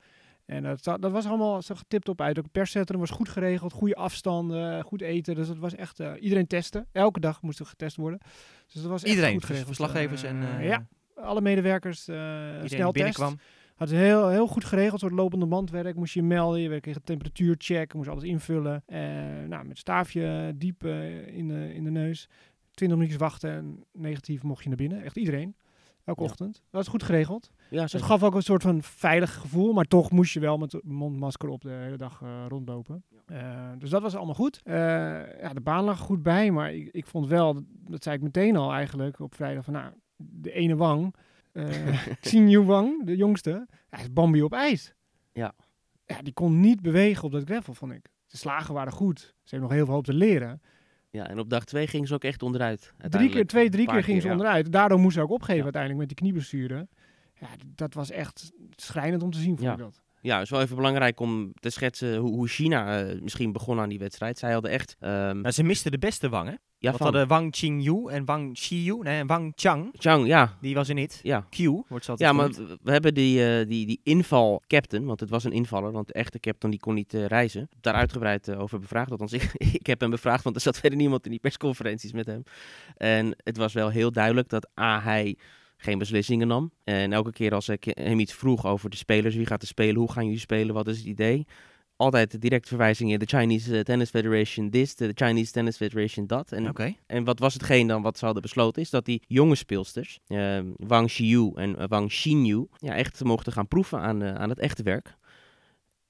En 0.50 0.62
dat, 0.62 0.82
za- 0.82 0.96
dat 0.98 1.12
was 1.12 1.26
allemaal 1.26 1.62
zo 1.62 1.74
getipt 1.74 2.08
op 2.08 2.20
uit. 2.20 2.38
Ook 2.38 2.44
het 2.44 2.52
perscentrum 2.52 3.00
was 3.00 3.10
goed 3.10 3.28
geregeld, 3.28 3.72
goede 3.72 3.94
afstanden, 3.94 4.82
goed 4.82 5.00
eten. 5.00 5.34
Dus 5.34 5.46
dat 5.46 5.58
was 5.58 5.74
echt, 5.74 6.00
eh, 6.00 6.12
iedereen 6.20 6.46
testen. 6.46 6.86
Elke 6.92 7.20
dag 7.20 7.42
moest 7.42 7.58
er 7.58 7.66
getest 7.66 7.96
worden. 7.96 8.18
Dus 8.72 8.82
dat 8.82 8.90
was 8.90 9.02
echt 9.02 9.10
Iedereen, 9.10 9.30
goed 9.30 9.40
dus 9.40 9.48
geregeld. 9.50 9.76
verslaggevers 9.76 10.22
Eh, 10.22 10.30
en 10.30 10.58
eh, 10.58 10.66
ja, 10.66 10.86
alle 11.14 11.40
medewerkers 11.40 12.08
uh, 12.08 12.16
snel 12.64 12.92
binnenkwam. 12.92 13.38
had 13.74 13.88
het 13.88 13.98
heel, 13.98 14.28
heel 14.28 14.46
goed 14.46 14.64
geregeld, 14.64 15.00
soort 15.00 15.12
lopende 15.12 15.46
bandwerk. 15.46 15.96
Moest 15.96 16.14
je 16.14 16.22
melden, 16.22 16.60
je 16.60 16.80
kreeg 16.80 16.94
een 16.96 17.02
temperatuurcheck, 17.04 17.94
moest 17.94 18.08
alles 18.08 18.22
invullen. 18.24 18.82
Eh, 18.86 19.00
nou, 19.48 19.64
met 19.64 19.78
staafje 19.78 20.52
diep 20.56 20.84
eh, 20.84 21.26
in, 21.36 21.48
de, 21.48 21.74
in 21.74 21.84
de 21.84 21.90
neus. 21.90 22.28
20 22.74 22.98
minuutjes 22.98 23.22
wachten 23.22 23.50
en 23.50 23.84
negatief 23.92 24.42
mocht 24.42 24.62
je 24.62 24.68
naar 24.68 24.76
binnen. 24.78 25.02
Echt 25.02 25.16
iedereen. 25.16 25.56
Elke 26.04 26.22
Ja. 26.22 26.28
ochtend. 26.28 26.52
Dat 26.54 26.62
was 26.70 26.88
goed 26.88 27.02
geregeld. 27.02 27.50
Ja, 27.70 27.86
gaf 27.86 28.22
ook 28.22 28.34
een 28.34 28.42
soort 28.42 28.62
van 28.62 28.82
veilig 28.82 29.34
gevoel, 29.34 29.72
maar 29.72 29.84
toch 29.84 30.10
moest 30.10 30.32
je 30.32 30.40
wel 30.40 30.58
met 30.58 30.80
mondmasker 30.84 31.48
op 31.48 31.62
de 31.62 31.70
hele 31.70 31.96
dag 31.96 32.22
eh, 32.22 32.44
rondlopen. 32.48 33.04
Eh, 33.26 33.70
dus 33.78 33.90
dat 33.90 34.02
was 34.02 34.16
allemaal 34.16 34.34
goed. 34.34 34.60
Eh, 34.62 34.74
ja, 35.40 35.52
de 35.52 35.60
baan 35.60 35.84
lag 35.84 35.98
goed 35.98 36.22
bij, 36.22 36.50
maar 36.50 36.74
ik, 36.74 36.88
ik 36.92 37.06
vond 37.06 37.26
wel, 37.26 37.60
dat, 37.68 38.02
zei 38.02 38.16
ik 38.16 38.22
meteen 38.22 38.56
al 38.56 38.72
eigenlijk 38.72 39.20
op 39.20 39.34
vrijdag, 39.34 39.64
van 39.64 39.72
nou, 39.72 39.92
de 40.16 40.52
ene 40.52 40.76
wang, 40.76 41.14
Xinyu 42.20 42.62
Wang, 42.62 43.04
de 43.04 43.16
jongste, 43.16 43.66
hij 43.88 44.00
is 44.00 44.12
Bambi 44.12 44.42
op 44.42 44.52
ijs. 44.52 44.94
Ja. 45.32 45.52
ja. 46.06 46.22
Die 46.22 46.32
kon 46.32 46.60
niet 46.60 46.80
bewegen 46.82 47.24
op 47.24 47.32
dat 47.32 47.44
gravel, 47.44 47.74
vond 47.74 47.92
ik. 47.92 48.10
De 48.26 48.36
slagen 48.36 48.74
waren 48.74 48.92
goed. 48.92 49.18
Ze 49.18 49.54
heeft 49.54 49.62
nog 49.62 49.72
heel 49.72 49.84
veel 49.84 49.94
hoop 49.94 50.04
te 50.04 50.14
leren. 50.14 50.62
ja, 51.10 51.28
en 51.28 51.38
op 51.38 51.50
dag 51.50 51.64
twee 51.64 51.86
ging 51.86 52.08
ze 52.08 52.14
ook 52.14 52.24
echt 52.24 52.42
onderuit. 52.42 52.94
Drie 53.08 53.30
keer, 53.30 53.46
twee, 53.46 53.70
drie 53.70 53.86
paar 53.86 53.94
keer 53.94 54.04
ging 54.04 54.20
ze 54.20 54.26
ja. 54.26 54.32
onderuit. 54.32 54.72
Daardoor 54.72 54.98
moest 54.98 55.14
ze 55.14 55.22
ook 55.22 55.30
opgeven 55.30 55.56
Ja. 55.56 55.62
uiteindelijk 55.62 56.00
met 56.00 56.08
die 56.08 56.18
knieblessure. 56.18 56.88
Ja, 57.40 57.48
dat 57.74 57.94
was 57.94 58.10
echt 58.10 58.52
schrijnend 58.76 59.22
om 59.22 59.30
te 59.30 59.38
zien, 59.38 59.48
vond 59.56 59.60
Ja. 59.60 59.72
ik 59.72 59.78
dat. 59.78 60.00
Ja, 60.22 60.34
het 60.34 60.44
is 60.44 60.50
wel 60.50 60.60
even 60.60 60.76
belangrijk 60.76 61.20
om 61.20 61.52
te 61.54 61.70
schetsen 61.70 62.16
hoe, 62.16 62.30
hoe 62.34 62.48
China 62.48 63.00
eh, 63.00 63.20
misschien 63.20 63.52
begon 63.52 63.80
aan 63.80 63.88
die 63.88 63.98
wedstrijd. 63.98 64.38
Zij 64.38 64.52
hadden 64.52 64.70
echt... 64.70 64.96
ehm, 64.98 65.40
Nou, 65.40 65.50
ze 65.50 65.62
misten 65.62 65.90
de 65.90 65.98
beste 65.98 66.28
Wang, 66.28 66.48
hè? 66.48 66.54
ja, 66.78 66.90
van 66.92 67.00
hadden 67.02 67.26
Wang 67.28 67.52
Qingyu 67.52 68.06
en 68.08 68.24
Wang 68.24 68.52
Xiyu, 68.54 68.98
nee, 69.02 69.18
en 69.18 69.26
Wang 69.26 69.52
Chang, 69.56 69.90
Zhang, 69.98 70.26
ja. 70.26 70.56
die 70.60 70.74
was 70.74 70.88
er 70.88 70.94
niet. 70.94 71.20
Ja, 71.22 71.46
Q 71.50 71.56
wordt 71.88 72.04
ze 72.04 72.10
altijd 72.10 72.18
ja 72.18 72.32
maar 72.32 72.52
genoemd. 72.52 72.70
we 72.70 72.78
we 72.82 72.92
hebben 72.92 73.14
die, 73.14 73.44
eh, 73.58 73.66
die, 73.68 73.86
die 73.86 74.00
inval-captain, 74.02 75.04
want 75.04 75.20
het 75.20 75.30
was 75.30 75.44
een 75.44 75.52
invaller, 75.52 75.92
want 75.92 76.06
de 76.06 76.12
echte 76.12 76.38
captain 76.40 76.70
die 76.72 76.80
kon 76.80 76.94
niet 76.94 77.14
eh, 77.14 77.26
reizen. 77.26 77.68
Daar 77.80 77.94
uitgebreid 77.94 78.54
over 78.54 78.78
bevraagd, 78.78 79.10
althans 79.10 79.32
ik, 79.32 79.52
ik 79.80 79.86
heb 79.86 80.00
hem 80.00 80.10
bevraagd, 80.10 80.44
want 80.44 80.56
er 80.56 80.62
zat 80.62 80.78
verder 80.78 80.98
niemand 80.98 81.24
in 81.24 81.30
die 81.30 81.40
persconferenties 81.40 82.12
met 82.12 82.26
hem. 82.26 82.42
En 82.96 83.34
het 83.44 83.56
was 83.56 83.72
wel 83.72 83.88
heel 83.88 84.12
duidelijk 84.12 84.48
dat 84.48 84.68
A, 84.80 85.00
hij 85.00 85.36
geen 85.80 85.98
beslissingen 85.98 86.48
nam. 86.48 86.72
En 86.84 87.12
elke 87.12 87.32
keer 87.32 87.54
als 87.54 87.68
ik 87.68 87.84
hem 87.84 88.18
iets 88.18 88.32
vroeg 88.32 88.66
over 88.66 88.90
de 88.90 88.96
spelers, 88.96 89.34
wie 89.34 89.46
gaat 89.46 89.62
er 89.62 89.68
spelen, 89.68 89.96
hoe 89.96 90.12
gaan 90.12 90.24
jullie 90.24 90.38
spelen, 90.38 90.74
wat 90.74 90.88
is 90.88 90.96
het 90.96 91.06
idee? 91.06 91.46
Altijd 91.96 92.40
direct 92.40 92.68
verwijzingen, 92.68 93.18
de 93.18 93.26
Chinese 93.26 93.76
eh, 93.76 93.82
Tennis 93.82 94.10
Federation 94.10 94.70
dit, 94.70 94.98
de 94.98 95.12
Chinese 95.14 95.52
Tennis 95.52 95.76
Federation 95.76 96.26
dat. 96.26 96.52
En 96.52 96.66
en 97.06 97.24
wat 97.24 97.38
was 97.38 97.54
hetgeen 97.54 97.86
dan 97.86 98.02
wat 98.02 98.18
ze 98.18 98.24
hadden 98.24 98.42
besloten, 98.42 98.82
is 98.82 98.90
dat 98.90 99.04
die 99.04 99.22
jonge 99.26 99.54
speelsters, 99.54 100.18
eh, 100.26 100.58
Wang 100.76 101.06
Xiyu 101.06 101.52
en 101.54 101.78
eh, 101.78 101.84
Wang 101.88 102.08
Xinyu, 102.08 102.66
ja, 102.76 102.94
echt 102.94 103.24
mochten 103.24 103.52
gaan 103.52 103.68
proeven 103.68 104.00
aan, 104.00 104.22
eh, 104.22 104.34
aan 104.34 104.48
het 104.48 104.58
echte 104.58 104.82
werk. 104.82 105.16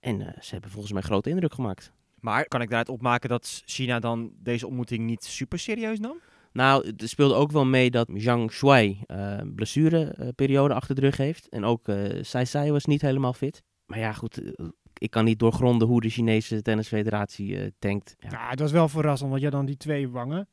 En 0.01 0.35
ze 0.41 0.51
hebben 0.51 0.71
volgens 0.71 0.93
mij 0.93 1.03
grote 1.03 1.31
indruk 1.31 1.55
gemaakt. 1.55 1.93
Maar 2.21 2.45
kan 2.45 2.61
ik 2.61 2.69
daaruit 2.69 2.89
opmaken 2.89 3.29
dat 3.29 3.63
China 3.65 3.99
dan 3.99 4.33
deze 4.43 4.67
ontmoeting 4.67 5.07
niet 5.07 5.25
super 5.25 5.59
serieus 5.59 5.99
nam? 5.99 6.17
Nou, 6.53 6.93
er 6.97 7.09
speelde 7.09 7.35
ook 7.35 7.51
wel 7.53 7.65
mee 7.67 7.91
dat 7.91 8.09
Zhang 8.15 8.53
Shuai 8.53 9.01
eh 9.07 9.41
blessureperiode 9.55 10.75
achter 10.75 10.95
de 10.95 11.01
rug 11.01 11.17
heeft. 11.17 11.49
En 11.49 11.65
ook 11.65 11.89
eh 11.89 12.19
Sai 12.23 12.47
Sai 12.47 12.71
was 12.73 12.85
niet 12.85 13.03
helemaal 13.03 13.33
fit. 13.33 13.63
Maar 13.87 13.99
ja, 13.99 14.13
goed, 14.13 14.55
eh, 14.55 14.67
ik 14.99 15.11
kan 15.11 15.25
niet 15.25 15.39
doorgronden 15.39 15.89
hoe 15.89 16.01
de 16.01 16.09
Chinese 16.09 16.63
tennisfederatie 16.63 17.59
eh 17.61 17.71
denkt. 17.79 18.15
Ja. 18.19 18.29
Ja, 18.31 18.49
het 18.51 18.61
was 18.61 18.73
wel 18.73 18.89
verrassend, 18.89 19.29
want 19.31 19.43
je 19.43 19.47
had 19.49 19.57
dan 19.57 19.67
die 19.67 19.77
twee 19.77 20.09
wangen, 20.09 20.49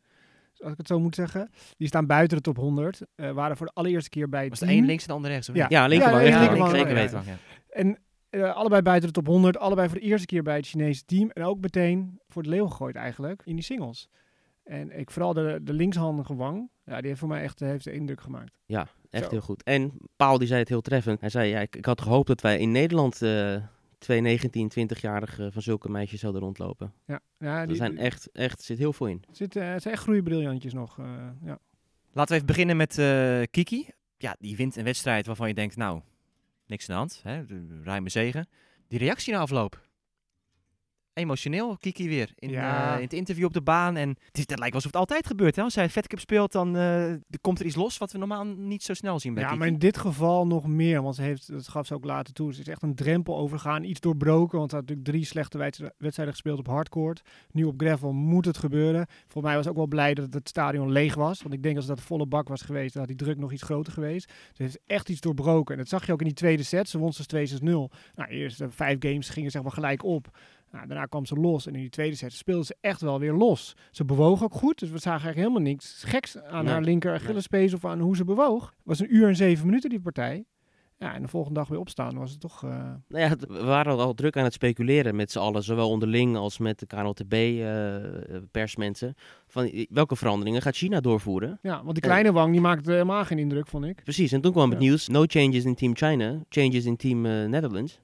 als 0.57 0.71
ik 0.71 0.77
het 0.77 0.87
zo 0.87 0.99
moet 0.99 1.15
zeggen. 1.15 1.49
Die 1.77 1.87
staan 1.87 2.05
buiten 2.05 2.37
de 2.37 2.43
top 2.43 2.57
100. 2.57 3.01
eh, 3.15 3.31
waren 3.31 3.57
voor 3.57 3.65
de 3.65 3.73
allereerste 3.73 4.09
keer 4.09 4.29
bij 4.29 4.41
het 4.41 4.49
Was 4.49 4.59
de 4.59 4.75
een 4.75 4.85
links 4.85 5.01
en 5.03 5.07
de 5.07 5.13
ander 5.15 5.31
rechts? 5.31 5.49
Of 5.49 5.55
Ja. 5.55 5.65
Ja, 5.69 5.87
linkerman. 5.87 6.23
Ja, 6.23 6.27
Ja, 6.27 6.39
linkerman, 6.39 6.69
zeker 6.69 6.87
ja, 6.87 6.93
weten. 6.93 7.21
ja. 7.25 7.37
En 7.69 7.97
eh, 8.29 8.55
allebei 8.55 8.81
buiten 8.81 9.07
de 9.07 9.13
top 9.13 9.27
100, 9.27 9.57
allebei 9.57 9.89
voor 9.89 9.99
de 9.99 10.05
eerste 10.05 10.25
keer 10.25 10.43
bij 10.43 10.55
het 10.55 10.67
Chinese 10.67 11.05
team. 11.05 11.29
En 11.29 11.43
ook 11.43 11.59
meteen 11.59 12.19
voor 12.27 12.43
de 12.43 12.49
leeuw 12.49 12.67
gegooid 12.67 12.95
eigenlijk, 12.95 13.41
in 13.45 13.55
die 13.55 13.63
singles. 13.63 14.09
En 14.67 14.99
ik 14.99 15.11
vooral 15.11 15.33
de, 15.33 15.59
de 15.63 15.73
linkshandige 15.73 16.35
wang, 16.35 16.69
ja, 16.85 16.97
die 16.97 17.07
heeft 17.07 17.19
voor 17.19 17.27
mij 17.29 17.41
echt 17.41 17.61
eh, 17.61 17.67
heeft 17.67 17.83
de 17.83 17.91
indruk 17.91 18.21
gemaakt. 18.21 18.57
Ja, 18.65 18.87
echt 19.09 19.23
Zo. 19.23 19.29
heel 19.29 19.41
goed. 19.41 19.63
En 19.63 19.91
Paul 20.15 20.37
die 20.37 20.47
zei 20.47 20.59
het 20.59 20.69
heel 20.69 20.81
treffend. 20.81 21.19
Hij 21.19 21.29
zei, 21.29 21.49
ja, 21.49 21.59
ik, 21.59 21.75
ik 21.75 21.85
had 21.85 22.01
gehoopt 22.01 22.27
dat 22.27 22.41
wij 22.41 22.59
in 22.59 22.71
Nederland 22.71 23.21
eh, 23.21 23.55
twee 23.97 24.21
19, 24.21 24.71
20-jarigen 24.79 25.51
van 25.53 25.61
zulke 25.61 25.89
meisjes 25.89 26.19
zouden 26.19 26.41
rondlopen. 26.41 26.93
Ja, 27.05 27.19
ja 27.39 27.61
Er 27.61 27.67
die, 27.67 27.75
zijn 27.75 27.97
echt, 27.97 28.31
echt, 28.31 28.57
er 28.59 28.65
zit 28.65 28.77
heel 28.77 28.93
veel 28.93 29.07
in. 29.07 29.21
zit, 29.31 29.55
eh, 29.55 29.69
het 29.71 29.81
zijn 29.81 29.93
echt 29.93 30.03
groeibriljantjes 30.03 30.73
nog. 30.73 30.99
eh, 30.99 31.05
ja. 31.43 31.59
Laten 32.11 32.29
we 32.29 32.35
even 32.35 32.45
beginnen 32.45 32.77
met 32.77 32.97
eh, 32.97 33.41
Kiki. 33.51 33.87
Ja, 34.17 34.35
die 34.39 34.55
wint 34.55 34.75
een 34.75 34.83
wedstrijd 34.83 35.25
waarvan 35.25 35.47
je 35.47 35.53
denkt, 35.53 35.75
nou, 35.75 36.01
niks 36.67 36.89
aan 36.89 36.95
de 36.95 36.99
hand. 36.99 37.19
Hè? 37.23 37.43
Ruime 37.83 38.09
zegen. 38.09 38.47
Die 38.87 38.99
reactie 38.99 39.33
na 39.33 39.39
afloop. 39.39 39.86
Emotioneel, 41.17 41.77
Kiki 41.77 42.07
weer. 42.07 42.31
In, 42.35 42.49
Ja. 42.49 42.89
eh, 42.91 42.95
in 42.97 43.03
het 43.03 43.13
interview 43.13 43.45
op 43.45 43.53
de 43.53 43.61
baan. 43.61 43.95
En 43.95 44.09
het, 44.09 44.37
is, 44.37 44.39
het 44.47 44.59
lijkt 44.59 44.75
alsof 44.75 44.91
het 44.91 44.99
altijd 44.99 45.27
gebeurt. 45.27 45.55
Hè? 45.55 45.61
Als 45.61 45.75
hij 45.75 45.89
Fed 45.89 46.07
Cup 46.07 46.19
speelt, 46.19 46.51
dan 46.51 46.77
eh, 46.77 47.13
komt 47.41 47.59
er 47.59 47.65
iets 47.65 47.75
los 47.75 47.97
wat 47.97 48.11
we 48.11 48.17
normaal 48.17 48.43
niet 48.45 48.83
zo 48.83 48.93
snel 48.93 49.19
zien 49.19 49.33
bij 49.33 49.41
Ja, 49.43 49.47
Kiki. 49.47 49.59
maar 49.59 49.67
in 49.71 49.79
dit 49.79 49.97
geval 49.97 50.47
nog 50.47 50.67
meer, 50.67 51.01
want 51.01 51.15
ze 51.15 51.21
heeft, 51.21 51.51
dat 51.51 51.67
gaf 51.67 51.85
ze 51.87 51.93
ook 51.93 52.05
later 52.05 52.33
toe, 52.33 52.53
ze 52.53 52.59
is 52.61 52.67
echt 52.67 52.81
een 52.83 52.95
drempel 52.95 53.37
overgaan, 53.37 53.83
iets 53.83 53.99
doorbroken, 53.99 54.57
want 54.57 54.69
ze 54.69 54.75
had 54.75 54.85
natuurlijk 54.87 55.15
drie 55.15 55.25
slechte 55.25 55.57
wedstrijden- 55.57 56.33
gespeeld 56.33 56.59
op 56.59 56.67
hardcourt. 56.67 57.21
Nu 57.51 57.63
op 57.63 57.79
gravel 57.79 58.13
moet 58.13 58.45
het 58.45 58.57
gebeuren. 58.57 59.07
Voor 59.27 59.41
mij 59.41 59.55
was 59.55 59.63
ik 59.65 59.71
ook 59.71 59.77
wel 59.77 59.87
blij 59.87 60.13
dat 60.13 60.33
het 60.33 60.49
stadion 60.49 60.91
leeg 60.91 61.15
was, 61.15 61.41
want 61.41 61.53
ik 61.53 61.63
denk 61.63 61.75
als 61.75 61.85
dat 61.85 62.01
volle 62.01 62.25
bak 62.25 62.47
was 62.47 62.61
geweest, 62.61 62.91
dan 62.93 63.01
had 63.01 63.17
die 63.17 63.25
druk 63.25 63.37
nog 63.37 63.51
iets 63.51 63.63
groter 63.63 63.93
geweest. 63.93 64.31
Ze 64.53 64.63
heeft 64.63 64.79
echt 64.87 65.09
iets 65.09 65.21
doorbroken 65.21 65.73
en 65.73 65.79
dat 65.79 65.89
zag 65.89 66.05
je 66.05 66.11
ook 66.11 66.19
in 66.19 66.25
die 66.25 66.35
tweede 66.35 66.63
set. 66.63 66.89
Ze 66.89 66.97
won 66.97 67.13
ze 67.13 67.25
2-6-0. 67.25 67.91
Nou, 68.15 68.29
eerst 68.29 68.61
vijf 68.69 68.95
games 68.99 69.29
gingen 69.29 69.51
zeg 69.51 69.61
maar 69.61 69.71
gelijk 69.71 70.03
op. 70.03 70.37
Nou, 70.77 70.89
daarna 70.89 71.05
kwam 71.05 71.25
ze 71.25 71.35
los 71.35 71.67
en 71.67 71.73
in 71.75 71.81
die 71.81 71.89
tweede 71.89 72.15
set 72.15 72.33
speelde 72.33 72.65
ze 72.65 72.75
echt 72.81 73.01
wel 73.01 73.19
weer 73.19 73.33
los. 73.33 73.75
Ze 73.91 74.05
bewoog 74.05 74.43
ook 74.43 74.53
goed, 74.53 74.79
dus 74.79 74.89
we 74.89 74.97
zagen 74.97 75.21
eigenlijk 75.23 75.47
helemaal 75.47 75.71
niks 75.71 76.03
geks 76.05 76.37
aan 76.41 76.63
Nee, 76.63 76.73
haar 76.73 76.81
linker 76.81 77.13
Achillespees 77.13 77.73
of 77.73 77.85
aan 77.85 77.99
hoe 77.99 78.15
ze 78.15 78.23
bewoog. 78.23 78.65
Het 78.65 78.73
was 78.83 78.99
een 78.99 79.15
uur 79.15 79.27
en 79.27 79.35
zeven 79.35 79.65
minuten 79.65 79.89
die 79.89 79.99
partij. 80.01 80.45
Ja, 80.99 81.13
en 81.13 81.21
de 81.21 81.27
volgende 81.27 81.59
dag 81.59 81.67
weer 81.67 81.79
opstaan 81.79 82.17
was 82.17 82.31
het 82.31 82.39
toch... 82.39 82.63
eh, 82.63 82.69
Nou 83.07 83.23
ja, 83.23 83.35
we 83.47 83.63
waren 83.63 83.97
al 83.97 84.13
druk 84.13 84.37
aan 84.37 84.43
het 84.43 84.53
speculeren 84.53 85.15
met 85.15 85.31
z'n 85.31 85.39
allen, 85.39 85.63
zowel 85.63 85.89
onderling 85.89 86.35
als 86.35 86.57
met 86.57 86.79
de 86.79 86.85
KNLTB-persmensen. 86.85 89.13
van 89.47 89.65
eh, 89.65 89.85
welke 89.89 90.15
veranderingen 90.15 90.61
gaat 90.61 90.75
China 90.75 90.99
doorvoeren? 90.99 91.59
ja, 91.61 91.81
want 91.83 91.93
die 91.93 92.03
kleine 92.03 92.31
wang 92.31 92.51
die 92.51 92.61
maakte 92.61 92.91
helemaal 92.91 93.25
geen 93.25 93.39
indruk, 93.39 93.67
vond 93.67 93.85
ik. 93.85 94.03
Precies, 94.03 94.31
en 94.31 94.41
toen 94.41 94.51
kwam 94.51 94.69
het 94.69 94.79
nieuws, 94.79 95.07
no 95.07 95.23
changes 95.27 95.65
in 95.65 95.75
Team 95.75 95.95
China, 95.95 96.39
changes 96.49 96.85
in 96.85 96.95
Team 96.95 97.25
eh, 97.25 97.45
Netherlands. 97.45 97.99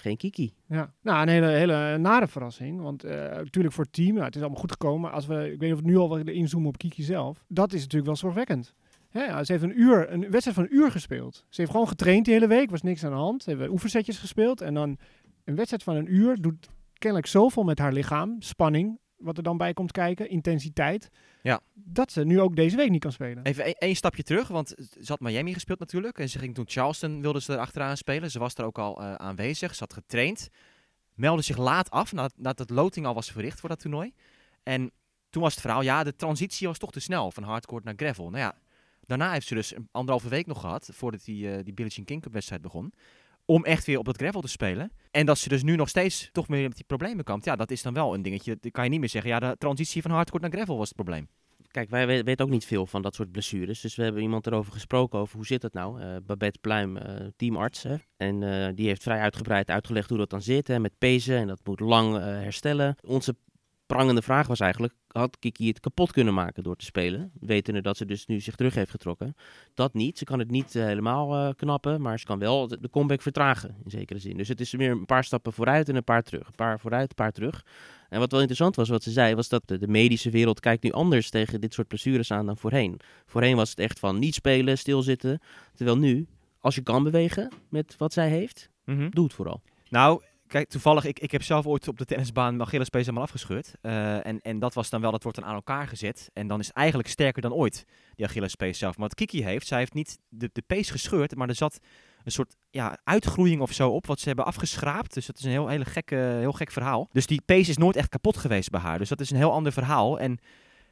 Geen 0.00 0.16
Kiki. 0.16 0.54
Ja, 0.66 0.92
nou, 1.02 1.22
een 1.22 1.28
hele, 1.28 1.46
hele 1.46 1.98
nare 1.98 2.28
verrassing. 2.28 2.80
Want 2.80 3.04
eh, 3.04 3.14
natuurlijk 3.14 3.74
voor 3.74 3.84
het 3.84 3.92
team, 3.92 4.12
nou, 4.12 4.24
het 4.24 4.34
is 4.34 4.40
allemaal 4.40 4.60
goed 4.60 4.72
gekomen. 4.72 5.12
Als 5.12 5.26
we, 5.26 5.52
ik 5.52 5.58
weet 5.60 5.70
niet 5.70 5.78
of 5.78 5.82
nu 5.82 5.96
al 5.96 6.16
willen 6.16 6.34
inzoomen 6.34 6.68
op 6.68 6.78
Kiki 6.78 7.02
zelf. 7.02 7.44
Dat 7.48 7.72
is 7.72 7.80
natuurlijk 7.80 8.06
wel 8.06 8.16
zorgwekkend. 8.16 8.74
Ja, 9.10 9.44
ze 9.44 9.52
heeft 9.52 9.64
een 9.64 9.80
uur, 9.80 10.12
een 10.12 10.30
wedstrijd 10.30 10.56
van 10.56 10.64
een 10.64 10.74
uur 10.74 10.90
gespeeld. 10.90 11.44
Ze 11.48 11.60
heeft 11.60 11.72
gewoon 11.72 11.88
getraind 11.88 12.24
die 12.24 12.34
hele 12.34 12.46
week, 12.46 12.70
was 12.70 12.82
niks 12.82 13.04
aan 13.04 13.10
de 13.10 13.16
hand. 13.16 13.42
Ze 13.42 13.50
heeft 13.50 13.70
oefensetjes 13.70 14.18
gespeeld. 14.18 14.60
En 14.60 14.74
dan 14.74 14.98
een 15.44 15.54
wedstrijd 15.54 15.82
van 15.82 15.96
een 15.96 16.14
uur 16.14 16.40
doet 16.40 16.68
kennelijk 16.98 17.28
zoveel 17.28 17.62
met 17.62 17.78
haar 17.78 17.92
lichaam. 17.92 18.36
Spanning, 18.38 18.98
wat 19.20 19.36
er 19.36 19.42
dan 19.42 19.56
bij 19.56 19.72
komt 19.72 19.92
kijken, 19.92 20.28
intensiteit. 20.28 21.10
Ja. 21.42 21.60
Dat 21.74 22.12
ze 22.12 22.24
nu 22.24 22.40
ook 22.40 22.56
deze 22.56 22.76
week 22.76 22.90
niet 22.90 23.00
kan 23.00 23.12
spelen. 23.12 23.44
Even 23.44 23.64
één- 23.64 23.74
één 23.78 23.96
stapje 23.96 24.22
terug, 24.22 24.48
want 24.48 24.68
ze 24.78 25.06
had 25.06 25.20
Miami 25.20 25.52
gespeeld 25.52 25.78
natuurlijk. 25.78 26.18
En 26.18 26.28
ze 26.28 26.38
ging 26.38 26.54
toen 26.54 26.68
Charleston, 26.68 27.20
wilde 27.20 27.40
ze 27.40 27.52
er 27.52 27.58
achteraan 27.58 27.96
spelen. 27.96 28.30
Ze 28.30 28.38
was 28.38 28.54
er 28.54 28.64
ook 28.64 28.78
al 28.78 29.02
eh, 29.02 29.14
aanwezig, 29.14 29.74
ze 29.74 29.80
had 29.80 29.92
getraind. 29.92 30.48
Meldde 31.14 31.42
zich 31.42 31.56
laat 31.56 31.90
af, 31.90 32.12
nadat, 32.12 32.32
nadat 32.36 32.58
het 32.58 32.70
loting 32.70 33.06
al 33.06 33.14
was 33.14 33.30
verricht 33.32 33.60
voor 33.60 33.68
dat 33.68 33.80
toernooi. 33.80 34.12
En 34.62 34.90
toen 35.30 35.42
was 35.42 35.52
het 35.52 35.60
verhaal, 35.60 35.82
ja, 35.82 36.04
de 36.04 36.16
transitie 36.16 36.66
was 36.66 36.78
toch 36.78 36.92
te 36.92 37.00
snel 37.00 37.30
van 37.30 37.42
hardcourt 37.42 37.84
naar 37.84 37.94
gravel. 37.96 38.30
Nou 38.30 38.42
ja, 38.42 38.54
daarna 39.06 39.32
heeft 39.32 39.46
ze 39.46 39.54
dus 39.54 39.74
anderhalve 39.90 40.28
week 40.28 40.46
nog 40.46 40.60
gehad, 40.60 40.88
voordat 40.92 41.24
die, 41.24 41.50
eh 41.50 41.64
die 41.64 41.72
Billie 41.74 41.92
Jean 41.92 42.06
King 42.06 42.22
Cup 42.22 42.32
wedstrijd 42.32 42.62
begon. 42.62 42.92
Om 43.50 43.64
echt 43.64 43.86
weer 43.86 43.98
op 43.98 44.04
dat 44.04 44.16
gravel 44.16 44.40
te 44.40 44.48
spelen. 44.48 44.92
En 45.10 45.26
dat 45.26 45.38
ze 45.38 45.48
dus 45.48 45.62
nu 45.62 45.76
nog 45.76 45.88
steeds 45.88 46.28
toch 46.32 46.48
meer 46.48 46.68
met 46.68 46.76
die 46.76 46.84
problemen 46.84 47.24
kampt. 47.24 47.44
Ja, 47.44 47.56
dat 47.56 47.70
is 47.70 47.82
dan 47.82 47.94
wel 47.94 48.14
een 48.14 48.22
dingetje. 48.22 48.56
Dan 48.60 48.70
kan 48.70 48.84
je 48.84 48.90
niet 48.90 49.00
meer 49.00 49.08
zeggen, 49.08 49.30
ja, 49.30 49.38
de 49.38 49.54
transitie 49.58 50.02
van 50.02 50.10
hardcourt 50.10 50.42
naar 50.42 50.50
gravel 50.52 50.76
was 50.76 50.86
het 50.88 50.96
probleem. 50.96 51.28
Kijk, 51.70 51.90
wij 51.90 52.06
we- 52.06 52.22
weten 52.22 52.44
ook 52.44 52.50
niet 52.50 52.64
veel 52.64 52.86
van 52.86 53.02
dat 53.02 53.14
soort 53.14 53.30
blessures. 53.32 53.80
Dus 53.80 53.94
we 53.96 54.02
hebben 54.02 54.22
iemand 54.22 54.46
erover 54.46 54.72
gesproken 54.72 55.18
over 55.18 55.36
hoe 55.36 55.46
zit 55.46 55.60
dat 55.60 55.72
nou. 55.72 56.00
Eh, 56.00 56.16
Babette 56.26 56.58
Pluim, 56.58 56.96
eh, 56.96 57.26
teamarts. 57.36 57.82
Hè? 57.82 57.96
En 58.16 58.42
eh, 58.42 58.74
die 58.74 58.86
heeft 58.86 59.02
vrij 59.02 59.18
uitgebreid 59.20 59.70
uitgelegd 59.70 60.08
hoe 60.08 60.18
dat 60.18 60.30
dan 60.30 60.42
zit. 60.42 60.68
Hè? 60.68 60.78
Met 60.78 60.92
pezen 60.98 61.36
en 61.36 61.46
dat 61.46 61.60
moet 61.64 61.80
lang 61.80 62.16
herstellen. 62.18 62.96
Onze 63.06 63.36
prangende 63.94 64.22
vraag 64.22 64.46
was 64.46 64.60
eigenlijk, 64.60 64.94
had 65.06 65.38
Kiki 65.38 65.68
het 65.68 65.80
kapot 65.80 66.12
kunnen 66.12 66.34
maken 66.34 66.62
door 66.62 66.76
te 66.76 66.84
spelen? 66.84 67.30
Wetende 67.40 67.80
dat 67.80 67.96
ze 67.96 68.06
dus 68.06 68.26
nu 68.26 68.40
zich 68.40 68.54
terug 68.54 68.74
heeft 68.74 68.90
getrokken. 68.90 69.34
Dat 69.74 69.94
niet. 69.94 70.18
Ze 70.18 70.24
kan 70.24 70.38
het 70.38 70.50
niet 70.50 70.74
eh, 70.74 70.84
helemaal 70.84 71.34
eh, 71.34 71.54
knappen, 71.56 72.00
maar 72.00 72.18
ze 72.18 72.26
kan 72.26 72.38
wel 72.38 72.68
de, 72.68 72.80
de 72.80 72.90
comeback 72.90 73.22
vertragen 73.22 73.76
in 73.84 73.90
zekere 73.90 74.18
zin. 74.18 74.36
Dus 74.36 74.48
het 74.48 74.60
is 74.60 74.74
meer 74.74 74.90
een 74.90 75.06
paar 75.06 75.24
stappen 75.24 75.52
vooruit 75.52 75.88
en 75.88 75.96
een 75.96 76.04
paar 76.04 76.22
terug. 76.22 76.46
Een 76.46 76.54
paar 76.54 76.80
vooruit, 76.80 77.08
een 77.08 77.14
paar 77.14 77.32
terug. 77.32 77.64
En 78.08 78.18
wat 78.18 78.30
wel 78.30 78.40
interessant 78.40 78.76
was, 78.76 78.88
wat 78.88 79.02
ze 79.02 79.10
zei, 79.10 79.34
was 79.34 79.48
dat 79.48 79.62
de, 79.64 79.78
de 79.78 79.88
medische 79.88 80.30
wereld 80.30 80.60
kijkt 80.60 80.82
nu 80.82 80.90
anders 80.90 81.30
tegen 81.30 81.60
dit 81.60 81.74
soort 81.74 81.88
blessures 81.88 82.30
aan 82.30 82.46
dan 82.46 82.56
voorheen. 82.56 83.00
Voorheen 83.26 83.56
was 83.56 83.70
het 83.70 83.78
echt 83.78 83.98
van 83.98 84.18
niet 84.18 84.34
spelen, 84.34 84.78
stilzitten. 84.78 85.40
Terwijl 85.74 85.98
nu, 85.98 86.26
als 86.60 86.74
je 86.74 86.82
kan 86.82 87.02
bewegen 87.02 87.52
met 87.68 87.94
wat 87.96 88.12
zij 88.12 88.28
heeft, 88.28 88.70
doe 89.10 89.24
het 89.24 89.34
vooral. 89.34 89.62
Nou, 89.88 90.22
kijk, 90.50 90.68
toevallig, 90.68 91.04
ik, 91.04 91.18
ik 91.18 91.30
heb 91.30 91.42
zelf 91.42 91.66
ooit 91.66 91.88
op 91.88 91.98
de 91.98 92.04
tennisbaan 92.04 92.56
mijn 92.56 92.68
Achillespees 92.68 93.00
helemaal 93.00 93.22
afgescheurd. 93.22 93.74
Eh, 93.80 94.26
en, 94.26 94.40
en 94.40 94.58
dat 94.58 94.74
was 94.74 94.90
dan 94.90 95.00
wel, 95.00 95.10
dat 95.10 95.22
wordt 95.22 95.38
dan 95.38 95.48
aan 95.48 95.54
elkaar 95.54 95.88
gezet. 95.88 96.30
En 96.32 96.46
dan 96.46 96.60
is 96.60 96.66
het 96.66 96.76
eigenlijk 96.76 97.08
sterker 97.08 97.42
dan 97.42 97.52
ooit, 97.52 97.84
die 98.14 98.26
Achillespees 98.26 98.78
zelf. 98.78 98.96
Maar 98.96 99.08
wat 99.08 99.16
Kiki 99.16 99.44
heeft, 99.44 99.66
zij 99.66 99.78
heeft 99.78 99.94
niet 99.94 100.18
de, 100.28 100.50
de 100.52 100.62
pees 100.66 100.90
gescheurd, 100.90 101.34
maar 101.36 101.48
er 101.48 101.54
zat 101.54 101.78
een 102.24 102.32
soort 102.32 102.56
ja, 102.70 102.98
uitgroeiing 103.04 103.60
of 103.60 103.72
zo 103.72 103.90
op, 103.90 104.06
wat 104.06 104.20
ze 104.20 104.26
hebben 104.26 104.44
afgeschraapt. 104.44 105.14
Dus 105.14 105.26
dat 105.26 105.38
is 105.38 105.44
een 105.44 105.50
heel, 105.50 105.68
hele 105.68 105.84
gekke, 105.84 106.16
heel 106.16 106.52
gek 106.52 106.70
verhaal. 106.70 107.08
Dus 107.12 107.26
die 107.26 107.42
pees 107.44 107.68
is 107.68 107.76
nooit 107.76 107.96
echt 107.96 108.08
kapot 108.08 108.36
geweest 108.36 108.70
bij 108.70 108.80
haar. 108.80 108.98
Dus 108.98 109.08
dat 109.08 109.20
is 109.20 109.30
een 109.30 109.36
heel 109.36 109.52
ander 109.52 109.72
verhaal. 109.72 110.18
En 110.18 110.38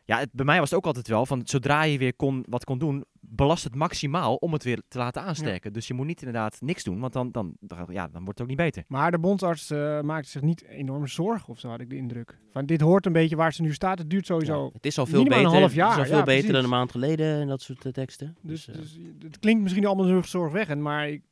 ja, 0.09 0.19
het, 0.19 0.33
bij 0.33 0.45
mij 0.45 0.59
was 0.59 0.71
het 0.71 0.79
ook 0.79 0.87
altijd 0.87 1.09
wel 1.09 1.27
van, 1.27 1.41
zodra 1.45 1.83
je 1.83 1.99
weer 1.99 2.15
kon, 2.15 2.45
wat 2.49 2.65
kon 2.65 2.79
doen, 2.79 3.05
belast 3.21 3.65
het 3.65 3.75
maximaal 3.75 4.35
om 4.35 4.53
het 4.53 4.63
weer 4.65 4.83
te 4.89 4.99
laten 4.99 5.23
aansterken. 5.23 5.73
Dus 5.73 5.87
je 5.87 5.95
moet 5.95 6.07
niet 6.07 6.19
inderdaad 6.19 6.61
niks 6.61 6.85
doen, 6.85 7.01
want 7.01 7.13
dan, 7.13 7.31
dan, 7.31 7.57
dan, 7.61 7.87
ja, 7.91 8.09
dan 8.09 8.25
wordt 8.25 8.29
het 8.29 8.41
ook 8.41 8.47
niet 8.49 8.57
beter. 8.57 8.85
Maar 8.87 9.11
de 9.11 9.19
bondsarts 9.19 9.71
eh, 9.71 10.01
maakte 10.01 10.31
zich 10.31 10.43
niet 10.43 10.65
enorm 10.65 11.07
zorgen 11.07 11.49
of 11.49 11.59
zo, 11.59 11.69
had 11.69 11.81
ik 11.81 11.91
de 11.91 11.97
indruk. 11.97 12.39
Van, 12.53 12.67
dit 12.67 12.81
hoort 12.81 13.07
een 13.07 13.13
beetje 13.13 13.37
waar 13.37 13.53
ze 13.53 13.63
nu 13.63 13.73
staat. 13.73 13.99
Het 13.99 14.11
duurt 14.11 14.27
sowieso. 14.27 14.65
Ja, 14.65 14.71
het 14.73 14.87
is 14.87 14.99
al 14.99 15.07
veel 15.07 15.23
minimaal 15.23 15.39
een 15.39 15.45
beter. 15.45 15.61
half 15.61 15.75
jaar, 15.75 15.89
Het 15.89 15.97
is 15.97 16.03
al 16.03 16.09
veel 16.09 16.19
ja, 16.19 16.25
beter 16.25 16.41
precies. 16.41 16.53
dan 16.53 16.65
een 16.65 16.79
maand 16.79 16.91
geleden 16.91 17.41
en 17.41 17.49
dat 17.49 17.63
soort 17.63 17.85
eh, 17.85 17.93
teksten. 17.93 18.37
Dus, 18.43 18.65
Dus, 18.65 18.77
eh, 18.77 18.81
dus 18.83 18.99
het 19.23 19.39
klinkt 19.39 19.63
misschien 19.63 19.87
allemaal 19.87 20.07
heel 20.07 20.25
zorgwekkend, 20.25 20.83
maar 20.83 21.09
ik 21.09 21.23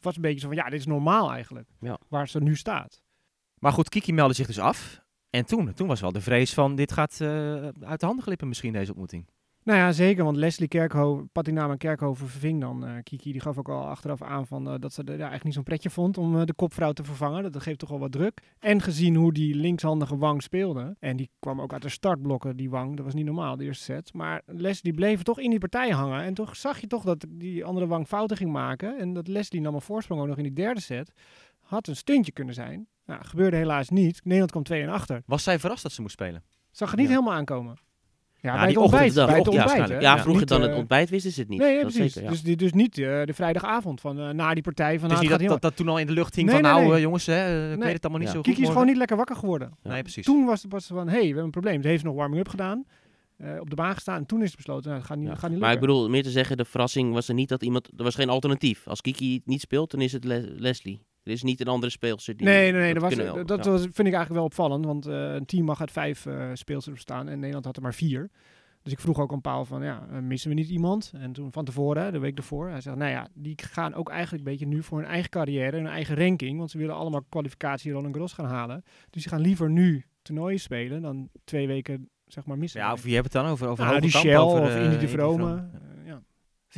was 0.00 0.16
een 0.16 0.22
beetje 0.22 0.40
zo 0.40 0.46
van, 0.46 0.56
ja, 0.56 0.64
dit 0.64 0.78
is 0.78 0.86
normaal 0.86 1.32
eigenlijk. 1.32 1.68
Waar 2.08 2.28
ze 2.28 2.40
nu 2.40 2.56
staat. 2.56 3.02
Maar 3.58 3.72
goed, 3.72 3.88
Kiki 3.88 4.12
meldde 4.12 4.34
zich 4.34 4.46
dus 4.46 4.58
af. 4.58 5.02
En 5.34 5.46
toen, 5.46 5.74
toen 5.74 5.86
was 5.86 6.00
wel 6.00 6.12
de 6.12 6.20
vrees 6.20 6.54
van 6.54 6.74
dit 6.74 6.92
gaat 6.92 7.20
eh, 7.20 7.28
uit 7.80 8.00
de 8.00 8.06
handen 8.06 8.24
glippen 8.24 8.48
misschien 8.48 8.72
deze 8.72 8.90
ontmoeting. 8.90 9.26
Nou 9.62 9.78
ja, 9.78 9.92
zeker. 9.92 10.24
Want 10.24 10.36
Leslie 10.36 10.68
Kerkhoven, 10.68 11.28
Patinama 11.28 11.76
Kerkhoven 11.76 12.28
verving 12.28 12.60
dan 12.60 12.86
eh, 12.86 12.92
Kiki. 13.02 13.32
Die 13.32 13.40
gaf 13.40 13.58
ook 13.58 13.68
al 13.68 13.86
achteraf 13.86 14.22
aan 14.22 14.46
van, 14.46 14.68
eh, 14.68 14.74
dat 14.78 14.92
ze 14.92 15.02
er 15.02 15.08
eigenlijk 15.08 15.44
niet 15.44 15.54
zo'n 15.54 15.62
pretje 15.62 15.90
vond 15.90 16.18
om 16.18 16.46
de 16.46 16.54
kopvrouw 16.54 16.92
te 16.92 17.04
vervangen. 17.04 17.52
Dat, 17.52 17.62
geeft 17.62 17.78
toch 17.78 17.88
wel 17.88 17.98
wat 17.98 18.12
druk. 18.12 18.40
En 18.58 18.80
gezien 18.80 19.14
hoe 19.14 19.32
die 19.32 19.54
linkshandige 19.54 20.16
Wang 20.16 20.42
speelde. 20.42 20.96
En 20.98 21.16
die 21.16 21.30
kwam 21.38 21.60
ook 21.60 21.72
uit 21.72 21.82
de 21.82 21.88
startblokken, 21.88 22.56
die 22.56 22.70
Wang. 22.70 22.96
Dat 22.96 23.04
was 23.04 23.14
niet 23.14 23.26
normaal, 23.26 23.56
de 23.56 23.64
eerste 23.64 23.84
set. 23.84 24.12
Maar 24.12 24.42
Leslie 24.46 24.94
bleef 24.94 25.22
toch 25.22 25.40
in 25.40 25.50
die 25.50 25.58
partij 25.58 25.90
hangen. 25.90 26.22
En 26.22 26.34
toch 26.34 26.56
zag 26.56 26.80
je 26.80 26.86
toch 26.86 27.02
dat 27.04 27.26
die 27.28 27.64
andere 27.64 27.86
Wang 27.86 28.06
fouten 28.06 28.36
ging 28.36 28.52
maken. 28.52 28.98
En 28.98 29.12
dat 29.12 29.28
Leslie 29.28 29.60
nam 29.60 29.74
een 29.74 29.80
voorsprong 29.80 30.20
ook 30.20 30.28
nog 30.28 30.36
in 30.36 30.42
die 30.42 30.52
derde 30.52 30.80
set. 30.80 31.12
Had 31.60 31.86
een 31.86 31.96
stuntje 31.96 32.32
kunnen 32.32 32.54
zijn. 32.54 32.88
Nou, 33.06 33.24
gebeurde 33.24 33.56
helaas 33.56 33.88
niet. 33.88 34.20
Nederland 34.24 34.50
kwam 34.50 34.62
2 34.62 34.82
en 34.82 34.88
achter. 34.88 35.22
Was 35.26 35.42
zij 35.42 35.58
verrast 35.58 35.82
dat 35.82 35.92
ze 35.92 36.00
moest 36.00 36.12
spelen? 36.12 36.42
Zag 36.70 36.90
er 36.90 36.96
niet 36.96 37.06
Ja. 37.08 37.12
helemaal 37.12 37.34
aankomen. 37.34 37.76
Ja, 38.40 38.50
Ja, 38.52 38.56
bij 38.58 38.66
die 38.66 38.74
het 38.74 38.82
ontbijt. 38.84 39.14
Bij 39.14 39.24
het 39.38 39.52
ja, 39.52 39.64
ontbijt? 39.64 39.88
Ja, 39.88 40.00
Ja, 40.00 40.18
vroeger 40.18 40.40
niet, 40.40 40.48
dan 40.48 40.62
eh, 40.62 40.68
het 40.68 40.76
ontbijt 40.76 41.10
wisten 41.10 41.32
ze 41.32 41.40
het 41.40 41.48
niet. 41.48 41.58
Nee, 41.60 41.72
dat 41.74 41.92
precies. 41.92 42.12
Zeker, 42.12 42.22
ja. 42.22 42.28
dus, 42.30 42.42
die, 42.42 42.56
dus 42.56 42.72
niet 42.72 42.98
eh, 42.98 43.22
de 43.24 43.32
vrijdagavond 43.34 44.00
van 44.00 44.18
eh, 44.20 44.28
na 44.30 44.54
die 44.54 44.62
partij 44.62 44.98
van 44.98 45.08
nou, 45.08 45.20
niet 45.20 45.30
het 45.30 45.40
dat, 45.40 45.48
dat, 45.48 45.60
dat 45.62 45.76
toen 45.76 45.88
al 45.88 45.98
in 45.98 46.06
de 46.06 46.12
lucht 46.12 46.34
hing 46.34 46.46
Nee, 46.46 46.54
van 46.60 46.64
nee, 46.64 46.72
nou 46.72 46.84
nee. 46.86 46.94
eh, 46.96 47.02
jongens, 47.02 47.26
hè, 47.26 47.66
eh, 47.66 47.72
ik 47.72 47.82
weet 47.82 47.92
het 47.92 48.02
allemaal 48.02 48.20
niet 48.20 48.28
Ja. 48.28 48.34
zo 48.34 48.42
goed. 48.42 48.48
Kiki 48.52 48.62
is 48.62 48.68
gewoon 48.68 48.86
niet 48.86 48.96
lekker 48.96 49.16
wakker 49.16 49.36
geworden. 49.36 49.76
Ja. 49.82 49.90
Nee, 49.90 50.02
precies. 50.02 50.24
Toen 50.24 50.44
was 50.44 50.60
het 50.62 50.70
pas 50.70 50.86
van, 50.86 51.06
hé, 51.06 51.12
hey, 51.12 51.20
we 51.20 51.26
hebben 51.26 51.44
een 51.44 51.50
probleem. 51.50 51.82
Ze 51.82 51.88
heeft 51.88 52.04
nog 52.04 52.14
warming-up 52.14 52.48
gedaan, 52.48 52.84
eh, 53.36 53.60
op 53.60 53.70
de 53.70 53.76
baan 53.76 53.94
gestaan. 53.94 54.16
En 54.16 54.26
toen 54.26 54.40
is 54.42 54.46
het 54.46 54.56
besloten, 54.56 54.84
nou, 54.88 54.98
dat 54.98 55.06
gaat 55.08 55.16
niet, 55.16 55.26
Ja. 55.26 55.32
dat 55.32 55.40
gaat 55.42 55.50
niet 55.50 55.60
Maar 55.60 55.72
ik 55.72 55.80
bedoel, 55.80 56.08
meer 56.08 56.22
te 56.22 56.30
zeggen, 56.30 56.56
de 56.56 56.64
verrassing 56.64 57.12
was 57.12 57.28
er 57.28 57.34
niet 57.34 57.48
dat 57.48 57.62
iemand... 57.62 57.88
Er 57.96 58.04
was 58.04 58.14
geen 58.14 58.28
alternatief. 58.28 58.86
Als 58.88 59.00
Kiki 59.00 59.40
niet 59.44 59.60
speelt, 59.60 59.90
dan 59.90 60.00
is 60.00 60.12
het 60.12 60.24
Le- 60.24 60.52
Leslie. 60.56 61.02
Er 61.24 61.32
is 61.32 61.42
niet 61.42 61.60
een 61.60 61.66
andere 61.66 61.92
speelster 61.92 62.36
die... 62.36 62.46
Nee, 62.46 62.72
nee, 62.72 62.80
nee. 62.80 62.94
Dat, 62.94 63.02
was, 63.02 63.46
dat 63.46 63.64
ja. 63.64 63.70
was, 63.70 63.80
vind 63.80 63.98
ik 63.98 64.04
eigenlijk 64.04 64.32
wel 64.32 64.44
opvallend. 64.44 64.84
Want 64.84 65.06
eh, 65.06 65.34
een 65.34 65.46
team 65.46 65.64
mag 65.64 65.80
uit 65.80 65.90
vijf 65.90 66.26
eh 66.26 66.50
speelsters 66.52 66.94
bestaan. 66.94 67.28
En 67.28 67.38
Nederland 67.38 67.64
had 67.64 67.76
er 67.76 67.82
maar 67.82 67.94
vier. 67.94 68.30
Dus 68.84 68.92
ik 68.92 69.00
vroeg 69.00 69.20
ook 69.20 69.32
aan 69.32 69.40
Paul 69.40 69.64
van, 69.64 69.82
ja, 69.82 70.06
eh, 70.10 70.18
missen 70.18 70.48
we 70.48 70.54
niet 70.54 70.68
iemand? 70.68 71.12
En 71.16 71.32
toen 71.32 71.52
van 71.52 71.64
tevoren, 71.64 72.12
de 72.12 72.18
week 72.18 72.36
ervoor, 72.36 72.68
hij 72.68 72.80
zegt, 72.80 72.96
nou 72.96 73.10
ja, 73.10 73.28
die 73.34 73.54
gaan 73.56 73.94
ook 73.94 74.10
eigenlijk 74.10 74.44
een 74.44 74.50
beetje 74.50 74.66
nu 74.66 74.82
voor 74.82 74.98
hun 74.98 75.08
eigen 75.08 75.30
carrière, 75.30 75.76
hun 75.76 75.86
eigen 75.86 76.16
ranking. 76.16 76.58
Want 76.58 76.70
ze 76.70 76.78
willen 76.78 76.94
allemaal 76.94 77.22
kwalificatie 77.28 77.92
Roland 77.92 78.12
Garros 78.12 78.32
gaan 78.32 78.46
halen. 78.46 78.82
Dus 79.10 79.22
die 79.22 79.32
gaan 79.32 79.40
liever 79.40 79.70
nu 79.70 80.04
toernooien 80.22 80.60
spelen 80.60 81.02
dan 81.02 81.28
twee 81.44 81.66
weken, 81.66 82.08
zeg 82.26 82.46
maar, 82.46 82.58
missen. 82.58 82.80
Ja, 82.80 82.92
of 82.92 83.02
wie 83.02 83.14
hebben 83.14 83.32
het 83.32 83.42
dan 83.42 83.52
over? 83.52 83.68
over 83.68 83.84
Nou, 83.84 84.00
die 84.00 84.10
Shell 84.10 84.36
over, 84.36 84.62
of 84.62 84.76
Indy 84.76 84.96
de 84.96 85.08
Vrome. 85.08 85.68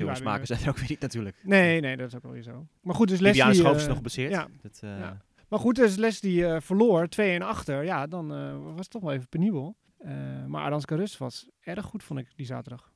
Veel 0.04 0.14
smaken 0.16 0.46
zijn 0.46 0.61
er 0.61 0.68
ook 0.68 0.78
weer 0.78 0.88
niet 0.88 1.00
natuurlijk. 1.00 1.37
Nee, 1.42 1.80
nee, 1.80 1.96
dat 1.96 2.06
is 2.09 2.14
ook 2.14 2.22
wel 2.22 2.32
weer 2.32 2.42
zo. 2.42 2.66
Maar 2.80 2.94
goed, 2.94 3.09
dus 3.09 3.20
Leslie 3.20 3.44
Leslie... 3.44 3.62
Schoof 3.64 3.76
is 3.76 3.82
eh, 3.82 3.88
nog 3.88 3.96
gebaseerd. 3.96 4.30
ja. 4.30 4.48
Dat, 4.62 4.78
eh, 4.82 4.98
Ja. 4.98 5.24
Maar 5.48 5.59
goed, 5.59 5.74
dus 5.76 5.96
Leslie 5.96 6.46
eh, 6.46 6.61
verloor 6.61 7.09
2 7.09 7.35
en 7.35 7.42
achter. 7.42 7.85
Ja, 7.85 8.06
dan 8.06 8.32
eh, 8.35 8.56
was 8.62 8.74
het 8.76 8.90
toch 8.90 9.02
wel 9.02 9.12
even 9.12 9.28
penibel. 9.28 9.76
Eh, 9.98 10.12
maar 10.46 10.62
Aranska 10.64 10.96
Rus 10.96 11.18
was 11.18 11.48
erg 11.61 11.85
goed, 11.85 12.02
vond 12.04 12.20
ik, 12.20 12.28
die 12.37 12.46
zaterdag. 12.46 12.92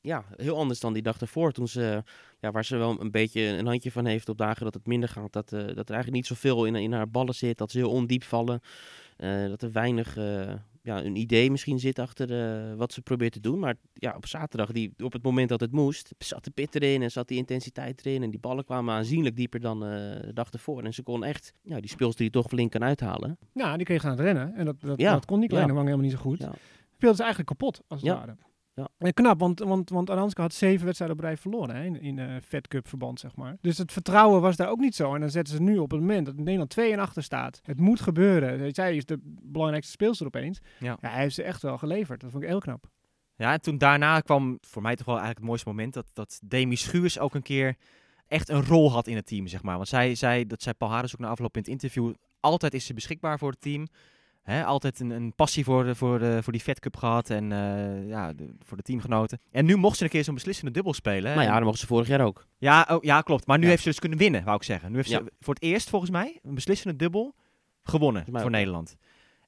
Ja, 0.00 0.24
heel 0.36 0.56
anders 0.58 0.80
dan 0.80 0.92
die 0.92 1.02
dag 1.02 1.20
ervoor. 1.20 1.52
Toen 1.52 1.68
ze, 1.68 2.02
ja, 2.40 2.50
waar 2.50 2.64
ze 2.64 2.76
wel 2.76 3.00
een 3.00 3.10
beetje 3.10 3.40
een 3.42 3.66
handje 3.66 3.92
van 3.92 4.06
heeft 4.06 4.28
op 4.28 4.38
dagen 4.38 4.64
dat 4.64 4.74
het 4.74 4.86
minder 4.86 5.08
gaat. 5.08 5.32
Dat, 5.32 5.52
eh, 5.52 5.58
dat 5.60 5.88
er 5.88 5.94
eigenlijk 5.94 6.10
niet 6.10 6.26
zoveel 6.26 6.64
in, 6.64 6.74
in 6.74 6.92
haar 6.92 7.08
ballen 7.10 7.34
zit. 7.34 7.58
Dat 7.58 7.70
ze 7.70 7.78
heel 7.78 7.90
ondiep 7.90 8.22
vallen. 8.22 8.60
eh, 9.16 9.46
dat 9.48 9.62
er 9.62 9.72
weinig 9.72 10.16
eh, 10.16 10.52
ja, 10.88 11.04
een 11.04 11.16
idee 11.16 11.50
misschien 11.50 11.78
zit 11.78 11.98
achter 11.98 12.30
eh, 12.30 12.74
wat 12.76 12.92
ze 12.92 13.02
probeert 13.02 13.32
te 13.32 13.40
doen. 13.40 13.58
Maar 13.58 13.74
ja, 13.92 14.14
op 14.16 14.26
zaterdag, 14.26 14.72
die, 14.72 14.92
op 15.02 15.12
het 15.12 15.22
moment 15.22 15.48
dat 15.48 15.60
het 15.60 15.72
moest, 15.72 16.14
zat 16.18 16.44
de 16.44 16.50
pit 16.50 16.74
erin 16.74 17.02
en 17.02 17.10
zat 17.10 17.28
die 17.28 17.38
intensiteit 17.38 18.06
erin. 18.06 18.22
En 18.22 18.30
die 18.30 18.40
ballen 18.40 18.64
kwamen 18.64 18.94
aanzienlijk 18.94 19.36
dieper 19.36 19.60
dan 19.60 19.84
eh, 19.84 19.90
de 20.20 20.32
dag 20.32 20.50
ervoor. 20.50 20.82
En 20.82 20.94
ze 20.94 21.02
kon 21.02 21.24
echt 21.24 21.52
ja, 21.62 21.80
die 21.80 21.90
speelster 21.90 22.20
die 22.20 22.30
toch 22.30 22.46
flink 22.46 22.70
kan 22.70 22.84
uithalen. 22.84 23.38
Nou, 23.52 23.76
die 23.76 23.86
kreeg 23.86 24.04
aan 24.04 24.10
het 24.10 24.20
rennen. 24.20 24.54
En 24.54 24.64
dat, 24.64 24.80
dat, 24.80 25.00
Ja, 25.00 25.12
dat 25.12 25.24
kon 25.24 25.40
die 25.40 25.48
kleine 25.48 25.68
ja. 25.68 25.74
Wang 25.74 25.86
helemaal 25.86 26.08
niet 26.08 26.16
zo 26.16 26.22
goed. 26.22 26.38
Ja. 26.38 26.52
Speelde 26.94 27.16
ze 27.16 27.22
eigenlijk 27.22 27.58
kapot, 27.58 27.80
als 27.88 28.00
het 28.00 28.10
Ja, 28.10 28.16
ware. 28.16 28.36
Ja. 28.78 28.88
En 28.98 29.14
knap, 29.14 29.40
want, 29.40 29.58
want, 29.58 29.90
want 29.90 30.10
Aranska 30.10 30.42
had 30.42 30.54
zeven 30.54 30.84
wedstrijden 30.84 31.16
op 31.16 31.22
rij 31.22 31.36
verloren 31.36 31.76
hè, 31.76 31.84
in, 31.84 32.00
in 32.00 32.18
eh 32.18 32.36
Fed 32.46 32.68
Cup 32.68 32.88
verband, 32.88 33.20
zeg 33.20 33.36
maar. 33.36 33.56
Dus 33.60 33.78
het 33.78 33.92
vertrouwen 33.92 34.40
was 34.40 34.56
daar 34.56 34.68
ook 34.68 34.78
niet 34.78 34.94
zo. 34.94 35.14
En 35.14 35.20
dan 35.20 35.30
zetten 35.30 35.54
ze 35.54 35.62
nu 35.62 35.78
op 35.78 35.90
het 35.90 36.00
moment 36.00 36.26
dat 36.26 36.36
Nederland 36.36 36.70
2 36.70 36.92
en 36.92 36.98
achter 36.98 37.22
staat. 37.22 37.60
Het 37.62 37.80
moet 37.80 38.00
gebeuren. 38.00 38.74
Zij 38.74 38.96
is 38.96 39.04
de 39.04 39.18
belangrijkste 39.42 39.92
speelster 39.92 40.26
opeens. 40.26 40.58
Ja. 40.78 40.98
ja, 41.00 41.08
hij 41.08 41.20
heeft 41.20 41.34
ze 41.34 41.42
echt 41.42 41.62
wel 41.62 41.78
geleverd. 41.78 42.20
Dat 42.20 42.30
vond 42.30 42.42
ik 42.42 42.48
heel 42.48 42.60
knap. 42.60 42.86
Ja, 43.36 43.52
en 43.52 43.60
toen 43.60 43.78
daarna 43.78 44.20
kwam 44.20 44.58
voor 44.60 44.82
mij 44.82 44.96
toch 44.96 45.06
wel 45.06 45.14
eigenlijk 45.14 45.40
het 45.40 45.48
mooiste 45.48 45.68
moment 45.68 45.94
dat, 45.94 46.06
dat 46.12 46.40
Demi 46.44 46.76
Schuurs 46.76 47.18
ook 47.18 47.34
een 47.34 47.42
keer 47.42 47.76
echt 48.26 48.48
een 48.48 48.64
rol 48.64 48.92
had 48.92 49.06
in 49.06 49.16
het 49.16 49.26
team, 49.26 49.46
zeg 49.46 49.62
maar. 49.62 49.76
Want 49.76 49.88
zij 49.88 50.14
zei, 50.14 50.46
dat 50.46 50.62
zei 50.62 50.74
Paul 50.74 50.90
Harris 50.90 51.14
ook 51.14 51.20
na 51.20 51.28
afloop 51.28 51.54
in 51.54 51.60
het 51.60 51.70
interview, 51.70 52.12
altijd 52.40 52.74
is 52.74 52.86
ze 52.86 52.94
beschikbaar 52.94 53.38
voor 53.38 53.50
het 53.50 53.60
team. 53.60 53.86
Hè, 54.48 54.64
altijd 54.64 55.00
een, 55.00 55.10
een 55.10 55.32
passie 55.34 55.64
voor, 55.64 55.84
de, 55.84 55.94
voor, 55.94 56.18
de, 56.18 56.42
voor 56.42 56.52
die 56.52 56.62
Fed 56.62 56.80
Cup 56.80 56.96
gehad 56.96 57.30
en 57.30 57.52
eh, 57.52 58.08
ja, 58.08 58.32
de- 58.32 58.54
voor 58.64 58.76
de 58.76 58.82
teamgenoten. 58.82 59.40
En 59.50 59.64
nu 59.64 59.76
mocht 59.76 59.96
ze 59.96 60.04
een 60.04 60.10
keer 60.10 60.24
zo'n 60.24 60.34
beslissende 60.34 60.70
dubbel 60.70 60.92
spelen. 60.94 61.34
Nou 61.34 61.46
ja, 61.46 61.54
dat 61.54 61.64
mocht 61.64 61.78
ze 61.78 61.86
vorig 61.86 62.08
jaar 62.08 62.20
ook. 62.20 62.46
ja, 62.58 62.86
oh, 62.90 63.02
ja, 63.02 63.20
klopt. 63.20 63.46
Maar 63.46 63.58
nu 63.58 63.64
Ja. 63.64 63.70
heeft 63.70 63.82
ze 63.82 63.88
dus 63.88 63.98
kunnen 63.98 64.18
winnen, 64.18 64.44
wou 64.44 64.56
ik 64.56 64.62
zeggen. 64.62 64.90
Nu 64.90 64.96
heeft 64.96 65.08
Ja. 65.08 65.18
ze 65.18 65.32
voor 65.40 65.54
het 65.54 65.62
eerst 65.62 65.88
volgens 65.90 66.10
mij 66.10 66.38
een 66.42 66.54
beslissende 66.54 66.96
dubbel 66.96 67.34
gewonnen 67.82 68.24
voor. 68.32 68.50
Nederland. 68.50 68.96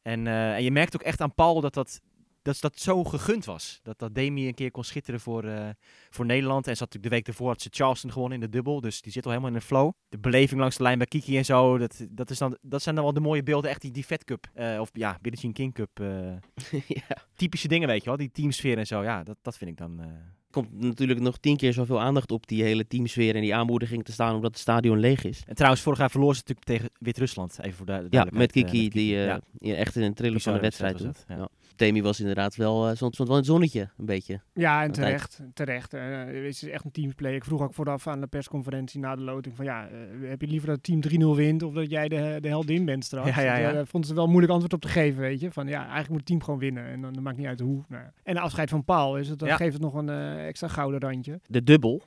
En, 0.02 0.26
eh, 0.26 0.54
en 0.54 0.62
je 0.62 0.70
merkt 0.70 0.94
ook 0.94 1.02
echt 1.02 1.20
aan 1.20 1.34
Paul 1.34 1.60
dat 1.60 1.74
dat, 1.74 2.00
dat, 2.42 2.61
dat 2.61 2.79
zo 2.79 3.05
gegund 3.05 3.44
was. 3.44 3.81
Dat, 3.83 3.98
dat 3.98 4.14
Demi 4.14 4.46
een 4.48 4.55
keer 4.55 4.70
kon 4.70 4.85
schitteren 4.85 5.20
voor, 5.20 5.44
eh, 5.44 5.68
voor 6.11 6.26
Nederland. 6.26 6.64
En 6.66 6.70
had 6.70 6.79
natuurlijk 6.81 7.05
de 7.12 7.16
week 7.16 7.26
ervoor 7.29 7.48
had 7.48 7.62
ze 7.62 7.68
Charleston 7.72 8.12
gewonnen 8.12 8.38
in 8.40 8.44
de 8.44 8.50
dubbel. 8.50 8.81
Dus 8.81 9.00
die 9.03 9.12
zit 9.12 9.24
al 9.24 9.31
helemaal 9.31 9.53
in 9.53 9.59
de 9.59 9.64
flow. 9.64 9.92
De 10.09 10.18
beleving 10.18 10.61
langs 10.61 10.76
de 10.76 10.83
lijn 10.83 10.98
bij 10.98 11.07
Kiki 11.07 11.37
en 11.37 11.44
zo. 11.44 11.79
Dat, 11.79 12.07
dat, 12.11 12.31
is 12.31 12.38
dan, 12.38 12.57
dat 12.62 12.83
zijn 12.83 12.94
dan 12.94 13.05
wel 13.05 13.12
de 13.12 13.20
mooie 13.20 13.42
beelden. 13.42 13.70
Echt 13.70 13.81
die, 13.81 13.90
die 13.90 14.05
Fed 14.05 14.24
Cup. 14.24 14.46
eh, 14.55 14.81
of 14.81 14.90
ja, 14.92 15.18
Billie 15.20 15.38
Jean 15.38 15.53
King 15.53 15.74
Cup. 15.74 16.00
eh, 16.00 16.81
ja. 17.07 17.16
typische 17.35 17.68
dingen, 17.68 17.88
weet 17.88 18.00
je 18.03 18.09
wel. 18.09 18.16
Die 18.18 18.31
teamsfeer 18.31 18.79
en 18.79 18.87
zo. 18.87 19.03
Ja, 19.03 19.22
dat, 19.22 19.37
dat 19.42 19.57
vind 19.57 19.70
ik 19.70 19.76
dan... 19.76 20.00
eh, 20.00 20.07
komt 20.50 20.72
natuurlijk 20.81 21.20
nog 21.20 21.38
tien 21.38 21.57
keer 21.57 21.72
zoveel 21.72 22.00
aandacht 22.00 22.33
op 22.33 22.46
die 22.46 22.62
hele 22.62 22.87
teamsfeer 22.87 23.35
en 23.35 23.40
die 23.40 23.55
aanmoediging 23.55 24.05
te 24.05 24.12
staan 24.12 24.35
omdat 24.35 24.50
het 24.50 24.61
stadion 24.61 24.98
leeg 24.98 25.24
is. 25.24 25.42
En 25.46 25.55
trouwens, 25.55 25.83
vorig 25.83 25.98
jaar 25.98 26.11
verloor 26.11 26.35
ze 26.35 26.42
natuurlijk 26.46 26.66
tegen 26.66 26.90
Wit-Rusland. 26.98 27.59
Even 27.61 27.76
voor 27.76 27.87
de 27.87 28.07
Ja, 28.11 28.26
met 28.33 28.53
Kiki, 28.53 28.88
die 28.88 29.14
Ja. 29.14 29.40
echt 29.59 29.96
in 29.96 30.03
een 30.03 30.14
trillen 30.14 30.40
van 30.40 30.53
de 30.55 30.61
wedstrijd 30.61 30.98
doet. 30.98 31.24
ja. 31.29 31.48
Ja. 31.81 31.87
Demi 31.87 32.03
was 32.03 32.21
inderdaad 32.21 32.57
wel, 32.57 32.95
stond, 32.97 33.14
stond 33.14 33.29
wel 33.29 33.37
in 33.37 33.43
het 33.43 33.53
zonnetje, 33.53 33.88
een 33.99 34.05
beetje. 34.05 34.40
Ja, 34.55 34.83
en 34.83 34.93
terecht. 34.93 35.40
terecht. 35.55 35.93
Het 35.93 36.35
is 36.35 36.62
echt 36.62 36.85
een 36.85 36.90
teamsplay. 36.90 37.35
Ik 37.35 37.45
vroeg 37.45 37.61
ook 37.62 37.75
vooraf 37.75 38.07
aan 38.07 38.21
de 38.21 38.27
persconferentie 38.27 39.01
na 39.01 39.16
de 39.16 39.23
loting 39.23 39.57
van 39.57 39.64
ja, 39.64 39.88
eh, 39.88 40.29
heb 40.29 40.40
je 40.40 40.47
liever 40.47 40.66
dat 40.69 40.77
het 40.77 40.85
team 40.85 41.01
3-0 41.01 41.37
wint 41.37 41.62
of 41.62 41.75
dat 41.75 41.90
jij 41.90 42.09
de, 42.09 42.38
de 42.40 42.49
heldin 42.49 42.85
bent 42.85 43.05
straks? 43.05 43.37
Ja, 43.37 43.57
ja, 43.59 43.73
Daar 43.73 43.87
vonden 43.87 44.09
ze 44.09 44.14
wel 44.14 44.25
een 44.25 44.31
moeilijk 44.31 44.53
antwoord 44.53 44.75
op 44.75 44.81
te 44.81 44.88
geven, 44.88 45.21
weet 45.21 45.40
je. 45.40 45.53
Van 45.53 45.66
ja, 45.66 45.79
eigenlijk 45.79 46.09
moet 46.09 46.19
het 46.19 46.27
team 46.27 46.43
gewoon 46.43 46.61
winnen 46.61 46.85
en 46.85 47.01
dan, 47.01 47.12
dan 47.12 47.23
maakt 47.23 47.37
niet 47.37 47.47
uit 47.47 47.61
hoe. 47.61 47.85
Nou, 47.88 48.03
ja. 48.03 48.12
En 48.23 48.35
de 48.35 48.40
afscheid 48.40 48.71
van 48.71 48.85
Paul, 48.85 49.19
is 49.19 49.29
het, 49.29 49.38
dan 49.38 49.49
Ja. 49.49 49.57
geeft 49.57 49.73
het 49.73 49.83
nog 49.83 49.95
een 49.95 50.09
extra 50.38 50.69
gouden 50.69 51.01
randje. 51.01 51.40
De 51.47 51.62
dubbel. 51.62 52.03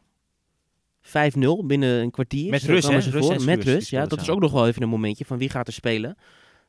5-0 1.02 1.66
binnen 1.66 2.02
een 2.02 2.12
kwartier. 2.12 2.50
Met 2.50 2.62
Zo 2.62 2.72
rust, 2.72 2.88
hè? 2.90 3.46
Met 3.46 3.64
rust, 3.64 3.90
ja. 3.90 4.06
Dat 4.06 4.22
is 4.22 4.30
ook 4.30 4.40
nog 4.40 4.52
wel 4.52 4.68
even 4.68 4.82
een 4.82 4.90
momentje 4.90 5.26
van 5.26 5.38
wie 5.38 5.50
gaat 5.50 5.68
er 5.68 5.74
spelen. 5.74 6.18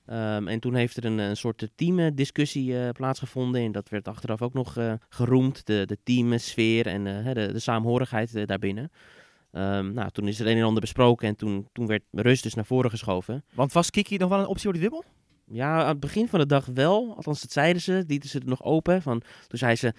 Ehm, 0.07 0.49
en 0.49 0.61
toen 0.61 0.75
heeft 0.75 0.97
er 0.97 1.05
een, 1.05 1.19
een 1.19 1.37
soort 1.37 1.69
teamdiscussie 1.75 2.79
eh 2.79 2.89
plaatsgevonden. 2.91 3.63
En 3.63 3.73
dat 3.73 3.89
werd 3.89 4.09
achteraf 4.09 4.43
ook 4.43 4.53
nog 4.53 4.77
eh, 4.77 4.93
geroemd. 5.09 5.67
De, 5.67 5.83
de 5.87 5.99
teamsfeer 6.03 6.87
en 6.87 7.07
eh, 7.07 7.35
de, 7.35 7.53
de 7.53 7.59
saamhorigheid 7.59 8.47
daarbinnen. 8.47 8.91
Ehm, 9.51 9.93
nou, 9.93 10.11
toen 10.11 10.29
is 10.29 10.41
er 10.41 10.47
een 10.47 10.57
en 10.57 10.63
ander 10.63 10.81
besproken. 10.81 11.29
En 11.29 11.37
toen, 11.37 11.69
toen 11.73 11.87
werd 11.87 12.03
rust 12.11 12.43
dus 12.43 12.55
naar 12.55 12.67
voren 12.67 12.91
geschoven. 12.91 13.45
Want 13.55 13.73
was 13.73 13.91
Kiki 13.91 14.17
nog 14.17 14.29
wel 14.29 14.39
een 14.39 14.47
optie 14.47 14.63
voor 14.65 14.73
die 14.73 14.83
dubbel? 14.83 15.05
Ja, 15.47 15.81
aan 15.83 15.89
het 15.89 16.01
begin 16.01 16.29
van 16.29 16.39
de 16.39 16.47
dag 16.47 16.67
wel. 16.67 17.15
Althans, 17.17 17.41
dat 17.41 17.53
zeiden 17.53 17.83
ze. 17.83 18.05
Lieten 18.07 18.29
ze 18.29 18.39
het 18.39 18.47
nog 18.47 18.63
open. 18.63 19.03
Van, 19.03 19.23
toen 19.47 19.59
zei 19.59 19.77
ze, 19.77 19.95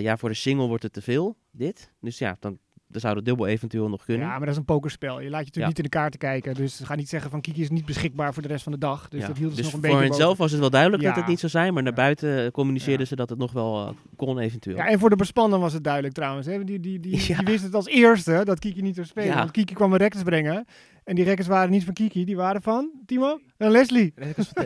ja, 0.00 0.16
voor 0.16 0.28
de 0.28 0.34
single 0.34 0.66
wordt 0.66 0.82
het 0.82 0.92
te 0.92 1.02
veel, 1.02 1.36
dit. 1.50 1.92
Dus 2.00 2.18
ja, 2.18 2.36
dan, 2.40 2.58
dan 2.88 3.00
zou 3.00 3.14
de 3.14 3.22
dubbel 3.22 3.46
eventueel 3.46 3.88
nog 3.88 4.04
kunnen. 4.04 4.26
Ja, 4.26 4.30
maar 4.30 4.40
dat 4.40 4.48
is 4.48 4.56
een 4.56 4.64
pokerspel. 4.64 5.20
Je 5.20 5.30
laat 5.30 5.38
je 5.38 5.44
natuurlijk 5.44 5.56
Ja. 5.56 5.66
niet 5.66 5.76
in 5.78 5.82
de 5.82 5.88
kaarten 5.88 6.18
kijken. 6.18 6.54
Dus 6.54 6.76
ze 6.76 6.86
gaan 6.86 6.96
niet 6.96 7.08
zeggen 7.08 7.30
van 7.30 7.40
Kiki 7.40 7.60
is 7.60 7.70
niet 7.70 7.84
beschikbaar 7.86 8.32
voor 8.34 8.42
de 8.42 8.48
rest 8.48 8.62
van 8.62 8.72
de 8.72 8.78
dag. 8.78 9.08
Dus 9.08 9.20
Ja. 9.20 9.26
dat 9.26 9.36
hield 9.36 9.56
Dus 9.56 9.64
nog 9.64 9.72
een 9.74 9.80
voor 9.80 9.88
beetje 9.88 10.04
henzelf 10.04 10.20
boven. 10.28 10.38
was 10.42 10.50
het 10.50 10.60
wel 10.60 10.70
duidelijk 10.70 11.02
dat 11.02 11.16
het 11.16 11.26
niet 11.26 11.38
zou 11.40 11.52
zijn. 11.52 11.74
Maar 11.74 11.82
naar 11.82 11.92
Ja. 11.92 11.98
buiten 11.98 12.50
communiceerden 12.52 13.00
Ja. 13.00 13.06
ze 13.06 13.16
dat 13.16 13.28
het 13.30 13.38
nog 13.38 13.52
wel 13.52 13.86
eh, 13.86 13.92
kon 14.16 14.38
eventueel. 14.38 14.76
Ja, 14.76 14.86
en 14.88 14.98
voor 14.98 15.10
de 15.10 15.16
bespannen 15.16 15.60
was 15.60 15.72
het 15.72 15.84
duidelijk 15.84 16.14
trouwens. 16.14 16.46
Hè? 16.46 16.64
Die, 16.64 16.80
die, 16.80 17.00
die, 17.00 17.16
Ja. 17.28 17.36
die 17.36 17.46
wist 17.46 17.64
het 17.64 17.74
als 17.74 17.86
eerste 17.86 18.40
dat 18.44 18.58
Kiki 18.58 18.82
niet 18.82 18.94
zou 18.94 19.06
spelen. 19.06 19.28
Ja. 19.28 19.38
Want 19.38 19.50
Kiki 19.50 19.74
kwam 19.74 19.92
een 19.92 19.98
records 19.98 20.24
brengen. 20.24 20.66
En 21.04 21.14
die 21.14 21.24
records 21.24 21.48
waren 21.48 21.70
niet 21.70 21.84
van 21.84 21.94
Kiki, 21.94 22.24
die 22.24 22.36
waren 22.36 22.62
van 22.62 22.90
Timo 23.06 23.40
en 23.56 23.70
Leslie. 23.70 24.14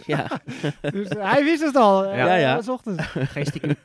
ja. 0.06 0.40
Dus 0.92 1.09
eh, 1.09 1.30
hij 1.30 1.44
wist 1.44 1.62
het 1.62 1.76
al. 1.76 2.04
Ja. 2.04 2.11
eh, 2.12 2.18
Ja, 2.18 2.35
ja. 2.35 2.62
s 2.62 2.68
ochtends. 2.68 3.02
Geen 3.06 3.46
stiekem, 3.46 3.74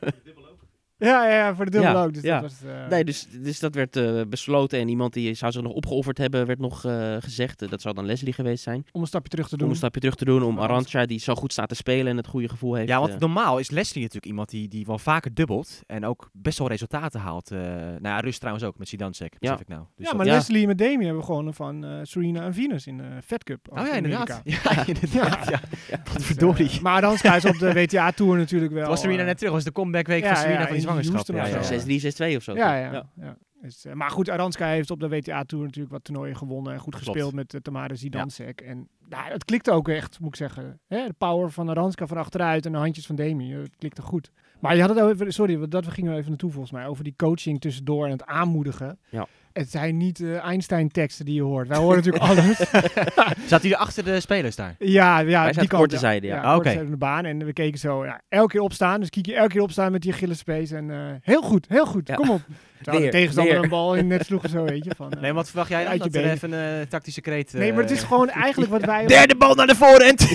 Ja, 0.98 1.28
ja, 1.28 1.36
ja, 1.36 1.54
voor 1.54 1.64
de 1.64 1.70
dubbel 1.70 1.90
Ja, 1.92 2.02
ook. 2.04 2.14
Dus 2.14 2.22
ja. 2.22 2.40
dat 2.40 2.50
was, 2.50 2.70
eh, 2.70 2.88
Nee, 2.88 3.04
dus, 3.04 3.26
dus 3.42 3.58
dat 3.58 3.74
werd 3.74 3.96
eh, 3.96 4.20
besloten. 4.28 4.78
En 4.78 4.88
iemand 4.88 5.12
die 5.12 5.34
zou 5.34 5.52
zich 5.52 5.62
nog 5.62 5.72
opgeofferd 5.72 6.18
hebben, 6.18 6.46
werd 6.46 6.58
nog 6.58 6.84
eh, 6.84 7.16
gezegd. 7.20 7.70
Dat 7.70 7.80
zou 7.80 7.94
dan 7.94 8.06
Leslie 8.06 8.32
geweest 8.32 8.62
zijn. 8.62 8.84
Om 8.92 9.00
een 9.00 9.06
stapje 9.06 9.28
terug 9.28 9.48
te 9.48 9.56
doen. 9.56 9.64
Om 9.66 9.70
een 9.72 9.76
stapje 9.78 10.00
terug 10.00 10.14
te 10.14 10.24
doen. 10.24 10.42
Om 10.42 10.54
Voor 10.54 10.62
Arantxa, 10.62 11.06
die 11.06 11.18
zo 11.20 11.34
goed 11.34 11.52
staat 11.52 11.68
te 11.68 11.74
spelen 11.74 12.06
en 12.06 12.16
het 12.16 12.26
goede 12.26 12.48
gevoel 12.48 12.74
heeft. 12.74 12.88
Ja, 12.88 13.00
want 13.00 13.18
normaal 13.18 13.58
is 13.58 13.70
Leslie 13.70 13.98
natuurlijk 14.02 14.26
iemand 14.26 14.48
die, 14.50 14.68
die 14.68 14.86
wel 14.86 14.98
vaker 14.98 15.34
dubbelt. 15.34 15.80
En 15.86 16.04
ook 16.04 16.30
best 16.32 16.58
wel 16.58 16.68
resultaten 16.68 17.20
haalt. 17.20 17.50
eh 17.50 17.58
nou 17.58 17.98
ja, 18.02 18.20
Rust 18.20 18.38
trouwens 18.40 18.64
ook 18.66 18.78
met 18.78 18.88
Sidansek, 18.88 19.36
besef 19.38 19.54
Ja. 19.56 19.60
ik 19.62 19.68
nou. 19.68 19.80
Dus 19.80 19.90
ja, 19.96 20.04
dat- 20.04 20.16
maar 20.16 20.26
ja. 20.26 20.32
Leslie 20.34 20.68
en 20.68 20.76
Demi 20.76 21.04
hebben 21.04 21.24
gewonnen 21.24 21.54
van 21.54 21.84
eh, 21.84 21.90
Serena 22.02 22.42
en 22.44 22.54
Venus 22.54 22.86
in 22.86 22.96
de 22.96 23.04
Fed 23.24 23.44
Cup. 23.44 23.66
Oh 23.70 23.76
ja, 23.78 23.88
in 23.94 24.04
inderdaad. 24.04 24.30
Amerika. 24.30 24.70
Ja, 24.74 24.86
inderdaad. 24.94 25.48
Ja. 25.48 25.60
ja. 25.90 26.02
Wat 26.12 26.22
verdorie. 26.24 26.70
Eh, 26.70 26.80
maar 26.80 26.92
Aranska 26.92 27.36
is 27.36 27.44
op 27.44 27.58
de 27.58 27.72
WTA-tour 27.72 28.36
natuurlijk 28.36 28.72
wel... 28.72 28.88
was 28.88 29.00
Serena 29.00 29.22
net 29.22 29.38
terug. 29.38 29.52
was 29.52 29.64
de 29.64 29.72
comebackweek 29.72 30.22
ja, 30.22 30.28
van 30.28 30.36
Serena 30.36 30.60
ja, 30.60 30.66
van 30.66 30.76
zwangerschap. 30.86 31.26
Ja, 31.26 31.42
of 31.42 31.48
ja, 31.48 31.62
zo. 31.62 31.74
ja. 31.74 32.30
6-3, 32.30 32.32
6-2 32.32 32.36
of 32.36 32.42
zo. 32.42 32.54
Ja, 32.54 32.76
ja. 32.76 33.10
ja. 33.14 33.36
Dus, 33.66 33.84
eh, 33.84 33.92
maar 33.92 34.10
goed, 34.10 34.30
Aranska 34.30 34.66
heeft 34.66 34.90
op 34.90 35.00
de 35.00 35.08
WTA-tour 35.08 35.64
natuurlijk 35.64 35.92
wat 35.92 36.04
toernooien 36.04 36.36
gewonnen 36.36 36.72
en 36.72 36.78
goed 36.78 36.94
Klopt. 36.94 37.06
gespeeld 37.06 37.34
met 37.34 37.54
uh, 37.54 37.60
Tamara 37.60 37.94
Zidansek. 37.94 38.60
En 38.60 38.88
nou, 39.08 39.32
het 39.32 39.44
klikte 39.44 39.70
ook 39.70 39.88
echt, 39.88 40.20
moet 40.20 40.28
ik 40.28 40.36
zeggen. 40.36 40.80
Hè? 40.86 41.06
De 41.06 41.14
power 41.18 41.50
van 41.50 41.68
Aranska 41.68 42.06
van 42.06 42.16
achteruit 42.16 42.66
en 42.66 42.72
de 42.72 42.78
handjes 42.78 43.06
van 43.06 43.16
Demi, 43.16 43.52
eh, 43.52 43.58
het 43.58 43.76
klikte 43.76 44.02
goed. 44.02 44.30
Maar 44.60 44.74
je 44.74 44.80
had 44.80 44.90
het 44.90 45.00
over, 45.00 45.32
sorry, 45.32 45.58
want 45.58 45.70
dat 45.70 45.84
we 45.84 45.90
gingen 45.90 46.12
we 46.12 46.16
even 46.16 46.30
naartoe 46.30 46.50
volgens 46.50 46.72
mij, 46.72 46.86
over 46.86 47.04
die 47.04 47.14
coaching 47.16 47.60
tussendoor 47.60 48.04
en 48.04 48.10
het 48.10 48.24
aanmoedigen. 48.24 48.98
Ja. 49.10 49.26
Het 49.56 49.70
zijn 49.70 49.96
niet 49.96 50.20
eh, 50.20 50.44
Einstein-teksten 50.44 51.24
die 51.24 51.34
je 51.34 51.42
hoort. 51.42 51.68
Wij 51.68 51.78
horen 51.78 51.96
natuurlijk 51.96 52.24
alles. 52.30 52.58
Zat 53.50 53.62
hij 53.62 53.76
achter 53.76 54.04
de 54.04 54.20
spelers 54.20 54.56
daar? 54.56 54.74
Ja, 54.78 55.18
ja 55.18 55.42
Wij 55.42 55.52
die 55.52 55.54
kant. 55.54 55.70
korte 55.70 55.98
zijde, 55.98 56.26
ja. 56.26 56.40
Ah, 56.40 56.54
korte 56.54 56.68
oké. 56.68 56.78
van 56.78 56.90
de 56.90 56.96
baan. 56.96 57.24
En 57.24 57.44
we 57.44 57.52
keken 57.52 57.78
zo, 57.78 58.04
ja, 58.04 58.20
elke 58.28 58.52
keer 58.52 58.60
opstaan. 58.60 59.00
Dus 59.00 59.10
Kiki 59.10 59.32
elke 59.34 59.48
keer 59.52 59.60
opstaan 59.62 59.92
met 59.92 60.02
die 60.02 60.12
Achillespees. 60.12 60.70
En 60.70 60.90
eh, 60.90 60.96
heel 61.20 61.42
goed, 61.42 61.66
heel 61.68 61.86
goed, 61.86 62.08
Ja. 62.08 62.14
kom 62.14 62.30
op. 62.30 62.40
Terwijl 62.76 62.98
Weer, 63.02 63.10
de 63.10 63.16
tegenstander 63.16 63.54
weer. 63.54 63.62
een 63.62 63.68
bal 63.68 63.94
in 63.94 64.06
net 64.06 64.26
sloeg 64.26 64.44
of 64.44 64.50
zo, 64.50 64.64
weet 64.64 64.84
je. 64.84 64.90
Van, 64.96 65.12
eh, 65.12 65.20
Nee, 65.20 65.32
wat 65.32 65.46
verwacht 65.48 65.68
jij 65.70 65.82
dan? 65.82 65.90
uit 65.92 66.04
je 66.04 66.10
Dat 66.10 66.14
er 66.14 66.20
benen. 66.20 66.36
even 66.36 66.52
een 66.80 66.88
tactische 66.88 67.20
kreet... 67.20 67.52
Nee, 67.52 67.72
maar 67.72 67.82
het 67.82 67.90
is 67.90 68.02
gewoon 68.02 68.28
eigenlijk 68.28 68.70
wat 68.70 68.84
wij... 68.84 69.06
Derde 69.06 69.36
bal 69.36 69.54
naar 69.54 69.66
de 69.66 69.74
voorhand! 69.74 70.26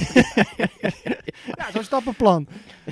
Ja, 1.45 1.71
zo'n 1.73 1.83
stappenplan. 1.83 2.47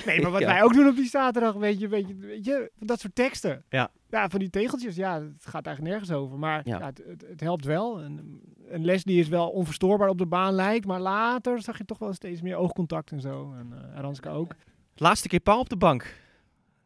Nee, 0.06 0.20
maar 0.22 0.30
wat 0.30 0.40
Ja. 0.40 0.46
wij 0.46 0.62
ook 0.62 0.72
doen 0.74 0.88
op 0.88 0.96
die 0.96 1.08
zaterdag, 1.08 1.54
weet 1.54 1.80
je, 1.80 1.88
weet 1.88 2.08
je, 2.08 2.14
weet 2.16 2.44
je 2.44 2.70
dat 2.78 3.00
soort 3.00 3.14
teksten. 3.14 3.64
Ja. 3.68 3.90
Ja, 4.10 4.28
van 4.28 4.38
die 4.38 4.50
tegeltjes, 4.50 4.96
ja, 4.96 5.14
het 5.22 5.46
gaat 5.46 5.66
eigenlijk 5.66 5.96
nergens 5.96 6.18
over. 6.18 6.38
Maar 6.38 6.60
ja. 6.64 6.78
Ja. 6.78 6.86
het, 6.86 7.02
het, 7.06 7.24
het 7.28 7.40
helpt 7.40 7.64
wel. 7.64 8.00
En, 8.00 8.40
en 8.70 8.84
Leslie 8.84 9.18
is 9.20 9.28
wel 9.28 9.48
onverstoorbaar 9.50 10.08
op 10.08 10.18
de 10.18 10.26
baan 10.26 10.52
lijkt, 10.54 10.86
maar 10.86 11.00
later 11.00 11.62
zag 11.62 11.78
je 11.78 11.84
toch 11.84 11.98
wel 11.98 12.12
steeds 12.12 12.40
meer 12.42 12.56
oogcontact 12.56 13.10
en 13.12 13.20
zo. 13.20 13.52
En 13.58 13.72
uh, 13.72 13.96
Aranska 13.96 14.30
ook. 14.30 14.54
Laatste 14.94 15.28
keer 15.28 15.40
Paul 15.40 15.60
op 15.60 15.68
de 15.68 15.76
bank. 15.76 16.14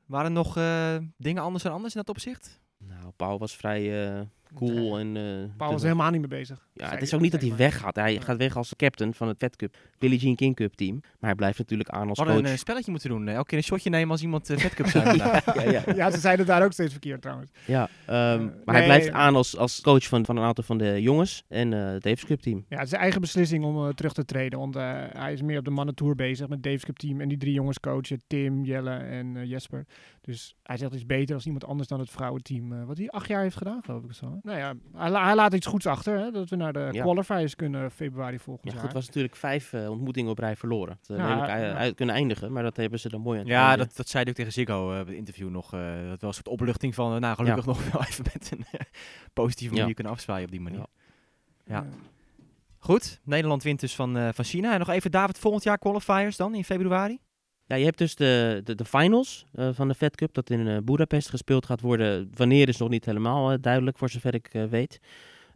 Waren 0.07 0.27
er 0.27 0.33
nog 0.33 0.57
eh, 0.57 0.97
dingen 1.17 1.43
anders 1.43 1.65
en 1.65 1.71
anders 1.73 1.95
in 1.95 2.01
dat 2.05 2.15
opzicht? 2.15 2.61
Nou, 2.79 3.13
Paul 3.17 3.39
was 3.39 3.57
vrij 3.57 4.09
eh, 4.15 4.21
cool. 4.55 4.99
En, 4.99 5.17
eh, 5.17 5.57
Paul 5.57 5.73
was 5.73 5.83
helemaal 5.83 6.11
niet 6.11 6.21
mee 6.21 6.29
bezig. 6.41 6.69
Ja, 6.73 6.89
het 6.91 7.03
is 7.03 7.15
ook 7.15 7.21
niet 7.21 7.33
dat 7.33 7.41
hij 7.41 7.57
weggaat. 7.57 7.97
Hij 7.97 8.13
Ja. 8.13 8.21
gaat 8.21 8.37
weg 8.37 8.57
als 8.57 8.77
captain 8.77 9.15
van 9.15 9.29
het 9.29 9.37
Fed 9.39 9.57
Cup, 9.57 9.77
Billie 10.05 10.19
Jean 10.19 10.35
King 10.35 10.55
Cup 10.57 10.75
team. 10.75 11.01
Maar 11.01 11.11
hij 11.31 11.35
blijft 11.35 11.59
natuurlijk 11.59 11.89
aan 11.89 12.03
We 12.03 12.09
als 12.09 12.19
hadden 12.19 12.37
coach. 12.37 12.47
een 12.47 12.53
eh, 12.53 12.59
spelletje 12.59 12.91
moeten 12.91 13.09
doen. 13.09 13.29
eh, 13.29 13.35
elke 13.35 13.49
keer 13.49 13.59
een 13.59 13.65
shotje 13.65 13.91
nemen 13.91 14.11
als 14.11 14.23
iemand 14.23 14.51
uh, 14.51 14.57
Fed 14.59 14.75
Cup 14.75 14.87
zijn 14.95 15.17
ja, 15.17 15.43
ja. 15.71 15.83
Ja, 15.95 16.11
ze 16.11 16.19
zeiden 16.19 16.47
daar 16.47 16.65
ook 16.65 16.73
steeds 16.73 16.91
verkeerd 16.93 17.23
trouwens. 17.23 17.51
Ja, 17.67 17.89
ehm, 18.07 18.15
Eh, 18.15 18.39
maar 18.39 18.47
nee, 18.65 18.77
hij 18.77 18.85
blijft 18.85 19.05
nee. 19.05 19.15
aan 19.15 19.35
als, 19.37 19.57
als 19.57 19.81
coach 19.81 20.05
van, 20.09 20.25
van 20.25 20.37
een 20.37 20.45
aantal 20.45 20.65
van 20.65 20.79
de 20.79 21.03
jongens 21.03 21.45
en 21.49 21.73
eh 21.73 21.93
het 21.93 22.03
Davis 22.03 22.25
Cup 22.25 22.41
team. 22.41 22.65
Ja, 22.69 22.75
het 22.75 22.83
is 22.85 22.89
zijn 22.89 23.01
eigen 23.03 23.21
beslissing 23.21 23.65
om 23.65 23.87
eh, 23.87 23.89
terug 23.95 24.13
te 24.13 24.25
treden. 24.25 24.59
Want 24.59 24.77
eh, 24.77 24.83
hij 25.13 25.33
is 25.33 25.43
meer 25.43 25.59
op 25.59 25.65
de 25.65 25.71
mannentour 25.71 26.15
bezig 26.15 26.49
met 26.49 26.63
Dave's 26.63 26.85
Cup 26.85 26.97
team. 26.99 27.21
En 27.21 27.29
die 27.29 27.39
drie 27.39 27.53
jongens 27.55 27.81
coachen, 27.81 28.23
Tim, 28.27 28.65
Jelle 28.65 28.91
en 28.97 29.37
eh, 29.37 29.45
Jesper. 29.45 29.87
Dus 30.21 30.55
hij 30.63 30.77
zegt 30.77 30.91
het 30.91 31.01
is 31.01 31.07
beter 31.07 31.35
als 31.35 31.45
iemand 31.45 31.65
anders 31.67 31.89
dan 31.89 31.99
het 32.01 32.11
vrouwenteam. 32.11 32.73
eh, 32.73 32.85
wat 32.85 32.97
hij 32.99 33.09
acht 33.11 33.29
jaar 33.29 33.43
heeft 33.43 33.57
gedaan, 33.57 33.81
geloof 33.85 34.05
ik 34.05 34.13
zo. 34.13 34.27
hè? 34.27 34.37
Nou 34.43 34.59
ja, 34.59 34.75
hij, 34.97 35.11
la- 35.11 35.25
hij 35.25 35.35
laat 35.35 35.55
iets 35.55 35.67
goeds 35.67 35.87
achter. 35.87 36.19
Hè, 36.19 36.31
dat 36.31 36.49
we 36.49 36.57
naar 36.57 36.73
de 36.73 36.89
Ja. 36.93 37.03
qualifiers 37.03 37.55
kunnen 37.57 37.91
februari 37.91 38.39
volgend 38.39 38.65
Ja, 38.67 38.71
jaar. 38.73 38.81
goed, 38.81 38.89
het 38.89 38.99
was 38.99 39.07
natuurlijk 39.07 39.37
vijf 39.37 39.73
eh, 39.73 39.89
ontmoetingen 39.95 40.31
op 40.31 40.39
rij 40.39 40.57
verloren. 40.57 40.99
Dat 41.07 41.17
Ja, 41.17 41.27
redelijk 41.27 41.53
ja. 41.53 41.75
uit, 41.75 41.95
kunnen 41.95 42.15
eindigen, 42.15 42.53
maar 42.53 42.63
dat 42.63 42.77
hebben 42.77 43.01
ze 43.01 43.09
dan 43.09 43.21
mooi 43.21 43.39
aan 43.39 43.45
het 43.45 43.55
ja, 43.55 43.77
dat, 43.77 43.97
dat 43.97 44.09
zei 44.09 44.23
hij 44.23 44.33
ook 44.33 44.39
tegen 44.39 44.53
Ziggo 44.53 44.89
bij 44.89 44.99
het 44.99 45.09
interview 45.09 45.51
nog. 45.51 45.73
eh, 45.73 45.81
dat 46.09 46.21
was 46.21 46.37
een 46.37 46.43
soort 46.45 46.49
opluchting 46.49 46.95
van, 46.95 47.15
eh, 47.15 47.21
nou 47.21 47.35
gelukkig 47.35 47.67
nog 47.67 47.93
wel 47.93 48.03
even 48.03 48.25
met 48.33 48.51
een 48.53 48.65
positieve 49.33 49.75
manier 49.75 49.95
kunnen 49.95 50.13
afzwaaien 50.13 50.45
op 50.45 50.51
die 50.51 50.61
manier. 50.61 50.79
Ja. 50.79 50.87
Ja. 51.67 51.87
Goed, 52.79 53.21
Nederland 53.25 53.63
wint 53.63 53.81
dus 53.81 53.95
van, 53.95 54.35
van 54.35 54.45
China. 54.45 54.73
En 54.73 54.79
nog 54.79 54.89
even 54.89 55.11
David, 55.11 55.39
volgend 55.39 55.65
jaar 55.65 55.79
qualifiers 55.79 56.37
dan 56.37 56.55
in 56.55 56.65
februari? 56.65 57.19
Ja, 57.67 57.77
je 57.77 57.85
hebt 57.85 57.99
dus 57.99 58.15
de, 58.15 58.61
de, 58.65 58.75
de 58.75 58.85
finals 58.85 59.47
van 59.73 59.89
de 59.89 59.95
Fed 59.95 60.17
Cup, 60.17 60.35
dat 60.35 60.51
in 60.51 60.69
eh 60.69 60.79
Budapest 60.83 61.29
gespeeld 61.29 61.67
gaat 61.67 61.81
worden. 61.81 62.31
Wanneer 62.35 62.69
is 62.69 62.77
nog 62.77 62.89
niet 62.89 63.05
helemaal 63.05 63.61
duidelijk, 63.61 63.99
voor 63.99 64.09
zover 64.11 64.35
ik 64.35 64.51
weet. 64.71 65.01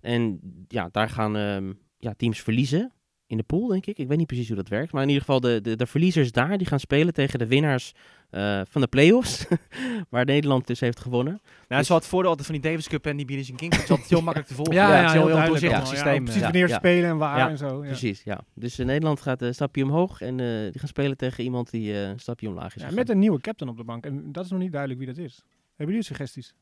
En 0.00 0.40
ja, 0.68 0.88
daar 0.92 1.08
gaan 1.08 1.36
ehm, 1.36 1.72
ja, 1.98 2.14
teams 2.16 2.40
verliezen 2.40 2.92
in 3.28 3.36
de 3.36 3.42
pool, 3.42 3.66
denk 3.66 3.86
ik. 3.86 3.98
Ik 3.98 4.08
weet 4.08 4.18
niet 4.18 4.26
precies 4.26 4.46
hoe 4.46 4.56
dat 4.56 4.68
werkt. 4.68 4.92
Maar 4.92 5.02
in 5.02 5.08
ieder 5.08 5.24
geval, 5.24 5.40
de, 5.40 5.60
de, 5.60 5.76
de 5.76 5.86
verliezers 5.86 6.32
daar, 6.32 6.58
die 6.58 6.66
gaan 6.66 6.80
spelen 6.80 7.14
tegen 7.14 7.38
de 7.38 7.46
winnaars 7.46 7.94
eh, 8.30 8.60
van 8.68 8.80
de 8.80 8.86
play-offs. 8.86 9.46
waar 10.10 10.24
Nederland 10.24 10.66
dus 10.66 10.80
heeft 10.80 11.00
gewonnen. 11.00 11.32
Nou, 11.42 11.66
dat 11.68 11.80
is 11.80 11.88
wel 11.88 11.96
het 11.96 12.06
voordeel 12.06 12.30
altijd 12.30 12.46
van 12.46 12.60
die 12.60 12.70
Davis 12.70 12.88
Cup 12.88 13.06
en 13.06 13.16
die 13.16 13.26
Billie 13.26 13.44
Jean 13.44 13.56
King 13.56 13.70
Cup. 13.70 13.80
Het 13.80 13.90
is 13.90 13.94
altijd 13.94 14.10
heel 14.10 14.22
makkelijk 14.22 14.48
te 14.50 14.54
volgen. 14.54 14.74
Ja, 14.74 14.88
ja, 14.88 14.94
het 14.96 15.04
is 15.04 15.12
heel 15.12 15.12
heel, 15.12 15.26
heel 15.26 15.36
duidelijk 15.36 15.60
doorzichtig 15.60 15.78
allemaal, 15.78 16.04
ja, 16.04 16.04
systeem. 16.04 16.24
precies 16.24 16.42
wanneer 16.42 16.68
ja. 16.68 16.76
spelen 16.76 17.10
en 17.10 17.16
waar 17.16 17.38
Ja, 17.38 17.48
en 17.48 17.58
zo. 17.58 17.82
Ja. 17.82 17.88
Precies, 17.88 18.22
ja. 18.22 18.40
Dus 18.54 18.78
eh, 18.78 18.86
Nederland 18.86 19.20
gaat 19.20 19.42
een 19.42 19.54
stapje 19.54 19.82
omhoog 19.84 20.20
en 20.20 20.40
eh, 20.40 20.46
die 20.46 20.78
gaan 20.78 20.88
spelen 20.88 21.16
tegen 21.16 21.44
iemand 21.44 21.70
die 21.70 21.92
eh, 21.92 22.08
een 22.08 22.20
stapje 22.20 22.48
omlaag 22.48 22.76
is 22.76 22.82
Ja, 22.82 22.90
met 22.90 23.08
een 23.08 23.18
nieuwe 23.18 23.40
captain 23.40 23.70
op 23.70 23.76
de 23.76 23.84
bank. 23.84 24.04
En 24.04 24.32
dat 24.32 24.44
is 24.44 24.50
nog 24.50 24.60
niet 24.60 24.72
duidelijk 24.72 25.00
wie 25.00 25.14
dat 25.14 25.24
is. 25.24 25.44
Hebben 25.68 25.86
jullie 25.86 26.02
suggesties? 26.02 26.54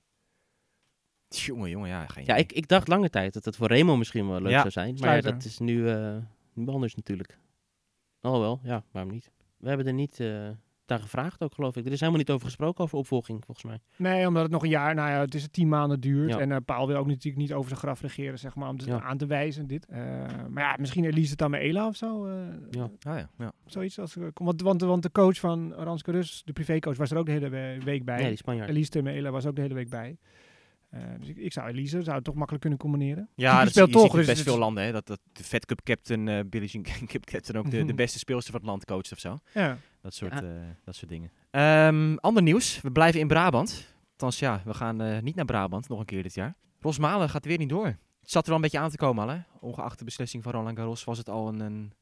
Jongen, 1.29 1.71
jongen, 1.71 1.89
ja, 1.89 2.07
geen 2.07 2.25
Ja, 2.25 2.35
ik, 2.35 2.53
ik 2.53 2.69
dacht 2.69 2.89
lange 2.89 3.11
tijd 3.11 3.33
dat 3.35 3.45
het 3.45 3.57
voor 3.57 3.67
Remo 3.67 3.97
misschien 3.97 4.29
wel 4.29 4.41
leuk 4.41 4.51
Ja, 4.51 4.59
zou 4.59 4.71
zijn. 4.71 4.97
Maar 5.01 5.15
ja, 5.15 5.21
dat 5.21 5.45
is 5.45 5.59
nu, 5.59 5.89
eh, 5.89 6.17
nu 6.57 6.67
anders 6.67 6.95
natuurlijk. 6.95 7.39
Oh 8.21 8.39
wel, 8.39 8.61
ja, 8.63 8.85
waarom 8.93 9.13
niet? 9.13 9.31
We 9.57 9.69
hebben 9.69 9.87
er 9.87 9.93
niet 9.93 10.21
eh 10.21 10.49
daar 10.87 10.99
gevraagd 10.99 11.43
ook, 11.43 11.55
geloof 11.55 11.77
ik. 11.77 11.87
Er 11.87 11.93
is 11.93 11.99
helemaal 12.01 12.21
niet 12.21 12.31
over 12.31 12.47
gesproken, 12.47 12.85
over 12.85 12.99
opvolging, 12.99 13.45
volgens 13.45 13.67
mij. 13.67 13.79
Nee, 13.97 14.27
omdat 14.27 14.43
het 14.43 14.53
nog 14.53 14.63
een 14.63 14.69
jaar, 14.69 14.95
nou 14.95 15.11
ja, 15.11 15.21
het 15.21 15.35
is 15.35 15.49
tien 15.51 15.69
maanden 15.69 16.01
duurt. 16.01 16.31
Ja. 16.31 16.39
En 16.39 16.53
eh 16.53 16.57
Paul 16.65 16.87
wil 16.87 16.97
ook 16.97 17.07
natuurlijk 17.07 17.37
niet 17.37 17.53
over 17.53 17.69
zijn 17.69 17.81
graf 17.81 18.01
regeren, 18.01 18.39
zeg 18.39 18.55
maar, 18.55 18.69
om 18.69 18.77
het 18.77 18.85
Ja. 18.85 19.01
aan 19.03 19.17
te 19.19 19.27
wijzen, 19.27 19.67
dit. 19.67 19.87
Eh, 19.87 19.99
maar 20.51 20.63
ja, 20.63 20.77
misschien 20.79 21.05
Elise 21.05 21.37
Tamaela 21.37 21.87
of 21.87 21.97
zo. 21.97 22.27
eh, 22.27 22.35
Ja. 22.71 22.83
Ah, 22.83 23.19
ja, 23.19 23.31
ja. 23.39 23.53
Zoiets 23.65 23.99
als, 23.99 24.17
want, 24.35 24.61
want, 24.63 24.81
want 24.81 25.03
de 25.03 25.13
coach 25.13 25.39
van 25.39 25.73
Ranske 25.73 26.11
Rus, 26.11 26.43
de 26.45 26.53
privécoach, 26.53 26.97
was 26.97 27.11
er 27.11 27.17
ook 27.19 27.27
de 27.27 27.33
hele 27.33 27.49
we- 27.49 27.79
week 27.85 28.05
bij. 28.05 28.17
Nee, 28.19 28.29
die 28.29 28.37
Spanjaard. 28.37 28.69
Elise 28.69 28.91
Tamaela 28.91 29.31
was 29.31 29.47
ook 29.47 29.55
de 29.57 29.63
hele 29.63 29.75
week 29.75 29.89
bij. 29.91 30.19
Eh, 31.01 31.19
dus 31.19 31.29
ik, 31.29 31.37
ik 31.37 31.53
zou 31.53 31.69
Elise, 31.69 32.03
zou 32.03 32.17
het 32.17 32.25
toch 32.25 32.35
makkelijk 32.35 32.61
kunnen 32.63 32.79
combineren. 32.81 33.29
Ja, 33.35 33.51
die 33.55 33.61
dat 33.61 33.71
speelt 33.71 33.93
toch. 33.93 34.13
Dus 34.15 34.27
best 34.27 34.43
veel 34.43 34.59
landen. 34.59 34.85
Hè, 34.85 34.93
dat, 34.93 35.07
dat 35.07 35.21
de 35.33 35.45
Fed 35.45 35.67
Cup 35.67 35.83
captain, 35.83 36.29
eh 36.29 36.41
Billie 36.47 36.69
Jean 36.69 36.83
King 36.85 37.09
Cup 37.13 37.25
captain 37.25 37.59
ook 37.59 37.71
de, 37.71 37.85
de 37.85 37.95
beste 37.95 38.19
speelster 38.19 38.51
van 38.53 38.61
het 38.61 38.69
land 38.71 38.85
coacht 38.85 39.13
of 39.13 39.19
zo. 39.19 39.39
Ja. 39.55 39.79
Dat 40.01 40.15
soort, 40.15 40.33
Ja. 40.33 40.43
eh, 40.43 40.47
dat 40.85 40.95
soort 40.97 41.11
dingen. 41.11 41.31
Ehm, 41.51 42.17
ander 42.17 42.43
nieuws. 42.43 42.81
We 42.81 42.91
blijven 42.91 43.21
in 43.21 43.27
Brabant. 43.29 43.95
Althans 44.11 44.39
ja, 44.39 44.63
we 44.65 44.75
gaan 44.75 45.01
eh, 45.01 45.21
niet 45.23 45.35
naar 45.35 45.45
Brabant 45.45 45.89
nog 45.89 45.99
een 45.99 46.05
keer 46.05 46.23
dit 46.23 46.35
jaar. 46.35 46.55
Rosmalen 46.81 47.29
gaat 47.29 47.45
weer 47.45 47.59
niet 47.59 47.69
door. 47.69 47.87
Het 47.87 48.31
zat 48.35 48.43
er 48.43 48.49
wel 48.49 48.57
een 48.57 48.63
beetje 48.63 48.79
aan 48.79 48.91
te 48.91 48.97
komen 48.97 49.23
al 49.29 49.35
hè. 49.35 49.39
Ongeacht 49.61 49.99
de 49.99 50.05
beslissing 50.05 50.43
van 50.43 50.53
Roland 50.53 50.77
Garros 50.79 51.05
was 51.05 51.19
het 51.19 51.29
al 51.29 51.49
een, 51.49 51.61
een 51.61 51.93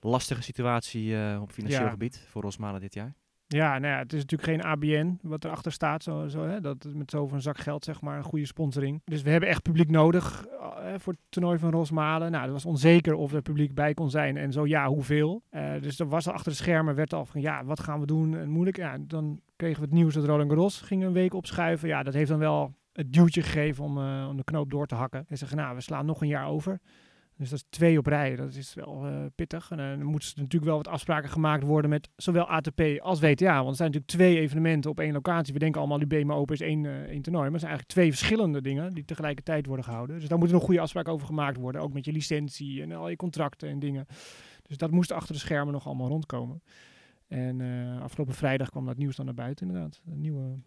lastige 0.00 0.42
situatie 0.42 1.16
eh, 1.16 1.38
op 1.42 1.52
financieel 1.52 1.84
Ja. 1.84 1.90
gebied 1.90 2.26
voor 2.30 2.42
Rosmalen 2.42 2.80
dit 2.80 2.94
jaar. 2.94 3.14
Ja, 3.46 3.78
nou 3.78 3.94
het 3.94 4.12
is 4.12 4.20
natuurlijk 4.20 4.50
geen 4.50 4.62
ABN 4.62 5.18
wat 5.22 5.44
erachter 5.44 5.72
staat. 5.72 6.02
Zo, 6.02 6.28
zo, 6.28 6.46
hè? 6.46 6.60
Dat, 6.60 6.86
met 6.94 7.10
zoveel 7.10 7.40
zak 7.40 7.58
geld, 7.58 7.84
zeg 7.84 8.00
maar, 8.00 8.16
een 8.16 8.24
goede 8.24 8.46
sponsoring. 8.46 9.02
Dus 9.04 9.22
we 9.22 9.30
hebben 9.30 9.48
echt 9.48 9.62
publiek 9.62 9.90
nodig 9.90 10.46
eh, 10.46 10.94
voor 10.96 11.12
het 11.12 11.22
toernooi 11.28 11.58
van 11.58 11.70
Rosmalen. 11.70 12.30
Nou, 12.30 12.42
het 12.42 12.52
was 12.52 12.64
onzeker 12.64 13.14
of 13.14 13.32
er 13.32 13.42
publiek 13.42 13.74
bij 13.74 13.94
kon 13.94 14.10
zijn. 14.10 14.36
En 14.36 14.52
zo 14.52 14.66
ja, 14.66 14.86
hoeveel. 14.86 15.42
Eh, 15.50 15.72
dus 15.80 15.98
er 15.98 16.08
was 16.08 16.26
al 16.26 16.32
achter 16.32 16.50
de 16.50 16.58
schermen, 16.58 16.94
werd 16.94 17.12
al 17.12 17.26
van 17.26 17.40
ja, 17.40 17.64
wat 17.64 17.80
gaan 17.80 18.00
we 18.00 18.06
doen? 18.06 18.36
En 18.36 18.48
moeilijk. 18.48 18.76
Ja, 18.76 18.96
dan 19.00 19.40
kregen 19.56 19.80
we 19.80 19.86
het 19.86 19.94
nieuws 19.94 20.14
dat 20.14 20.24
Roland 20.24 20.50
Garros 20.50 20.80
ging 20.80 21.04
een 21.04 21.12
week 21.12 21.34
opschuiven. 21.34 21.88
Ja, 21.88 22.02
dat 22.02 22.14
heeft 22.14 22.28
dan 22.28 22.38
wel 22.38 22.74
het 22.92 23.12
duwtje 23.12 23.42
gegeven 23.42 23.84
om, 23.84 23.98
eh, 23.98 24.26
om 24.28 24.36
de 24.36 24.44
knoop 24.44 24.70
door 24.70 24.86
te 24.86 24.94
hakken. 24.94 25.24
En 25.28 25.38
zeggen, 25.38 25.56
nou, 25.56 25.74
we 25.74 25.80
slaan 25.80 26.06
nog 26.06 26.20
een 26.20 26.28
jaar 26.28 26.46
over. 26.46 26.80
Dus 27.36 27.50
dat 27.50 27.58
is 27.58 27.64
twee 27.68 27.98
op 27.98 28.06
rij. 28.06 28.36
Dat 28.36 28.54
is 28.54 28.74
wel 28.74 29.06
eh, 29.06 29.24
pittig. 29.34 29.70
En 29.70 29.80
eh, 29.80 29.88
dan 29.88 30.04
moeten 30.04 30.28
er 30.28 30.40
natuurlijk 30.40 30.64
wel 30.64 30.76
wat 30.76 30.88
afspraken 30.88 31.30
gemaakt 31.30 31.62
worden 31.62 31.90
met 31.90 32.08
zowel 32.16 32.48
ATP 32.48 32.80
als 33.00 33.20
WTA. 33.20 33.54
Want 33.54 33.68
er 33.68 33.76
zijn 33.76 33.90
natuurlijk 33.90 34.06
twee 34.06 34.38
evenementen 34.38 34.90
op 34.90 35.00
één 35.00 35.12
locatie. 35.12 35.52
We 35.52 35.58
denken 35.58 35.80
allemaal, 35.80 36.06
BMO 36.06 36.34
Open 36.34 36.54
is 36.54 36.60
één, 36.60 36.86
één 36.86 37.22
toernooi. 37.22 37.50
Maar 37.50 37.60
het 37.60 37.60
zijn 37.60 37.72
eigenlijk 37.72 37.88
twee 37.88 38.10
verschillende 38.10 38.62
dingen 38.62 38.92
die 38.94 39.04
tegelijkertijd 39.04 39.66
worden 39.66 39.84
gehouden. 39.84 40.18
Dus 40.18 40.28
daar 40.28 40.38
moeten 40.38 40.56
nog 40.56 40.66
goede 40.66 40.80
afspraken 40.80 41.12
over 41.12 41.26
gemaakt 41.26 41.56
worden. 41.56 41.80
Ook 41.80 41.92
met 41.92 42.04
je 42.04 42.12
licentie 42.12 42.82
en 42.82 42.92
al 42.92 43.08
je 43.08 43.16
contracten 43.16 43.68
en 43.68 43.78
dingen. 43.78 44.06
Dus 44.62 44.76
dat 44.76 44.90
moest 44.90 45.12
achter 45.12 45.34
de 45.34 45.40
schermen 45.40 45.72
nog 45.72 45.86
allemaal 45.86 46.08
rondkomen. 46.08 46.62
En 47.26 47.60
afgelopen 48.00 48.34
vrijdag 48.34 48.70
kwam 48.70 48.86
dat 48.86 48.96
nieuws 48.96 49.16
dan 49.16 49.24
naar 49.24 49.34
buiten 49.34 49.66
inderdaad. 49.66 50.02
Een 50.06 50.20
nieuwe, 50.20 50.58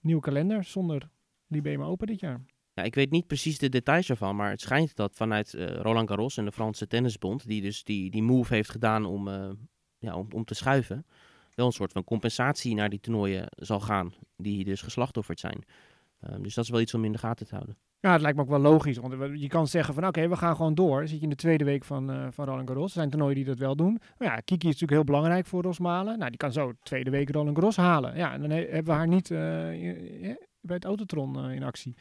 nieuwe 0.00 0.22
kalender 0.22 0.64
zonder 0.64 1.10
BMO 1.46 1.84
Open 1.84 2.06
dit 2.06 2.20
jaar. 2.20 2.40
Ja, 2.74 2.82
ik 2.82 2.94
weet 2.94 3.10
niet 3.10 3.26
precies 3.26 3.58
de 3.58 3.68
details 3.68 4.10
ervan, 4.10 4.36
maar 4.36 4.50
het 4.50 4.60
schijnt 4.60 4.96
dat 4.96 5.14
vanuit 5.14 5.54
eh, 5.54 5.66
Roland 5.66 6.08
Garros 6.08 6.36
en 6.36 6.44
de 6.44 6.52
Franse 6.52 6.86
Tennisbond, 6.86 7.46
die 7.46 7.62
dus 7.62 7.84
die, 7.84 8.10
die 8.10 8.22
move 8.22 8.54
heeft 8.54 8.70
gedaan 8.70 9.04
om, 9.04 9.28
eh, 9.28 9.48
ja, 9.98 10.14
om, 10.16 10.26
om 10.34 10.44
te 10.44 10.54
schuiven, 10.54 11.06
wel 11.54 11.66
een 11.66 11.72
soort 11.72 11.92
van 11.92 12.04
compensatie 12.04 12.74
naar 12.74 12.88
die 12.88 13.00
toernooien 13.00 13.46
zal 13.50 13.80
gaan, 13.80 14.12
die 14.36 14.64
dus 14.64 14.82
geslachtofferd 14.82 15.40
zijn. 15.40 15.64
Ehm, 16.20 16.42
dus 16.42 16.54
dat 16.54 16.64
is 16.64 16.70
wel 16.70 16.80
iets 16.80 16.94
om 16.94 17.04
in 17.04 17.12
de 17.12 17.18
gaten 17.18 17.46
te 17.46 17.54
houden. 17.54 17.76
Ja, 18.00 18.12
het 18.12 18.20
lijkt 18.20 18.36
me 18.36 18.42
ook 18.42 18.48
wel 18.48 18.58
logisch. 18.58 18.96
Want 18.96 19.14
we- 19.14 19.38
je 19.38 19.48
kan 19.48 19.66
zeggen 19.66 19.94
van 19.94 20.06
oké, 20.06 20.28
we 20.28 20.36
gaan 20.36 20.56
gewoon 20.56 20.74
door. 20.74 21.08
Zit 21.08 21.16
je 21.18 21.22
in 21.22 21.28
de 21.30 21.34
tweede 21.36 21.64
week 21.64 21.84
van, 21.84 22.10
eh 22.10 22.26
van 22.30 22.44
Roland 22.44 22.68
Garros. 22.68 22.84
Er 22.86 22.90
zijn 22.92 23.10
toernooien 23.10 23.34
die 23.36 23.44
dat 23.44 23.58
wel 23.58 23.76
doen. 23.76 24.00
Maar 24.18 24.28
ja, 24.28 24.34
Kiki 24.36 24.54
is 24.68 24.72
natuurlijk 24.80 24.92
heel 24.92 25.04
belangrijk 25.04 25.46
voor 25.46 25.62
Rosmalen. 25.62 26.18
Nou, 26.18 26.28
die 26.30 26.38
kan 26.38 26.52
zo 26.52 26.68
de 26.72 26.76
tweede 26.82 27.10
week 27.10 27.30
Roland 27.30 27.56
Garros 27.56 27.76
halen. 27.76 28.16
Ja, 28.16 28.32
en 28.32 28.40
dan 28.40 28.50
he- 28.50 28.56
hebben 28.68 28.84
we 28.84 28.92
haar 28.92 29.08
niet 29.08 29.30
eh, 29.30 30.28
eh, 30.30 30.36
bij 30.60 30.74
het 30.76 30.84
Autotron 30.84 31.44
eh, 31.48 31.54
in 31.54 31.62
actie. 31.62 31.94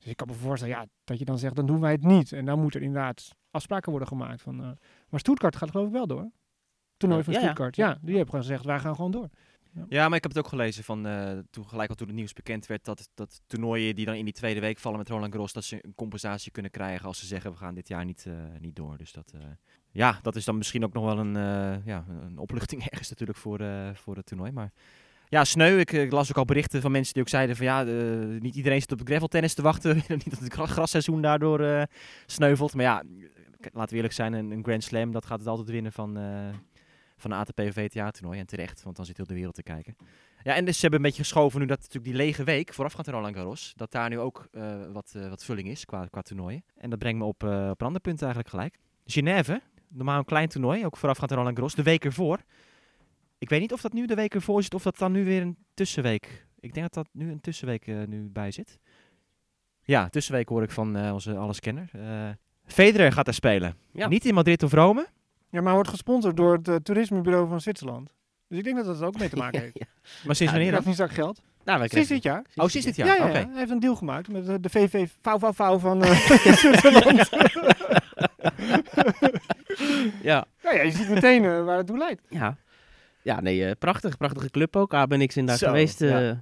Dus 0.00 0.10
ik 0.10 0.16
kan 0.16 0.26
me 0.26 0.34
voorstellen 0.34 0.76
ja, 0.76 0.86
dat 1.04 1.18
je 1.18 1.24
dan 1.24 1.38
zegt, 1.38 1.56
dan 1.56 1.66
doen 1.66 1.80
wij 1.80 1.92
het 1.92 2.02
niet. 2.02 2.32
En 2.32 2.44
dan 2.44 2.60
moet 2.60 2.74
er 2.74 2.82
inderdaad 2.82 3.34
afspraken 3.50 3.90
worden 3.90 4.08
gemaakt. 4.08 4.42
Van, 4.42 4.62
eh, 4.62 4.70
maar 5.08 5.20
Stuttgart 5.20 5.56
gaat 5.56 5.70
geloof 5.70 5.86
ik 5.86 5.92
wel 5.92 6.06
door. 6.06 6.30
Toernooi 6.96 7.22
van 7.24 7.32
Ja, 7.32 7.38
ja. 7.38 7.44
Stuttgart. 7.44 7.76
Ja, 7.76 7.98
die 8.00 8.16
hebben 8.16 8.26
gewoon 8.26 8.44
gezegd, 8.44 8.64
wij 8.64 8.80
gaan 8.80 8.94
gewoon 8.94 9.10
door. 9.10 9.28
Ja, 9.88 10.08
maar 10.08 10.16
ik 10.16 10.22
heb 10.22 10.32
het 10.32 10.44
ook 10.44 10.48
gelezen 10.48 10.84
van 10.84 11.06
eh, 11.06 11.38
toen 11.50 11.68
gelijk 11.68 11.90
al 11.90 11.94
toen 11.94 12.06
het 12.06 12.16
nieuws 12.16 12.32
bekend 12.32 12.66
werd 12.66 12.84
dat, 12.84 13.08
dat 13.14 13.40
toernooien 13.46 13.94
die 13.94 14.04
dan 14.04 14.14
in 14.14 14.24
die 14.24 14.34
tweede 14.34 14.60
week 14.60 14.78
vallen 14.78 14.98
met 14.98 15.08
Roland 15.08 15.32
Garros, 15.32 15.52
dat 15.52 15.64
ze 15.64 15.84
een 15.84 15.94
compensatie 15.94 16.50
kunnen 16.52 16.70
krijgen 16.70 17.06
als 17.06 17.18
ze 17.18 17.26
zeggen 17.26 17.50
we 17.50 17.56
gaan 17.56 17.74
dit 17.74 17.88
jaar 17.88 18.04
niet, 18.04 18.26
eh, 18.26 18.34
niet 18.60 18.76
door. 18.76 18.96
Dus 18.96 19.12
dat, 19.12 19.32
eh, 19.34 19.40
ja, 19.92 20.18
dat 20.22 20.36
is 20.36 20.44
dan 20.44 20.56
misschien 20.56 20.84
ook 20.84 20.92
nog 20.92 21.04
wel 21.04 21.18
een, 21.18 21.36
eh, 21.36 21.86
ja, 21.86 22.04
een 22.08 22.38
opluchting 22.38 22.84
ergens 22.90 23.08
natuurlijk 23.08 23.38
voor, 23.38 23.60
eh, 23.60 23.94
voor 23.94 24.16
het 24.16 24.26
toernooi. 24.26 24.52
Maar 24.52 24.72
ja, 25.30 25.44
sneu. 25.44 25.78
Ik, 25.78 25.92
eh, 25.92 26.02
ik 26.02 26.12
las 26.12 26.30
ook 26.30 26.36
al 26.36 26.44
berichten 26.44 26.80
van 26.80 26.90
mensen 26.90 27.12
die 27.12 27.22
ook 27.22 27.28
zeiden 27.28 27.56
van 27.56 27.66
ja, 27.66 27.84
eh, 27.84 28.40
niet 28.40 28.54
iedereen 28.54 28.80
zit 28.80 28.92
op 28.92 29.00
graveltennis 29.04 29.54
te 29.54 29.62
wachten. 29.62 29.94
niet 30.08 30.30
dat 30.30 30.38
het 30.38 30.52
gra- 30.52 30.66
grasseizoen 30.66 31.22
daardoor 31.22 31.60
eh, 31.60 31.82
sneuvelt. 32.26 32.74
Maar 32.74 32.84
ja, 32.84 33.02
laten 33.72 33.88
we 33.88 33.94
eerlijk 33.94 34.14
zijn, 34.14 34.32
een, 34.32 34.50
een 34.50 34.64
Grand 34.64 34.84
Slam 34.84 35.12
dat 35.12 35.26
gaat 35.26 35.38
het 35.38 35.48
altijd 35.48 35.70
winnen 35.70 35.92
van, 35.92 36.16
eh, 36.16 36.48
van 37.16 37.30
een 37.30 37.38
ATP 37.38 37.58
of 37.60 37.74
WTA 37.74 38.10
toernooi. 38.10 38.38
En 38.38 38.46
terecht, 38.46 38.82
want 38.82 38.96
dan 38.96 39.04
zit 39.04 39.16
heel 39.16 39.26
de 39.26 39.34
wereld 39.34 39.54
te 39.54 39.62
kijken. 39.62 39.96
Ja, 40.42 40.54
en 40.54 40.64
dus 40.64 40.74
ze 40.74 40.80
hebben 40.80 41.00
een 41.00 41.06
beetje 41.06 41.22
geschoven 41.22 41.60
nu 41.60 41.66
dat 41.66 41.78
natuurlijk 41.78 42.04
die 42.04 42.14
lege 42.14 42.44
week 42.44 42.74
voorafgaand 42.74 43.08
aan 43.08 43.14
Roland 43.14 43.36
Garros, 43.36 43.72
dat 43.76 43.92
daar 43.92 44.08
nu 44.08 44.18
ook 44.18 44.48
wat, 44.92 45.14
wat 45.28 45.44
vulling 45.44 45.68
is 45.68 45.84
qua, 45.84 46.06
qua 46.06 46.22
toernooien. 46.22 46.64
En 46.76 46.90
dat 46.90 46.98
brengt 46.98 47.18
me 47.18 47.24
op, 47.24 47.42
op 47.42 47.80
een 47.80 47.86
ander 47.86 48.00
punt 48.00 48.20
eigenlijk 48.22 48.50
gelijk. 48.50 48.78
Genève, 49.06 49.60
normaal 49.88 50.18
een 50.18 50.24
klein 50.24 50.48
toernooi, 50.48 50.86
ook 50.86 50.96
voorafgaand 50.96 51.30
aan 51.30 51.36
Roland 51.36 51.54
Garros, 51.54 51.74
de 51.74 51.82
week 51.82 52.04
ervoor. 52.04 52.38
Ik 53.40 53.48
weet 53.48 53.60
niet 53.60 53.72
of 53.72 53.80
dat 53.80 53.92
nu 53.92 54.06
de 54.06 54.14
week 54.14 54.34
ervoor 54.34 54.62
zit 54.62 54.74
of 54.74 54.82
dat 54.82 54.98
dan 54.98 55.12
nu 55.12 55.24
weer 55.24 55.42
een 55.42 55.56
tussenweek. 55.74 56.46
Ik 56.60 56.74
denk 56.74 56.92
dat 56.92 57.04
dat 57.04 57.14
nu 57.22 57.30
een 57.30 57.40
tussenweek 57.40 57.86
eh, 57.86 57.96
nu 58.06 58.28
bij 58.28 58.50
zit. 58.50 58.78
Ja, 59.82 60.08
tussenweek 60.08 60.48
hoor 60.48 60.62
ik 60.62 60.70
van 60.70 60.96
eh, 60.96 61.12
onze 61.12 61.36
alleskenner. 61.36 61.90
Eh 61.92 62.28
Federer 62.64 63.12
gaat 63.12 63.24
daar 63.24 63.34
spelen. 63.34 63.74
Ja. 63.92 64.08
Niet 64.08 64.24
in 64.24 64.34
Madrid 64.34 64.62
of 64.62 64.72
Rome. 64.72 65.06
Ja, 65.50 65.60
maar 65.60 65.74
wordt 65.74 65.88
gesponsord 65.88 66.36
door 66.36 66.60
het 66.62 66.84
toerismebureau 66.84 67.48
van 67.48 67.60
Zwitserland. 67.60 68.14
Dus 68.48 68.58
ik 68.58 68.64
denk 68.64 68.76
dat 68.76 68.86
dat 68.86 69.02
ook 69.02 69.18
mee 69.18 69.28
te 69.28 69.36
maken 69.44 69.60
heeft. 69.60 69.78
Ja. 69.78 69.86
Maar 70.26 70.36
sinds 70.36 70.52
wanneer 70.52 70.70
dan? 70.70 70.74
heeft 70.74 70.86
niet 70.86 70.96
zak 70.96 71.10
geld. 71.10 71.42
Nou, 71.64 71.78
wij 71.78 71.88
Sinds 71.88 72.08
dit 72.08 72.22
jaar. 72.22 72.44
Oh, 72.54 72.66
sinds 72.68 72.86
dit 72.86 72.96
jaar? 72.96 73.06
Ja, 73.06 73.26
hij 73.26 73.48
heeft 73.54 73.70
een 73.70 73.80
deal 73.80 73.96
gemaakt 73.96 74.28
met 74.28 74.62
de 74.62 74.70
VV 74.70 75.08
VVV 75.22 75.80
van 75.80 76.02
eh, 76.04 76.56
Zwitserland. 76.56 77.28
Ja. 80.22 80.46
ja, 80.62 80.72
ja, 80.72 80.82
je 80.82 80.90
ziet 80.90 81.08
meteen 81.08 81.64
waar 81.64 81.76
het 81.76 81.86
toe 81.86 81.98
leidt. 81.98 82.22
Ja. 82.28 82.56
Ja, 83.22 83.40
nee, 83.40 83.64
eh, 83.64 83.70
prachtig. 83.78 84.16
Prachtige 84.16 84.50
club 84.50 84.76
ook. 84.76 84.94
Ah, 84.94 85.06
ben 85.08 85.20
ik 85.20 85.34
in 85.34 85.46
daar 85.46 85.56
Zo, 85.56 85.66
geweest. 85.66 86.00
ja. 86.00 86.20
eh, 86.20 86.36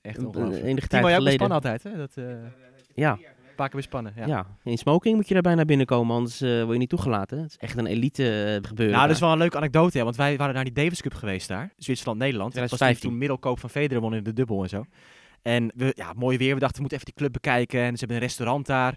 Echt 0.00 0.24
ongelooflijk. 0.24 0.64
enige 0.64 0.86
Timo, 0.88 1.02
tijd 1.02 1.14
geleden. 1.14 1.24
bespannen 1.24 1.56
altijd, 1.56 1.82
hè? 1.82 1.96
Dat, 1.96 2.10
eh 2.16 2.24
Ja, 2.94 3.12
een 3.12 3.54
paar 3.56 3.68
bespannen. 3.70 4.12
Ja. 4.16 4.26
ja. 4.26 4.46
in 4.64 4.78
smoking 4.78 5.16
moet 5.16 5.28
je 5.28 5.32
daar 5.34 5.42
bijna 5.42 5.64
binnenkomen, 5.64 6.16
anders 6.16 6.40
eh, 6.40 6.58
word 6.60 6.72
je 6.72 6.78
niet 6.78 6.88
toegelaten. 6.88 7.38
Het 7.38 7.50
is 7.50 7.56
echt 7.56 7.76
een 7.78 7.86
elite 7.86 8.44
eh, 8.44 8.68
gebeuren. 8.68 8.94
Nou, 8.94 9.06
dat 9.06 9.14
is 9.16 9.22
wel 9.22 9.32
een 9.32 9.38
leuke 9.38 9.56
anekdote, 9.56 9.98
hè, 9.98 10.04
want 10.04 10.16
wij 10.16 10.36
waren 10.36 10.54
naar 10.54 10.64
die 10.64 10.72
Davis 10.72 11.00
Cup 11.02 11.14
geweest 11.14 11.48
daar. 11.48 11.72
Zwitserland-Nederland. 11.76 12.52
Dat 12.52 12.60
was 12.60 12.68
toen, 12.68 12.78
2015. 12.78 13.08
toen 13.10 13.18
middelkoop 13.18 13.60
van 13.60 13.70
Federer 13.70 14.02
won 14.02 14.14
in 14.14 14.22
de 14.22 14.32
dubbel 14.32 14.62
en 14.62 14.68
zo. 14.68 14.84
En 15.42 15.72
we, 15.74 15.92
ja, 15.96 16.12
mooi 16.16 16.38
weer. 16.38 16.54
We 16.54 16.60
dachten, 16.60 16.76
we 16.76 16.80
moeten 16.80 16.98
even 16.98 17.12
die 17.14 17.22
club 17.22 17.32
bekijken. 17.32 17.80
En 17.80 17.92
ze 17.92 17.98
hebben 17.98 18.16
een 18.16 18.22
restaurant 18.22 18.66
daar. 18.66 18.96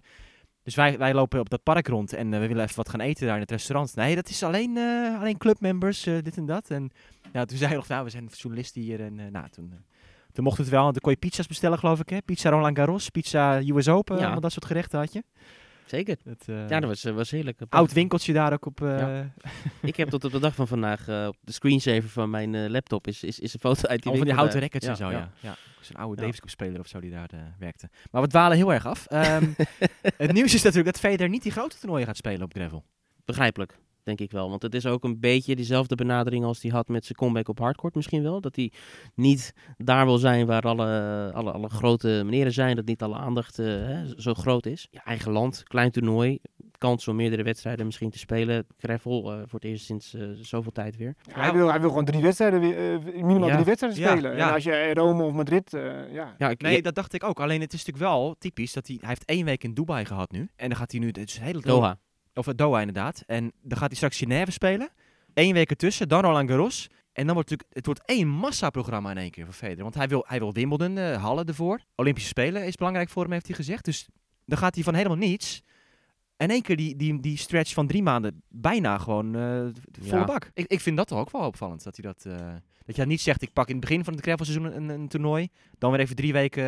Dus 0.63 0.75
wij, 0.75 0.97
wij 0.97 1.13
lopen 1.13 1.39
op 1.39 1.49
dat 1.49 1.63
park 1.63 1.87
rond 1.87 2.13
en 2.13 2.33
eh, 2.33 2.39
we 2.39 2.47
willen 2.47 2.63
even 2.63 2.75
wat 2.75 2.89
gaan 2.89 2.99
eten 2.99 3.25
daar 3.25 3.35
in 3.35 3.41
het 3.41 3.51
restaurant. 3.51 3.95
Nee, 3.95 4.15
dat 4.15 4.29
is 4.29 4.43
alleen, 4.43 4.77
eh, 4.77 5.19
alleen 5.19 5.37
clubmembers, 5.37 6.05
eh, 6.05 6.17
dit 6.21 6.37
en 6.37 6.45
dat. 6.45 6.69
En 6.69 6.89
ja, 7.33 7.45
toen 7.45 7.57
zei 7.57 7.69
hij 7.69 7.77
nog, 7.77 7.87
nou, 7.87 8.03
we 8.03 8.09
zijn 8.09 8.29
journalisten 8.31 8.81
hier. 8.81 9.01
En 9.01 9.15
nou, 9.31 9.49
toen, 9.49 9.73
toen 10.31 10.43
mocht 10.43 10.57
het 10.57 10.69
wel. 10.69 10.83
Dan 10.83 11.01
kon 11.01 11.11
je 11.11 11.17
pizza's 11.17 11.47
bestellen, 11.47 11.79
geloof 11.79 11.99
ik, 11.99 12.09
hè? 12.09 12.21
Pizza 12.21 12.49
Roland 12.49 12.77
Garros, 12.77 13.09
pizza 13.09 13.61
US 13.65 13.87
Open, 13.87 14.15
Ja. 14.15 14.21
allemaal 14.21 14.41
dat 14.41 14.51
soort 14.51 14.65
gerechten 14.65 14.99
had 14.99 15.13
je. 15.13 15.23
Zeker. 15.91 16.17
Dat, 16.23 16.43
eh, 16.45 16.69
Ja, 16.69 16.79
dat 16.79 16.89
was, 16.89 17.03
eh, 17.03 17.13
was 17.13 17.31
heerlijk. 17.31 17.59
Oud 17.69 17.93
winkeltje 17.93 18.33
daar 18.33 18.53
ook 18.53 18.65
op. 18.65 18.81
eh, 18.81 18.99
Ja. 18.99 19.33
Ik 19.81 19.95
heb 19.95 20.09
tot 20.09 20.23
op 20.23 20.31
de 20.31 20.39
dag 20.39 20.55
van 20.55 20.67
vandaag 20.67 20.99
op 21.27 21.35
de 21.41 21.51
screensaver 21.51 22.09
van 22.09 22.29
mijn 22.29 22.71
laptop 22.71 23.07
is, 23.07 23.23
is, 23.23 23.39
is 23.39 23.53
een 23.53 23.59
foto 23.59 23.87
uit 23.87 24.01
die 24.03 24.11
Al 24.11 24.17
van 24.17 24.25
die 24.25 24.35
houten 24.35 24.59
records 24.59 24.87
en 24.87 24.95
zo, 24.95 25.05
ja. 25.11 25.17
ja. 25.17 25.31
ja. 25.39 25.55
Zo'n 25.81 25.95
oude 25.95 26.25
Ja. 26.25 26.31
Speler 26.45 26.79
of 26.79 26.87
zo 26.87 26.99
die 26.99 27.11
daar 27.11 27.29
werkte. 27.59 27.89
Maar 28.11 28.21
we 28.21 28.27
dwalen 28.27 28.57
heel 28.57 28.73
erg 28.73 28.85
af. 28.85 29.05
Ehm, 29.05 29.49
het 30.17 30.31
nieuws 30.33 30.53
is 30.53 30.61
natuurlijk 30.63 30.93
dat 30.93 30.99
Federer 30.99 31.29
niet 31.29 31.43
die 31.43 31.51
grote 31.51 31.77
toernooien 31.79 32.07
gaat 32.07 32.17
spelen 32.17 32.41
op 32.41 32.53
gravel. 32.53 32.83
Begrijpelijk, 33.25 33.77
denk 34.03 34.19
ik 34.19 34.31
wel. 34.31 34.49
Want 34.49 34.61
het 34.61 34.75
is 34.75 34.85
ook 34.85 35.03
een 35.03 35.19
beetje 35.19 35.55
diezelfde 35.55 35.95
benadering 35.95 36.43
als 36.43 36.61
hij 36.61 36.71
had 36.71 36.87
met 36.87 37.05
zijn 37.05 37.17
comeback 37.17 37.47
op 37.49 37.59
hardcourt 37.59 37.95
misschien 37.95 38.23
wel. 38.23 38.41
Dat 38.41 38.55
hij 38.55 38.71
niet 39.15 39.53
daar 39.77 40.05
wil 40.05 40.17
zijn 40.17 40.45
waar 40.45 40.61
alle, 40.63 41.31
alle, 41.33 41.51
alle 41.51 41.69
grote 41.69 42.21
meneren 42.25 42.53
zijn. 42.53 42.75
Dat 42.75 42.85
niet 42.85 43.01
alle 43.01 43.15
aandacht 43.15 43.59
eh, 43.59 43.65
hè, 43.65 44.21
zo 44.21 44.33
groot 44.33 44.65
is. 44.65 44.87
Ja, 44.91 45.03
eigen 45.03 45.31
land, 45.31 45.63
klein 45.63 45.91
toernooi. 45.91 46.39
Kans 46.77 47.07
om 47.07 47.15
meerdere 47.15 47.43
wedstrijden 47.43 47.85
misschien 47.85 48.09
te 48.09 48.17
spelen. 48.17 48.65
Gravel 48.77 49.31
eh, 49.31 49.37
voor 49.37 49.59
het 49.59 49.63
eerst 49.63 49.85
sinds 49.85 50.13
eh, 50.13 50.21
zoveel 50.41 50.71
tijd 50.71 50.97
weer. 50.97 51.15
hij, 51.31 51.53
wil, 51.53 51.69
hij 51.69 51.79
wil 51.79 51.89
gewoon 51.89 52.05
drie 52.05 52.21
wedstrijden, 52.21 52.59
weer, 52.59 52.99
minimaal 53.25 53.47
Ja. 53.47 53.53
drie 53.53 53.65
wedstrijden 53.65 53.99
spelen. 54.03 54.35
ja. 54.35 54.47
En 54.47 54.53
als 54.53 54.63
je 54.63 54.71
in 54.71 54.93
Rome 54.95 55.23
of 55.23 55.33
Madrid, 55.33 55.73
eh, 55.73 56.13
ja. 56.13 56.35
Ja, 56.37 56.49
ik, 56.49 56.61
Nee, 56.61 56.81
dat 56.81 56.95
dacht 56.95 57.13
ik 57.13 57.23
ook. 57.23 57.39
Alleen 57.39 57.61
het 57.61 57.73
is 57.73 57.85
natuurlijk 57.85 58.13
wel 58.13 58.35
typisch 58.39 58.73
dat 58.73 58.87
hij... 58.87 58.97
Hij 58.99 59.09
heeft 59.09 59.25
één 59.25 59.45
week 59.45 59.63
in 59.63 59.73
Dubai 59.73 60.05
gehad 60.05 60.31
nu. 60.31 60.49
En 60.55 60.69
dan 60.69 60.77
gaat 60.77 60.91
hij 60.91 60.99
nu... 60.99 61.07
Het 61.07 61.17
is 61.17 61.37
hele 61.37 61.61
Doha. 61.61 61.97
Of 62.33 62.47
eh, 62.47 62.53
Doha 62.55 62.79
inderdaad. 62.79 63.23
En 63.27 63.51
dan 63.61 63.77
gaat 63.77 63.87
hij 63.87 63.95
straks 63.95 64.17
Genève 64.17 64.51
spelen. 64.51 64.89
Eén 65.33 65.53
week 65.53 65.69
ertussen, 65.69 66.07
dan 66.07 66.21
Roland 66.21 66.49
Garros. 66.49 66.87
En 67.13 67.25
dan 67.25 67.33
wordt 67.33 67.49
het, 67.49 67.59
natuurlijk- 67.59 67.75
het 67.75 67.85
wordt 67.85 68.01
één 68.05 68.27
massaprogramma 68.27 69.11
in 69.11 69.17
één 69.17 69.31
keer 69.31 69.45
voor 69.45 69.53
Federer. 69.53 69.83
Want 69.83 69.95
hij 69.95 70.07
wil, 70.07 70.23
hij 70.27 70.39
wil 70.39 70.53
Wimbledon, 70.53 70.97
eh 70.97 71.23
Halle 71.23 71.43
ervoor. 71.43 71.79
Olympische 71.95 72.29
Spelen 72.29 72.65
is 72.65 72.75
belangrijk 72.75 73.09
voor 73.09 73.23
hem, 73.23 73.31
heeft 73.31 73.47
hij 73.47 73.55
gezegd. 73.55 73.85
Dus 73.85 74.07
dan 74.45 74.57
gaat 74.57 74.75
hij 74.75 74.83
van 74.83 74.93
helemaal 74.93 75.17
niets... 75.17 75.61
In 76.37 76.49
één 76.49 76.61
keer 76.61 76.75
die, 76.77 76.95
die, 76.95 77.19
die 77.19 77.37
stretch 77.37 77.73
van 77.73 77.87
drie 77.87 78.03
maanden 78.03 78.41
bijna 78.47 78.97
gewoon 78.97 79.35
eh, 79.35 79.65
volle 80.01 80.19
Ja. 80.19 80.25
bak. 80.25 80.49
Ik, 80.53 80.65
ik 80.67 80.79
vind 80.79 80.97
dat 80.97 81.07
toch 81.07 81.19
ook 81.19 81.31
wel 81.31 81.41
opvallend. 81.41 81.83
Dat, 81.83 81.97
hij 82.01 82.11
dat, 82.13 82.25
eh, 82.39 82.47
dat 82.85 82.95
je 82.95 83.05
niet 83.05 83.21
zegt, 83.21 83.41
ik 83.41 83.53
pak 83.53 83.67
in 83.67 83.75
het 83.75 83.81
begin 83.85 84.03
van 84.03 84.13
het 84.13 84.21
gravelseizoen 84.23 84.75
een, 84.75 84.89
een 84.89 85.07
toernooi. 85.07 85.47
Dan 85.77 85.91
weer 85.91 85.99
even 85.99 86.15
drie 86.15 86.33
weken 86.33 86.63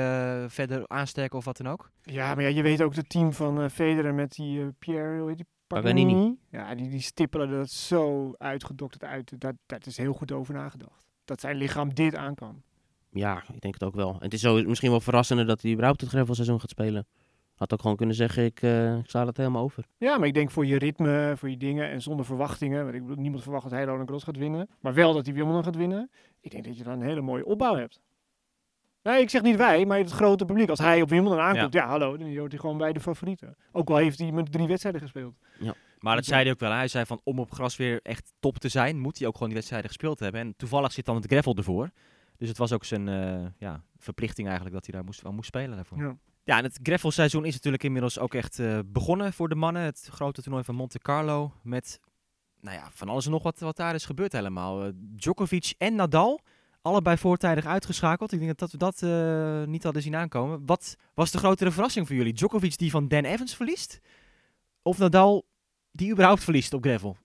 verder 0.52 0.88
aansterken 0.88 1.38
of 1.38 1.46
wat 1.46 1.58
dan 1.58 1.68
ook. 1.68 1.92
Ja, 2.02 2.36
maar 2.36 2.44
ja, 2.44 2.50
je 2.50 2.62
weet 2.62 2.82
ook 2.82 2.96
het 2.96 3.10
team 3.10 3.34
van 3.34 3.62
eh 3.62 3.70
Federer 3.70 4.14
met 4.14 4.32
die 4.36 4.62
eh, 4.62 4.68
Pierre, 4.80 5.20
hoe 5.20 5.28
heet 5.28 5.38
die? 5.38 5.46
Paganini. 5.74 6.36
Ja, 6.50 6.76
die, 6.76 6.90
die 6.90 7.02
stippelen 7.02 7.50
dat 7.50 7.70
zo 7.70 8.34
uitgedokterd 8.38 9.04
uit. 9.04 9.42
Dat, 9.42 9.56
dat 9.66 9.86
is 9.86 9.98
heel 9.98 10.14
goed 10.14 10.32
over 10.32 10.54
nagedacht. 10.54 11.08
Dat 11.26 11.40
zijn 11.40 11.56
lichaam 11.56 11.94
dit 11.94 12.16
aan 12.16 12.36
kan. 12.36 12.62
Ja, 13.10 13.44
ik 13.54 13.62
denk 13.62 13.74
het 13.74 13.84
ook 13.84 13.96
wel. 13.96 14.16
Het 14.20 14.34
is 14.34 14.42
zo, 14.42 14.64
misschien 14.64 14.90
wel 14.90 15.00
verrassender 15.00 15.46
dat 15.46 15.62
hij 15.62 15.72
überhaupt 15.72 16.02
het 16.02 16.10
gravelseizoen 16.10 16.60
gaat 16.60 16.70
spelen. 16.70 17.08
Had 17.56 17.74
ook 17.74 17.82
gewoon 17.82 17.96
kunnen 17.96 18.16
zeggen, 18.16 18.46
ik, 18.46 18.62
eh, 18.62 18.98
ik 18.98 19.10
sla 19.10 19.26
het 19.26 19.38
helemaal 19.38 19.64
over. 19.64 19.86
Ja, 19.98 20.18
maar 20.18 20.28
ik 20.28 20.34
denk 20.34 20.52
voor 20.52 20.66
je 20.66 20.78
ritme, 20.78 21.34
voor 21.38 21.50
je 21.50 21.58
dingen 21.58 21.90
en 21.90 22.02
zonder 22.02 22.26
verwachtingen. 22.26 22.84
Want 22.84 22.96
ik 22.96 23.02
bedoel, 23.02 23.22
niemand 23.22 23.44
verwacht 23.44 23.64
dat 23.64 23.72
hij 23.72 23.84
Roland 23.84 24.04
Garros 24.04 24.24
gaat 24.24 24.38
winnen. 24.38 24.70
Maar 24.80 24.94
wel 24.94 25.14
dat 25.14 25.26
hij 25.26 25.36
Wimbledon 25.36 25.64
gaat 25.64 25.76
winnen. 25.76 26.10
Ik 26.40 26.52
denk 26.52 26.64
dat 26.64 26.78
je 26.78 26.84
dan 26.84 26.94
een 26.94 27.08
hele 27.08 27.22
mooie 27.22 27.46
opbouw 27.46 27.76
hebt. 27.76 28.02
Nee, 29.04 29.22
ik 29.22 29.30
zeg 29.30 29.42
niet 29.42 29.56
wij, 29.56 29.86
maar 29.86 29.98
het 29.98 30.12
grote 30.12 30.46
publiek. 30.46 30.70
Als 30.70 30.80
hij 30.80 31.02
op 31.02 31.10
Wimbledon 31.10 31.40
aankomt, 31.40 31.74
ja, 31.74 31.88
hallo, 31.88 32.18
dan 32.18 32.38
hoort 32.38 32.52
hij 32.52 32.60
gewoon 32.60 32.78
bij 32.78 32.94
de 32.94 33.00
favorieten. 33.00 33.56
Ook 33.72 33.90
al 33.90 33.98
heeft 33.98 34.20
hij 34.20 34.32
met 34.32 34.52
drie 34.52 34.68
wedstrijden 34.68 35.02
gespeeld. 35.02 35.36
Maar 36.00 36.16
dat 36.16 36.26
zei 36.26 36.44
hij 36.44 36.52
ook 36.52 36.60
wel. 36.60 36.72
Hij 36.72 36.88
zei 36.88 37.06
van 37.06 37.22
om 37.24 37.40
op 37.40 37.52
gras 37.52 37.76
weer 37.76 38.00
echt 38.02 38.34
top 38.40 38.58
te 38.58 38.70
zijn, 38.70 39.00
moet 39.00 39.18
hij 39.18 39.28
ook 39.28 39.34
gewoon 39.34 39.48
die 39.48 39.58
wedstrijden 39.58 39.90
gespeeld 39.90 40.20
hebben. 40.20 40.42
En 40.42 40.54
toevallig 40.58 40.92
zit 40.92 41.06
dan 41.06 41.16
het 41.16 41.26
gravel 41.26 41.56
ervoor. 41.56 41.90
Dus 42.38 42.48
het 42.50 42.58
was 42.58 42.72
ook 42.72 42.86
zijn 42.86 43.08
eh, 43.08 43.46
ja, 43.58 43.84
verplichting 43.98 44.48
eigenlijk 44.48 44.76
dat 44.76 44.86
hij 44.86 44.96
daar 44.96 45.04
moest, 45.04 45.22
wel 45.22 45.32
moest 45.32 45.48
spelen 45.48 45.76
daarvoor. 45.76 45.98
Ja. 45.98 46.18
Ja. 46.44 46.58
en 46.58 46.64
het 46.64 46.80
gravelseizoen 46.84 47.46
is 47.46 47.54
natuurlijk 47.54 47.84
inmiddels 47.84 48.20
ook 48.20 48.34
echt 48.34 48.60
eh, 48.60 48.80
begonnen 48.86 49.34
voor 49.34 49.50
de 49.50 49.56
mannen. 49.56 49.82
Het 49.82 50.08
grote 50.12 50.42
toernooi 50.42 50.64
van 50.64 50.76
Monte 50.76 51.00
Carlo 51.00 51.54
met 51.64 52.00
nou 52.60 52.78
ja, 52.78 52.90
van 52.92 53.10
alles 53.10 53.26
en 53.26 53.32
nog 53.32 53.44
wat, 53.44 53.60
wat 53.60 53.76
daar 53.76 53.96
is 53.96 54.06
gebeurd 54.06 54.32
helemaal. 54.32 54.84
Eh, 54.84 54.90
Djokovic 54.96 55.74
en 55.78 55.96
Nadal, 55.96 56.40
allebei 56.84 57.18
voortijdig 57.18 57.66
uitgeschakeld. 57.66 58.32
Ik 58.32 58.40
denk 58.40 58.58
dat, 58.58 58.72
we 58.72 58.78
dat 58.78 59.02
eh, 59.02 59.64
niet 59.64 59.84
hadden 59.84 60.02
zien 60.02 60.16
aankomen. 60.16 60.66
Wat 60.66 60.98
was 61.14 61.32
de 61.32 61.38
grotere 61.38 61.72
verrassing 61.72 62.08
voor 62.08 62.16
jullie? 62.16 62.34
Djokovic 62.34 62.78
die 62.78 62.92
van 62.92 63.08
Dan 63.08 63.24
Evans 63.24 63.56
verliest? 63.56 64.00
Of 64.82 64.98
Nadal 64.98 65.46
die 65.92 66.12
überhaupt 66.12 66.44
verliest 66.44 66.74
op 66.74 66.84
gravel? 66.84 67.18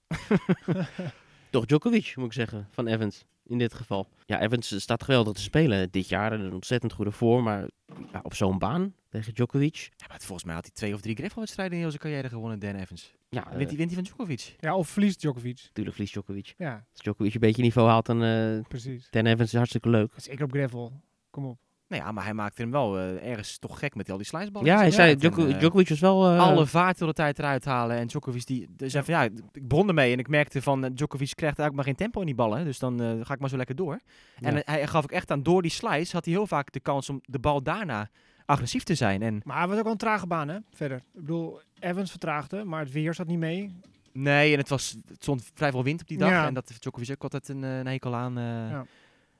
Toch 1.50 1.66
Djokovic, 1.66 2.12
moet 2.16 2.26
ik 2.26 2.32
zeggen, 2.32 2.68
van 2.70 2.86
Evans 2.86 3.24
in 3.48 3.58
dit 3.58 3.74
geval. 3.74 4.06
Ja, 4.26 4.40
Evans 4.40 4.80
staat 4.80 5.02
geweldig 5.04 5.32
te 5.32 5.42
spelen 5.42 5.90
dit 5.90 6.08
jaar. 6.08 6.32
Een 6.32 6.52
ontzettend 6.52 6.92
goede 6.92 7.10
vorm, 7.10 7.44
maar 7.44 7.68
ja, 8.12 8.20
op 8.22 8.34
zo'n 8.34 8.58
baan 8.58 8.94
tegen 9.08 9.34
Djokovic. 9.34 9.88
Ja, 9.96 10.06
maar 10.08 10.18
volgens 10.20 10.44
mij 10.44 10.54
had 10.54 10.64
hij 10.64 10.74
twee 10.74 10.94
of 10.94 11.00
drie 11.00 11.16
gravelwedstrijden 11.16 11.74
in 11.74 11.80
heel 11.80 11.90
zijn 11.90 12.02
carrière 12.02 12.28
gewonnen, 12.28 12.58
Dan 12.58 12.74
Evans. 12.74 13.14
Ja, 13.28 13.42
wint, 13.42 13.54
hij, 13.54 13.62
eh, 13.62 13.68
wint 13.76 13.78
hij 13.78 13.94
van 13.94 14.02
Djokovic? 14.02 14.54
Ja, 14.60 14.76
of 14.76 14.88
verliest 14.88 15.20
Djokovic. 15.20 15.56
natuurlijk 15.62 15.90
verliest 15.96 16.12
Djokovic. 16.12 16.54
Ja, 16.56 16.86
Als 16.92 17.00
Djokovic 17.02 17.34
een 17.34 17.40
beetje 17.40 17.62
niveau 17.62 17.88
haalt, 17.88 18.06
dan 18.06 18.22
eh 18.22 18.60
precies. 18.68 19.10
Dan 19.10 19.26
Evans 19.26 19.48
is 19.48 19.54
hartstikke 19.56 19.88
leuk. 19.88 20.12
Zeker 20.16 20.44
op 20.44 20.52
gravel. 20.52 20.92
Kom 21.30 21.44
op. 21.46 21.58
Nou 21.88 22.02
ja, 22.02 22.12
maar 22.12 22.24
hij 22.24 22.34
maakte 22.34 22.62
hem 22.62 22.70
wel 22.70 22.98
eh, 22.98 23.30
ergens 23.30 23.58
toch 23.58 23.78
gek 23.78 23.94
met 23.94 24.10
al 24.10 24.16
die 24.16 24.26
sliceballen. 24.26 24.68
Ja, 24.68 24.76
hij 24.76 24.90
zei, 24.90 25.12
eh, 25.12 25.58
Djokovic 25.58 25.88
was 25.88 26.00
wel... 26.00 26.30
eh, 26.30 26.38
alle 26.40 26.66
vaart 26.66 26.94
de 26.98 27.00
hele 27.00 27.12
tijd 27.16 27.38
eruit 27.38 27.64
halen. 27.64 27.96
En 27.96 28.06
Djokovic 28.06 28.46
die, 28.46 28.66
die 28.76 28.88
zei 28.88 29.04
van 29.04 29.14
ja, 29.14 29.22
ik 29.52 29.68
begon 29.68 29.88
ermee 29.88 30.12
en 30.12 30.18
ik 30.18 30.28
merkte 30.28 30.62
van 30.62 30.80
Djokovic 30.80 31.32
krijgt 31.34 31.58
eigenlijk 31.58 31.74
maar 31.74 31.84
geen 31.84 31.94
tempo 31.94 32.20
in 32.20 32.26
die 32.26 32.34
ballen. 32.34 32.64
Dus 32.64 32.78
dan 32.78 33.00
eh, 33.02 33.10
ga 33.22 33.34
ik 33.34 33.40
maar 33.40 33.48
zo 33.48 33.56
lekker 33.56 33.76
door. 33.76 33.98
En 34.40 34.54
Ja. 34.54 34.62
hij 34.64 34.86
gaf 34.86 35.02
ook 35.04 35.10
echt 35.12 35.30
aan, 35.30 35.42
door 35.42 35.62
die 35.62 35.70
slice 35.70 36.12
had 36.12 36.24
hij 36.24 36.34
heel 36.34 36.46
vaak 36.46 36.72
de 36.72 36.80
kans 36.80 37.10
om 37.10 37.20
de 37.24 37.38
bal 37.38 37.62
daarna 37.62 38.08
agressief 38.46 38.82
te 38.82 38.94
zijn. 38.94 39.22
En 39.22 39.40
Maar 39.44 39.60
het 39.60 39.68
was 39.68 39.76
ook 39.78 39.82
wel 39.84 39.92
een 39.92 39.98
trage 39.98 40.26
baan, 40.26 40.48
hè? 40.48 40.58
Verder. 40.74 40.96
Ik 40.96 41.20
bedoel, 41.20 41.60
Evans 41.78 42.10
vertraagde, 42.10 42.64
maar 42.64 42.80
het 42.80 42.92
weer 42.92 43.14
zat 43.14 43.26
niet 43.26 43.38
mee. 43.38 43.72
nee, 44.12 44.52
en 44.52 44.58
het, 44.58 44.68
was, 44.68 44.96
het 45.08 45.22
stond 45.22 45.50
vrij 45.54 45.70
veel 45.70 45.84
wind 45.84 46.00
op 46.00 46.08
die 46.08 46.18
dag. 46.18 46.28
Ja. 46.30 46.46
En 46.46 46.54
dat 46.54 46.72
Djokovic 46.78 47.10
ook 47.10 47.22
altijd 47.22 47.48
een, 47.48 47.64
eh, 47.64 47.78
een 47.78 47.86
hekel 47.86 48.14
aan. 48.14 48.38
eh. 48.38 48.44
Ja. 48.70 48.84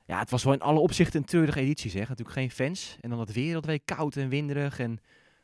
Ja. 0.09 0.19
het 0.19 0.29
was 0.29 0.43
wel 0.43 0.53
in 0.53 0.61
alle 0.61 0.79
opzichten 0.79 1.19
een 1.19 1.25
treurige 1.25 1.59
editie 1.59 1.91
zeg. 1.91 2.09
Natuurlijk 2.09 2.37
geen 2.37 2.51
fans. 2.51 2.97
En 3.01 3.09
dan 3.09 3.19
het 3.19 3.33
weer 3.33 3.53
dat 3.53 3.65
week 3.65 3.85
koud 3.85 4.15
en 4.15 4.29
winderig. 4.29 4.79
En 4.79 4.99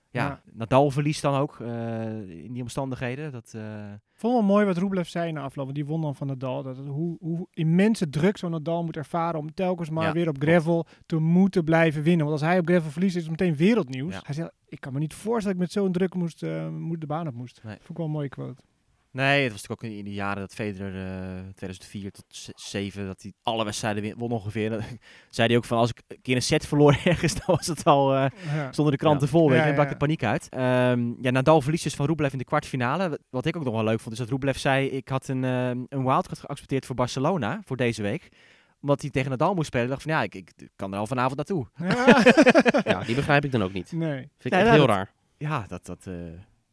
ja, 0.09 0.26
Ja. 0.28 0.41
Nadal 0.53 0.91
verliest 0.91 1.22
dan 1.22 1.36
ook 1.36 1.59
eh, 1.59 2.43
in 2.43 2.53
die 2.53 2.61
omstandigheden. 2.61 3.32
Dat, 3.32 3.53
Ik 4.13 4.22
vond 4.22 4.34
wel 4.34 4.43
mooi 4.43 4.66
wat 4.66 4.78
Rublev 4.78 5.07
zei 5.07 5.32
na 5.32 5.41
afloop. 5.41 5.66
want 5.66 5.76
Die 5.78 5.86
won 5.86 6.01
dan 6.01 6.16
van 6.16 6.28
Nadal. 6.28 6.63
Dat 6.63 6.78
het, 6.78 6.88
hoe, 6.88 7.18
hoe 7.20 7.47
immense 7.53 8.09
druk 8.09 8.38
zo'n 8.38 8.51
Nadal 8.51 8.84
moet 8.84 8.97
ervaren 8.97 9.39
om 9.39 9.53
telkens 9.53 9.89
maar 9.89 10.05
Ja, 10.05 10.11
weer 10.11 10.30
op 10.30 10.38
gravel 10.39 10.86
te 11.05 11.18
moeten 11.20 11.63
blijven 11.63 12.03
winnen. 12.03 12.26
Want 12.26 12.39
als 12.41 12.49
hij 12.49 12.59
op 12.59 12.68
gravel 12.68 12.91
verliest, 12.91 13.16
is 13.16 13.22
het 13.22 13.32
meteen 13.32 13.55
wereldnieuws. 13.55 14.13
Ja. 14.13 14.22
Hij 14.26 14.36
zei, 14.36 14.49
ik 14.68 14.80
kan 14.80 14.93
me 14.93 14.99
niet 14.99 15.13
voorstellen 15.13 15.57
dat 15.57 15.68
ik 15.68 15.74
met 15.76 15.84
zo'n 15.84 15.91
druk 15.91 16.13
moest, 16.13 16.45
moet 16.72 17.01
de 17.01 17.07
baan 17.07 17.28
op 17.28 17.34
moest. 17.34 17.61
Nee. 17.63 17.76
Vond 17.76 17.89
ik 17.89 17.97
wel 17.97 18.05
een 18.05 18.11
mooie 18.11 18.30
quote. 18.30 18.61
Nee, 19.16 19.43
het 19.43 19.51
was 19.51 19.61
natuurlijk 19.68 19.93
ook 19.93 19.99
in, 19.99 20.05
de 20.05 20.13
jaren 20.13 20.41
dat 20.41 20.53
Federer 20.53 21.05
eh 21.05 21.39
2004 21.55 22.11
tot 22.11 22.26
7 22.55 23.05
dat 23.05 23.22
hij 23.22 23.34
alle 23.43 23.63
wedstrijden 23.63 24.18
won 24.18 24.32
ongeveer. 24.32 24.70
Dan 24.70 24.82
zei 25.30 25.47
hij 25.47 25.57
ook 25.57 25.66
van 25.66 25.78
als 25.78 25.89
ik 25.89 26.01
een 26.07 26.22
keer 26.22 26.36
een 26.36 26.41
set 26.41 26.68
verloor 26.68 26.99
ergens, 27.05 27.34
dan 27.34 27.55
was 27.55 27.68
het 27.68 27.84
al 27.84 28.16
eh 28.16 28.26
Ja. 28.55 28.72
stonden 28.72 28.93
de 28.93 28.99
kranten 28.99 29.28
vol, 29.28 29.49
weet 29.49 29.57
Ja, 29.59 29.66
je, 29.66 29.70
dan 29.70 29.70
ja, 29.70 29.76
brak 29.76 29.89
de 29.89 30.05
paniek 30.05 30.24
uit. 30.24 30.49
Ehm, 30.49 31.13
ja, 31.22 31.32
Nadal 31.32 31.61
verliest 31.61 31.84
dus 31.84 31.95
van 31.95 32.05
Rublev 32.05 32.32
in 32.32 32.38
de 32.38 32.43
kwartfinale. 32.43 33.20
Wat- 33.30 33.45
ik 33.45 33.55
ook 33.55 33.63
nog 33.63 33.74
wel 33.74 33.84
leuk 33.84 33.99
vond, 33.99 34.13
is 34.13 34.20
dat 34.20 34.30
Rublev 34.30 34.57
zei 34.57 34.88
ik 34.88 35.09
had 35.09 35.28
een, 35.28 35.43
ehm, 35.43 35.84
een 35.89 36.03
wildcard 36.05 36.39
geaccepteerd 36.39 36.86
voor 36.86 36.95
Barcelona 36.95 37.61
voor 37.66 37.78
deze 37.78 38.01
week 38.01 38.30
omdat 38.82 39.01
hij 39.01 39.09
tegen 39.11 39.30
Nadal 39.30 39.53
moest 39.53 39.68
spelen. 39.68 39.86
Ik 39.86 39.91
dacht 39.91 40.01
van 40.03 40.11
ja, 40.11 40.24
ik, 40.24 40.36
ik 40.36 40.51
kan 40.76 40.93
er 40.93 40.99
al 40.99 41.07
vanavond 41.07 41.36
naartoe. 41.36 41.66
Ja. 41.76 42.24
Ja, 42.91 43.03
die 43.03 43.16
begrijp 43.16 43.45
ik 43.45 43.51
dan 43.51 43.63
ook 43.63 43.74
niet. 43.74 43.91
nee. 43.91 44.18
Vind 44.18 44.45
ik 44.45 44.51
Ja, 44.51 44.57
echt 44.57 44.68
ja, 44.68 44.74
heel 44.74 44.88
dat- 44.88 44.95
raar. 44.95 45.11
Ja, 45.38 45.66
dat, 45.68 45.86
dat, 45.86 46.07
eh 46.07 46.13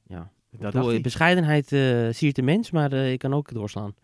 Ja. 0.07 0.31
Dat 0.59 0.73
bedoel, 0.73 1.01
bescheidenheid 1.01 1.73
eh 1.73 2.09
siert 2.11 2.37
de 2.37 2.43
mens, 2.43 2.71
maar 2.71 2.93
eh, 2.93 3.13
ik 3.13 3.19
kan 3.19 3.35
ook 3.35 3.53
doorslaan. 3.55 3.95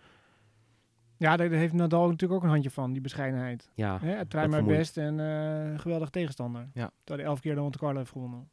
Ja, 1.17 1.37
daar 1.37 1.51
heeft 1.51 1.73
Nadal 1.73 2.05
natuurlijk 2.09 2.33
ook 2.33 2.43
een 2.43 2.49
handje 2.53 2.71
van, 2.71 2.93
die 2.93 3.01
bescheidenheid. 3.03 3.71
Ja, 3.75 3.99
Hè, 4.01 4.11
het 4.11 4.31
dat 4.31 4.49
maar 4.49 4.65
best 4.65 4.97
en 4.97 5.21
eh 5.21 5.79
geweldig 5.81 6.11
tegenstander. 6.11 6.61
Ja. 6.75 6.91
Terwijl 7.05 7.19
hij 7.21 7.25
elf 7.29 7.41
keer 7.41 7.55
de 7.55 7.61
Monte 7.61 7.79
Carlo 7.79 7.99
heeft 7.99 8.11
gewonnen. 8.11 8.49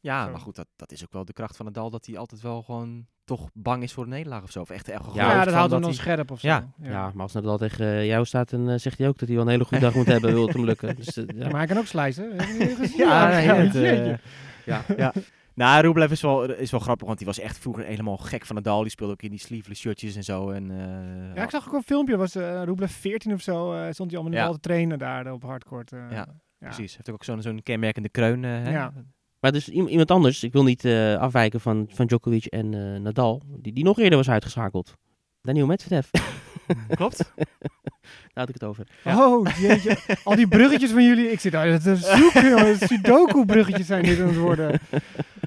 Ja, 0.00 0.24
Zo. 0.24 0.30
maar 0.30 0.40
goed, 0.40 0.56
dat, 0.56 0.66
dat 0.76 0.92
is 0.92 1.02
ook 1.02 1.12
wel 1.12 1.24
de 1.24 1.32
kracht 1.32 1.56
van 1.56 1.66
Nadal, 1.66 1.90
dat 1.90 2.06
hij 2.06 2.18
altijd 2.18 2.40
wel 2.40 2.62
gewoon 2.62 3.06
toch 3.24 3.48
bang 3.52 3.82
is 3.82 3.92
voor 3.92 4.02
een 4.04 4.08
nederlaag 4.10 4.42
of 4.42 4.50
zo. 4.50 4.60
Of 4.60 4.70
echt 4.70 4.88
erg 4.88 5.14
Ja, 5.14 5.30
Ja, 5.30 5.44
dat 5.44 5.54
houdt 5.54 5.70
hem 5.72 5.80
dan 5.80 5.90
hij- 5.90 5.98
scherp 5.98 6.30
of 6.30 6.40
zo. 6.40 6.46
Ja. 6.48 6.68
ja. 6.82 7.10
maar 7.14 7.22
als 7.22 7.32
Nadal 7.32 7.58
tegen 7.58 8.06
jou 8.06 8.24
staat, 8.24 8.50
dan 8.50 8.80
zegt 8.80 8.98
hij 8.98 9.08
ook 9.08 9.18
dat 9.18 9.28
hij 9.28 9.36
wel 9.36 9.46
een 9.46 9.50
hele 9.52 9.64
goede 9.64 9.84
dag 9.84 9.94
moet 9.94 10.06
hebben, 10.14 10.32
wil 10.32 10.46
het 10.46 10.54
hem 10.56 10.64
lukken. 10.64 10.96
Dus, 10.96 11.14
ja. 11.14 11.24
Maar 11.34 11.50
hij 11.56 11.66
kan 11.66 11.78
ook 11.78 11.86
slicen. 11.86 12.30
Heb 12.36 12.48
je 12.48 12.64
niet 12.64 12.76
gezien? 12.80 12.96
Ja, 13.06 13.38
Ja, 13.38 13.54
het, 13.54 13.72
ja, 14.64 14.82
ja. 14.96 15.12
Nou, 15.54 15.82
Rublev 15.82 16.10
is 16.10 16.20
wel, 16.20 16.50
is 16.50 16.70
wel 16.70 16.80
grappig, 16.80 17.06
want 17.06 17.18
die 17.18 17.26
was 17.26 17.38
echt 17.38 17.58
vroeger 17.58 17.84
helemaal 17.84 18.16
gek 18.16 18.46
van 18.46 18.56
Nadal. 18.56 18.80
Die 18.80 18.90
speelde 18.90 19.12
ook 19.12 19.22
in 19.22 19.30
die 19.30 19.38
sleeveless 19.40 19.80
shirtjes 19.80 20.16
en 20.16 20.24
zo. 20.24 20.50
En, 20.50 20.70
eh, 20.70 21.34
Ja, 21.36 21.42
ik 21.42 21.50
zag 21.50 21.66
ook 21.68 21.74
een 21.74 21.82
filmpje, 21.82 22.16
was 22.16 22.36
uh, 22.36 22.62
Rublev 22.64 22.90
14 22.92 23.32
of 23.32 23.40
zo, 23.42 23.72
eh, 23.72 23.90
stond 23.92 24.10
hij 24.10 24.20
allemaal 24.20 24.38
Ja. 24.38 24.46
ja. 24.46 24.52
te 24.52 24.60
trainen 24.60 24.98
daar 24.98 25.26
eh, 25.26 25.32
op 25.32 25.42
hardcourt. 25.42 25.92
eh. 25.92 25.98
Ja, 26.10 26.26
Precies, 26.58 26.96
heeft 26.96 27.10
ook 27.10 27.24
zo'n 27.24 27.42
zo'n 27.42 27.62
kenmerkende 27.62 28.08
kreun. 28.08 28.44
eh, 28.44 28.50
hè? 28.50 28.70
Ja. 28.70 28.92
Maar 29.40 29.52
dus 29.52 29.68
iemand 29.68 30.10
anders, 30.10 30.44
ik 30.44 30.52
wil 30.52 30.62
niet 30.64 30.84
eh, 30.84 31.14
afwijken 31.16 31.60
van, 31.60 31.86
van 31.92 32.06
Djokovic 32.06 32.44
en 32.44 32.74
eh, 32.74 33.00
Nadal, 33.00 33.42
die, 33.58 33.72
die 33.72 33.84
nog 33.84 33.98
eerder 33.98 34.18
was 34.18 34.30
uitgeschakeld. 34.30 34.94
Daniel 35.42 35.66
Medvedev. 35.66 36.08
Klopt. 36.96 37.18
Daar 38.32 38.44
had 38.46 38.48
ik 38.48 38.54
het 38.54 38.64
over. 38.64 38.86
Ja. 39.04 39.26
Oh, 39.26 39.46
jeetje. 39.60 39.96
Al 40.24 40.36
die 40.36 40.48
bruggetjes 40.48 40.90
van 40.90 41.04
jullie. 41.04 41.30
Ik 41.32 41.40
zit 41.40 41.52
daar 41.52 41.80
te 41.80 41.96
zoeken, 41.96 42.48
jongen. 42.48 42.76
Sudoku-bruggetjes 42.78 43.86
zijn 43.86 44.02
dit 44.04 44.20
aan 44.20 44.26
het 44.26 44.36
worden. 44.36 44.80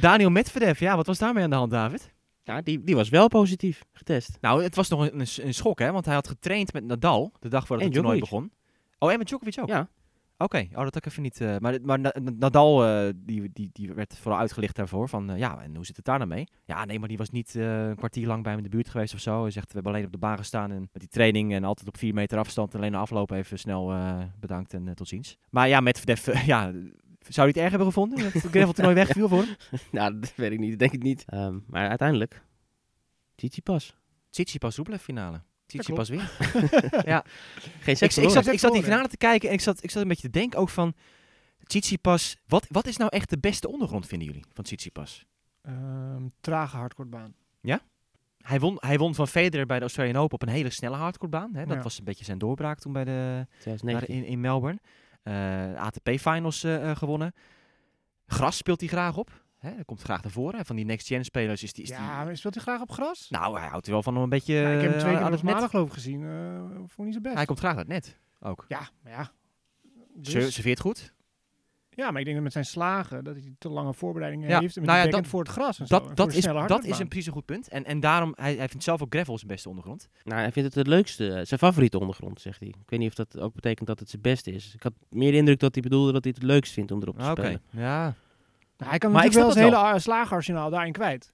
Daniel 0.00 0.30
Medvedev, 0.30 0.80
ja, 0.80 0.96
wat 0.96 1.06
was 1.06 1.18
daarmee 1.18 1.44
aan 1.44 1.50
de 1.50 1.56
hand, 1.56 1.70
David? 1.70 2.12
Ja, 2.42 2.60
die, 2.62 2.84
die 2.84 2.94
was 2.96 3.08
wel 3.08 3.28
positief 3.28 3.84
getest. 3.92 4.38
Nou, 4.40 4.62
het 4.62 4.74
was 4.74 4.88
nog 4.88 5.10
een, 5.10 5.26
een, 5.36 5.54
schok, 5.54 5.78
hè? 5.78 5.92
Want 5.92 6.04
hij 6.04 6.14
had 6.14 6.28
getraind 6.28 6.72
met 6.72 6.84
Nadal 6.84 7.32
de 7.40 7.48
dag 7.48 7.66
voordat 7.66 7.86
het 7.86 7.94
toernooi 7.94 8.20
begon. 8.20 8.52
Oh, 8.98 9.12
en 9.12 9.18
met 9.18 9.26
Djokovic 9.26 9.58
ook? 9.60 9.68
Ja, 9.68 9.88
Oké, 10.42 10.58
oh, 10.58 10.74
dat 10.74 10.84
had 10.84 10.96
ik 10.96 11.06
even 11.06 11.22
niet. 11.22 11.40
eh, 11.40 11.56
maar 11.58 11.78
maar 11.82 12.00
Na- 12.00 12.14
Na- 12.20 12.32
Nadal, 12.38 12.86
eh, 12.86 13.12
die, 13.16 13.50
die, 13.52 13.70
die 13.72 13.92
werd 13.92 14.16
vooral 14.16 14.40
uitgelicht 14.40 14.76
daarvoor. 14.76 15.08
Van 15.08 15.30
eh, 15.30 15.38
ja, 15.38 15.62
en 15.62 15.74
hoe 15.76 15.86
zit 15.86 15.96
het 15.96 16.04
daar 16.04 16.18
dan 16.18 16.28
mee? 16.28 16.48
Ja, 16.64 16.84
nee, 16.84 16.98
maar 16.98 17.08
die 17.08 17.16
was 17.16 17.30
niet 17.30 17.54
een 17.54 17.96
kwartier 17.96 18.26
lang 18.26 18.42
bij 18.42 18.52
hem 18.52 18.64
in 18.64 18.70
de 18.70 18.76
buurt 18.76 18.88
geweest 18.88 19.14
of 19.14 19.20
zo. 19.20 19.42
Hij 19.42 19.50
zegt, 19.50 19.66
we 19.66 19.72
hebben 19.74 19.92
alleen 19.92 20.06
op 20.06 20.12
de 20.12 20.18
baan 20.18 20.36
gestaan 20.36 20.70
en 20.70 20.80
met 20.80 21.00
die 21.00 21.08
training 21.08 21.52
en 21.52 21.64
altijd 21.64 21.88
op 21.88 21.96
vier 21.96 22.14
meter 22.14 22.38
afstand. 22.38 22.74
Alleen 22.74 22.92
de 22.92 22.96
afloop 22.98 23.30
even 23.30 23.58
snel 23.58 23.92
bedankt 24.38 24.74
en 24.74 24.94
tot 24.94 25.08
ziens. 25.08 25.36
Maar 25.50 25.68
ja, 25.68 25.80
met 25.80 26.06
Medvedev, 26.06 26.46
ja, 26.46 26.72
zou 27.32 27.46
hij 27.46 27.46
het 27.46 27.56
erg 27.56 27.68
hebben 27.68 27.86
gevonden? 27.86 28.18
Dat 28.22 28.32
het 28.32 28.44
graveltoernooi 28.52 28.94
wegviel 28.94 29.28
voor 29.28 29.42
hem? 29.42 29.56
nou, 29.92 30.20
dat 30.20 30.32
weet 30.36 30.52
ik 30.52 30.58
niet, 30.58 30.78
denk 30.78 30.92
ik 30.92 31.02
niet. 31.02 31.24
Ehm, 31.26 31.58
maar 31.66 31.88
uiteindelijk, 31.88 32.42
Tsitsipas. 33.34 33.96
Tsitsipas 34.30 34.76
Rublev 34.76 35.02
finale. 35.02 35.40
Tsitsipas 35.66 36.08
wint. 36.08 36.22
Geen 36.28 37.22
Ik, 37.86 37.96
seks 37.96 38.18
ik, 38.18 38.28
zat, 38.30 38.46
ik 38.46 38.58
zat 38.58 38.72
die 38.72 38.82
finale 38.82 39.08
te 39.08 39.16
kijken 39.16 39.48
en 39.48 39.54
ik 39.54 39.60
zat, 39.60 39.82
ik 39.82 39.90
zat 39.90 40.02
een 40.02 40.08
beetje 40.08 40.30
te 40.30 40.38
denken 40.38 40.58
ook 40.58 40.68
van... 40.68 40.94
Tsitsipas, 41.64 42.36
wat, 42.46 42.66
wat 42.68 42.86
is 42.86 42.96
nou 42.96 43.10
echt 43.10 43.30
de 43.30 43.38
beste 43.38 43.68
ondergrond, 43.68 44.06
vinden 44.06 44.26
jullie, 44.28 44.44
van 44.52 44.64
Tsitsipas? 44.64 45.26
Ehm, 45.62 46.22
trage 46.40 46.76
hardcourtbaan. 46.76 47.34
Hij 48.40 48.60
won, 48.60 48.76
hij 48.80 48.98
won 48.98 49.14
van 49.14 49.28
Federer 49.28 49.66
bij 49.66 49.76
de 49.76 49.82
Australian 49.82 50.16
Open 50.16 50.34
op 50.34 50.42
een 50.42 50.48
hele 50.54 50.70
snelle 50.70 50.96
hardcourtbaan. 50.96 51.54
Hè? 51.54 51.66
Dat 51.66 51.76
Ja. 51.76 51.82
was 51.82 51.98
een 51.98 52.04
beetje 52.04 52.24
zijn 52.24 52.38
doorbraak 52.38 52.78
toen 52.78 52.92
bij 52.92 53.04
de, 53.04 53.10
daar 53.34 53.46
2019. 53.58 54.14
in, 54.14 54.24
in 54.24 54.40
Melbourne. 54.40 54.80
Eh, 55.22 55.74
ATP-finals 55.74 56.64
eh, 56.64 56.90
eh, 56.90 56.96
gewonnen. 56.96 57.32
Gras 58.26 58.56
speelt 58.56 58.80
hij 58.80 58.88
graag 58.88 59.16
op. 59.16 59.44
Hè? 59.58 59.70
Hij 59.70 59.84
komt 59.84 60.02
graag 60.02 60.22
naar 60.22 60.32
voren. 60.32 60.64
Van 60.66 60.76
die 60.76 60.84
next-gen 60.84 61.24
spelers 61.24 61.62
is 61.62 61.72
die... 61.72 61.84
Is 61.84 61.90
Ja, 61.90 61.96
die 61.96 62.24
maar 62.26 62.36
speelt 62.36 62.54
hij 62.54 62.62
graag 62.62 62.80
op 62.80 62.90
gras? 62.90 63.30
nou, 63.30 63.58
hij 63.58 63.68
houdt 63.68 63.86
er 63.86 63.92
wel 63.92 64.02
van 64.02 64.16
om 64.16 64.22
een 64.22 64.28
beetje... 64.28 64.54
Ja, 64.54 64.70
ik 64.70 64.80
heb 64.80 64.90
hem 64.90 64.98
twee 65.00 65.12
keer 65.12 65.20
aan 65.20 65.26
op 65.26 65.32
het 65.32 65.42
net. 65.42 65.52
maandag 65.52 65.70
geloof 65.70 65.86
ik 65.86 65.92
gezien. 65.92 66.24
eh 66.24 66.78
vond 66.86 66.98
niet 67.06 67.14
zo 67.14 67.20
best. 67.20 67.34
Hij 67.34 67.44
komt 67.44 67.58
graag 67.58 67.74
naar 67.74 67.84
het 67.84 67.92
net. 67.92 68.18
Ook. 68.40 68.64
Ja, 68.68 68.88
maar 69.02 69.12
ja. 69.12 69.30
Dus- 70.14 70.54
Serveert 70.54 70.80
goed. 70.80 71.14
Ja, 72.00 72.10
maar 72.10 72.18
ik 72.20 72.24
denk 72.24 72.34
dat 72.36 72.44
met 72.44 72.52
zijn 72.52 72.64
slagen, 72.64 73.24
dat 73.24 73.34
hij 73.34 73.54
te 73.58 73.68
lange 73.68 73.94
voorbereidingen 73.94 74.48
Ja, 74.48 74.60
heeft. 74.60 74.76
En 74.76 74.82
met 74.82 74.90
nou 74.90 75.04
ja, 75.06 75.10
dat- 75.10 75.26
voor 75.26 75.40
het 75.40 75.48
gras 75.48 75.78
en 75.80 75.86
zo. 75.86 75.94
en 75.96 76.02
Dat, 76.06 76.16
dat, 76.16 76.32
is, 76.34 76.44
dat 76.66 76.84
is 76.84 76.98
een 76.98 77.08
precies 77.08 77.26
een 77.26 77.32
goed 77.32 77.44
punt. 77.44 77.68
En, 77.68 77.84
en 77.84 78.00
daarom, 78.00 78.32
hij, 78.36 78.54
hij 78.54 78.68
vindt 78.68 78.84
zelf 78.84 79.02
ook 79.02 79.12
gravel 79.14 79.36
zijn 79.38 79.50
beste 79.50 79.68
ondergrond. 79.68 80.08
Nou, 80.24 80.40
hij 80.40 80.52
vindt 80.52 80.68
het 80.68 80.78
het 80.78 80.86
leukste, 80.86 81.26
eh, 81.28 81.44
zijn 81.44 81.60
favoriete 81.60 81.98
ondergrond, 81.98 82.40
zegt 82.40 82.60
hij. 82.60 82.68
Ik 82.68 82.74
weet 82.90 82.98
niet 82.98 83.08
of 83.08 83.14
dat 83.14 83.38
ook 83.38 83.54
betekent 83.54 83.86
dat 83.88 83.98
het 84.00 84.10
zijn 84.10 84.22
beste 84.22 84.50
is. 84.52 84.74
Ik 84.74 84.82
had 84.82 84.92
meer 85.08 85.30
de 85.30 85.36
indruk 85.36 85.58
dat 85.58 85.74
hij 85.74 85.82
bedoelde 85.82 86.12
dat 86.12 86.24
hij 86.24 86.32
het 86.34 86.42
het 86.42 86.50
leukst 86.50 86.72
vindt 86.72 86.90
om 86.92 87.02
erop 87.02 87.16
te 87.18 87.22
Ah, 87.24 87.30
Oké, 87.30 87.40
spelen. 87.40 87.62
ja. 87.70 88.02
Nou, 88.76 88.90
hij 88.90 88.98
kan 88.98 89.10
Maar 89.12 89.24
ik 89.24 89.32
natuurlijk 89.32 89.54
wel 89.58 89.70
het 89.72 89.86
hele 89.88 89.98
slagarsenaal 90.00 90.70
daarin 90.70 90.92
kwijt. 90.92 91.32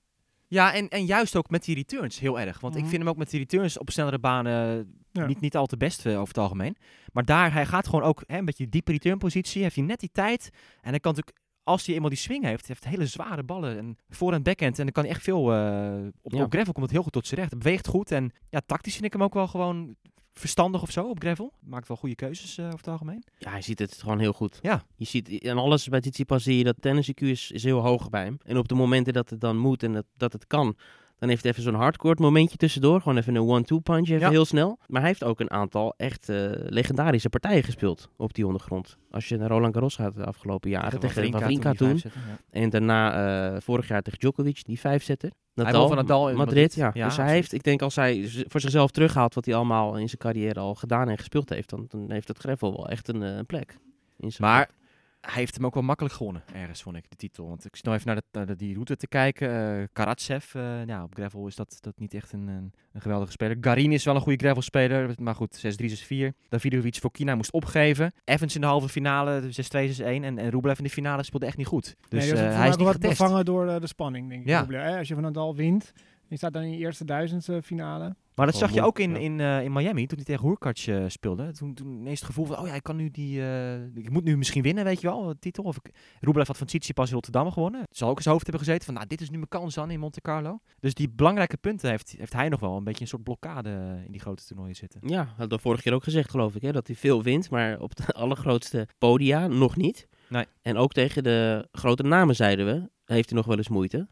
Ja, 0.48 0.74
en, 0.74 0.88
en 0.88 1.04
juist 1.04 1.36
ook 1.36 1.50
met 1.50 1.64
die 1.64 1.74
returns 1.74 2.18
heel 2.18 2.40
erg. 2.40 2.60
Want 2.60 2.74
ik 2.74 2.80
Mhm. 2.80 2.90
vind 2.90 3.02
hem 3.02 3.10
ook 3.10 3.16
met 3.18 3.30
die 3.30 3.40
returns 3.40 3.78
op 3.78 3.90
snellere 3.90 4.18
banen 4.18 4.94
Ja. 5.16 5.26
niet, 5.26 5.40
niet 5.40 5.56
al 5.56 5.66
te 5.66 5.76
best 5.76 6.06
eh, 6.06 6.12
over 6.14 6.28
het 6.28 6.38
algemeen. 6.38 6.76
Maar 7.12 7.24
daar, 7.24 7.52
hij 7.52 7.66
gaat 7.66 7.86
gewoon 7.88 8.02
ook 8.04 8.22
hè, 8.26 8.38
een 8.38 8.44
beetje 8.44 8.68
diepe 8.68 8.92
returnpositie. 8.92 9.62
Heeft 9.62 9.76
hij 9.76 9.84
net 9.84 10.00
die 10.00 10.10
tijd. 10.12 10.50
En 10.80 10.90
hij 10.90 11.00
kan 11.00 11.14
natuurlijk, 11.14 11.44
als 11.62 11.86
hij 11.86 11.94
eenmaal 11.94 12.10
die 12.10 12.18
swing 12.18 12.44
heeft, 12.44 12.66
heeft 12.68 12.84
hele 12.84 13.06
zware 13.06 13.42
ballen. 13.42 13.78
En 13.78 13.96
voor- 14.08 14.32
en 14.32 14.42
backhand. 14.42 14.78
En 14.78 14.84
dan 14.84 14.92
kan 14.92 15.02
hij 15.04 15.12
echt 15.12 15.22
veel, 15.22 15.52
eh, 15.52 16.06
op, 16.22 16.32
Ja. 16.32 16.42
op 16.44 16.52
gravel 16.52 16.72
komt 16.72 16.84
het 16.84 16.94
heel 16.94 17.02
goed 17.02 17.12
tot 17.12 17.26
zijn 17.26 17.40
recht. 17.40 17.52
Hij 17.52 17.60
beweegt 17.60 17.86
goed. 17.86 18.10
En 18.10 18.32
ja, 18.50 18.60
tactisch 18.66 18.92
vind 18.92 19.04
ik 19.04 19.12
hem 19.12 19.22
ook 19.22 19.34
wel 19.34 19.46
gewoon 19.48 19.96
verstandig 20.32 20.82
of 20.82 20.90
zo 20.90 21.08
op 21.08 21.20
gravel. 21.20 21.52
Maakt 21.60 21.88
wel 21.88 21.96
goede 21.96 22.14
keuzes 22.14 22.58
eh, 22.58 22.64
over 22.66 22.78
het 22.78 22.88
algemeen. 22.88 23.24
Ja, 23.38 23.50
hij 23.50 23.62
ziet 23.62 23.78
het 23.78 23.94
gewoon 23.94 24.18
heel 24.18 24.32
goed. 24.32 24.58
Ja. 24.62 24.82
Je 24.96 25.04
ziet 25.04 25.28
en 25.42 25.56
alles 25.58 25.88
bij 25.88 26.00
Tsitsipas 26.00 26.42
zie 26.42 26.58
je 26.58 26.64
dat 26.64 26.76
tennis 26.80 27.10
IQ 27.10 27.14
is, 27.26 27.50
is 27.50 27.62
heel 27.62 27.80
hoog 27.80 28.10
bij 28.10 28.24
hem. 28.24 28.38
En 28.44 28.56
op 28.58 28.68
de 28.68 28.74
momenten 28.74 29.12
dat 29.12 29.30
het 29.30 29.40
dan 29.40 29.56
moet 29.58 29.82
en 29.82 29.92
dat, 29.92 30.06
dat 30.16 30.32
het 30.32 30.46
kan, 30.46 30.76
dan 31.18 31.28
heeft 31.28 31.42
hij 31.42 31.50
even 31.50 31.62
zo'n 31.62 31.74
hardcourt 31.74 32.18
momentje 32.18 32.56
tussendoor. 32.56 33.00
Gewoon 33.00 33.18
even 33.18 33.34
een 33.34 33.42
one-two 33.42 33.78
punch, 33.78 34.08
even 34.08 34.20
Ja. 34.20 34.30
heel 34.30 34.44
snel. 34.44 34.78
Maar 34.86 35.00
hij 35.00 35.10
heeft 35.10 35.24
ook 35.24 35.40
een 35.40 35.50
aantal 35.50 35.94
echt 35.96 36.28
eh, 36.28 36.50
legendarische 36.52 37.28
partijen 37.28 37.62
gespeeld 37.62 38.08
op 38.16 38.34
die 38.34 38.46
ondergrond. 38.46 38.96
Als 39.10 39.28
je 39.28 39.36
naar 39.36 39.48
Roland 39.48 39.72
Garros 39.74 39.94
gaat 39.96 40.14
de 40.14 40.24
afgelopen 40.24 40.70
jaren, 40.70 41.00
tegen 41.00 41.30
Wawrinka 41.30 41.72
toen. 41.72 41.88
vijf 41.88 42.00
zetten, 42.00 42.20
ja. 42.28 42.60
En 42.60 42.70
daarna 42.70 43.52
eh, 43.54 43.60
vorig 43.60 43.88
jaar 43.88 44.02
tegen 44.02 44.18
Djokovic, 44.18 44.64
die 44.64 44.80
vijfzetter. 44.80 45.30
Nadal, 45.54 45.86
van 45.88 45.96
Nadal 45.96 46.28
in 46.30 46.36
Madrid. 46.36 46.76
Madrid. 46.76 46.94
Ja. 46.94 47.04
Dus 47.06 47.16
hij 47.16 47.30
heeft, 47.30 47.52
ik 47.52 47.62
denk 47.62 47.82
als 47.82 47.94
hij 47.96 48.28
voor 48.48 48.60
zichzelf 48.60 48.90
terughaalt 48.90 49.34
wat 49.34 49.44
hij 49.44 49.54
allemaal 49.54 49.96
in 49.96 50.06
zijn 50.08 50.20
carrière 50.20 50.60
al 50.60 50.74
gedaan 50.74 51.08
en 51.08 51.18
gespeeld 51.18 51.48
heeft, 51.48 51.70
dan, 51.70 51.84
dan 51.88 52.10
heeft 52.10 52.28
het 52.28 52.38
gravel 52.38 52.72
wel 52.76 52.88
echt 52.88 53.08
een, 53.08 53.22
eh, 53.22 53.36
een 53.36 53.46
plek. 53.46 53.78
In 54.18 54.32
zijn 54.32 54.48
Maar 54.48 54.56
hart. 54.56 54.70
Hij 55.26 55.34
heeft 55.40 55.54
hem 55.56 55.66
ook 55.66 55.74
wel 55.74 55.82
makkelijk 55.82 56.14
gewonnen, 56.14 56.42
ergens 56.52 56.82
vond 56.82 56.96
ik, 56.96 57.10
de 57.10 57.16
titel. 57.16 57.48
Want 57.48 57.64
ik 57.64 57.76
zit 57.76 57.84
nog 57.84 57.94
even 57.94 58.06
naar, 58.06 58.16
de, 58.16 58.22
naar 58.32 58.46
de- 58.46 58.56
die 58.56 58.72
route 58.72 58.96
te 58.96 59.06
kijken. 59.08 59.78
eh 59.80 59.84
Karatsev, 59.92 60.54
eh, 60.54 60.86
ja, 60.86 61.02
op 61.02 61.14
gravel 61.14 61.46
is 61.46 61.54
dat, 61.56 61.76
dat 61.80 61.98
niet 61.98 62.14
echt 62.14 62.32
een, 62.32 62.46
een, 62.48 62.72
een 62.92 63.00
geweldige 63.00 63.30
speler. 63.32 63.56
Garin 63.60 63.92
is 63.92 64.04
wel 64.04 64.14
een 64.14 64.20
goede 64.20 64.38
gravelspeler, 64.44 65.14
maar 65.20 65.34
goed, 65.34 65.60
6-3, 65.82 65.88
6-4. 66.32 66.34
Davidovic 66.48 66.96
voor 66.96 67.10
Kina 67.10 67.34
moest 67.34 67.52
opgeven. 67.52 68.12
Evans 68.24 68.54
in 68.54 68.60
de 68.60 68.66
halve 68.66 68.88
finale, 68.88 69.42
6-2, 69.42 69.46
6-1. 70.00 70.04
En, 70.04 70.38
en 70.38 70.50
Rublev 70.50 70.78
in 70.78 70.84
de 70.84 70.90
finale 70.90 71.22
speelde 71.22 71.46
echt 71.46 71.56
niet 71.56 71.66
goed. 71.66 71.96
Dus 72.08 72.30
nee, 72.32 72.42
eh, 72.42 72.56
hij 72.56 72.68
is 72.68 72.76
niet 72.76 72.86
wat 72.86 72.98
bevangen 73.00 73.44
door 73.44 73.80
de 73.80 73.86
spanning, 73.86 74.28
denk 74.28 74.40
ik. 74.42 74.48
Ja. 74.48 74.60
Rublev, 74.60 74.82
hè? 74.82 74.98
Als 74.98 75.08
je 75.08 75.14
van 75.14 75.22
Nadal 75.22 75.54
wint, 75.56 75.92
je 76.28 76.36
staat 76.36 76.52
dan 76.52 76.62
in 76.62 76.70
je 76.70 76.76
eerste 76.78 77.04
duizend 77.04 77.48
finale. 77.62 78.16
Maar 78.36 78.46
dat 78.46 78.56
zag 78.56 78.72
je 78.72 78.82
ook 78.82 78.98
in, 78.98 79.10
ja. 79.10 79.16
in, 79.16 79.40
eh, 79.40 79.62
in 79.62 79.72
Miami, 79.72 80.06
toen 80.06 80.16
hij 80.16 80.26
tegen 80.26 80.42
Hoerkatje 80.42 80.96
eh, 80.98 81.04
speelde. 81.08 81.52
Toen, 81.52 81.74
toen 81.74 81.98
ineens 81.98 82.18
het 82.18 82.28
gevoel 82.28 82.44
van, 82.44 82.58
oh 82.58 82.66
ja, 82.66 82.74
ik 82.74 82.82
kan 82.82 82.96
nu 82.96 83.10
die... 83.10 83.40
eh, 83.42 83.96
ik 83.96 84.10
moet 84.10 84.24
nu 84.24 84.36
misschien 84.36 84.62
winnen, 84.62 84.84
weet 84.84 85.00
je 85.00 85.06
wel, 85.06 85.24
de 85.24 85.38
titel. 85.38 85.64
Of 85.64 85.76
ik, 85.76 85.94
Rublev 86.20 86.46
had 86.46 86.56
van 86.56 86.66
Tsitsipas 86.66 87.08
in 87.08 87.14
Rotterdam 87.14 87.52
gewonnen. 87.52 87.82
Zal 87.90 88.08
ook 88.08 88.16
in 88.16 88.22
zijn 88.22 88.34
hoofd 88.34 88.46
hebben 88.46 88.66
gezeten 88.66 88.84
van, 88.84 88.94
nou, 88.94 89.06
dit 89.06 89.20
is 89.20 89.30
nu 89.30 89.36
mijn 89.36 89.48
kans 89.48 89.74
dan 89.74 89.90
in 89.90 90.00
Monte 90.00 90.20
Carlo. 90.20 90.58
Dus 90.80 90.94
die 90.94 91.10
belangrijke 91.10 91.56
punten 91.56 91.90
heeft, 91.90 92.14
heeft 92.18 92.32
hij 92.32 92.48
nog 92.48 92.60
wel 92.60 92.76
een 92.76 92.84
beetje 92.84 93.00
een 93.00 93.08
soort 93.08 93.22
blokkade 93.22 94.02
in 94.04 94.12
die 94.12 94.20
grote 94.20 94.44
toernooien 94.44 94.76
zitten. 94.76 95.00
Ja, 95.04 95.34
had 95.36 95.50
we 95.50 95.58
vorige 95.58 95.82
keer 95.82 95.92
ook 95.92 96.04
gezegd, 96.04 96.30
geloof 96.30 96.54
ik, 96.54 96.62
hè, 96.62 96.72
dat 96.72 96.86
hij 96.86 96.96
veel 96.96 97.22
wint, 97.22 97.50
maar 97.50 97.80
op 97.80 97.96
de 97.96 98.12
allergrootste 98.22 98.88
podia 98.98 99.46
nog 99.46 99.76
niet. 99.76 100.08
Nee. 100.28 100.44
En 100.62 100.76
ook 100.76 100.92
tegen 100.92 101.22
de 101.22 101.68
grote 101.72 102.02
namen, 102.02 102.36
zeiden 102.36 102.66
we, 102.66 102.90
heeft 103.04 103.28
hij 103.28 103.38
nog 103.38 103.46
wel 103.46 103.56
eens 103.56 103.68
moeite. 103.68 104.08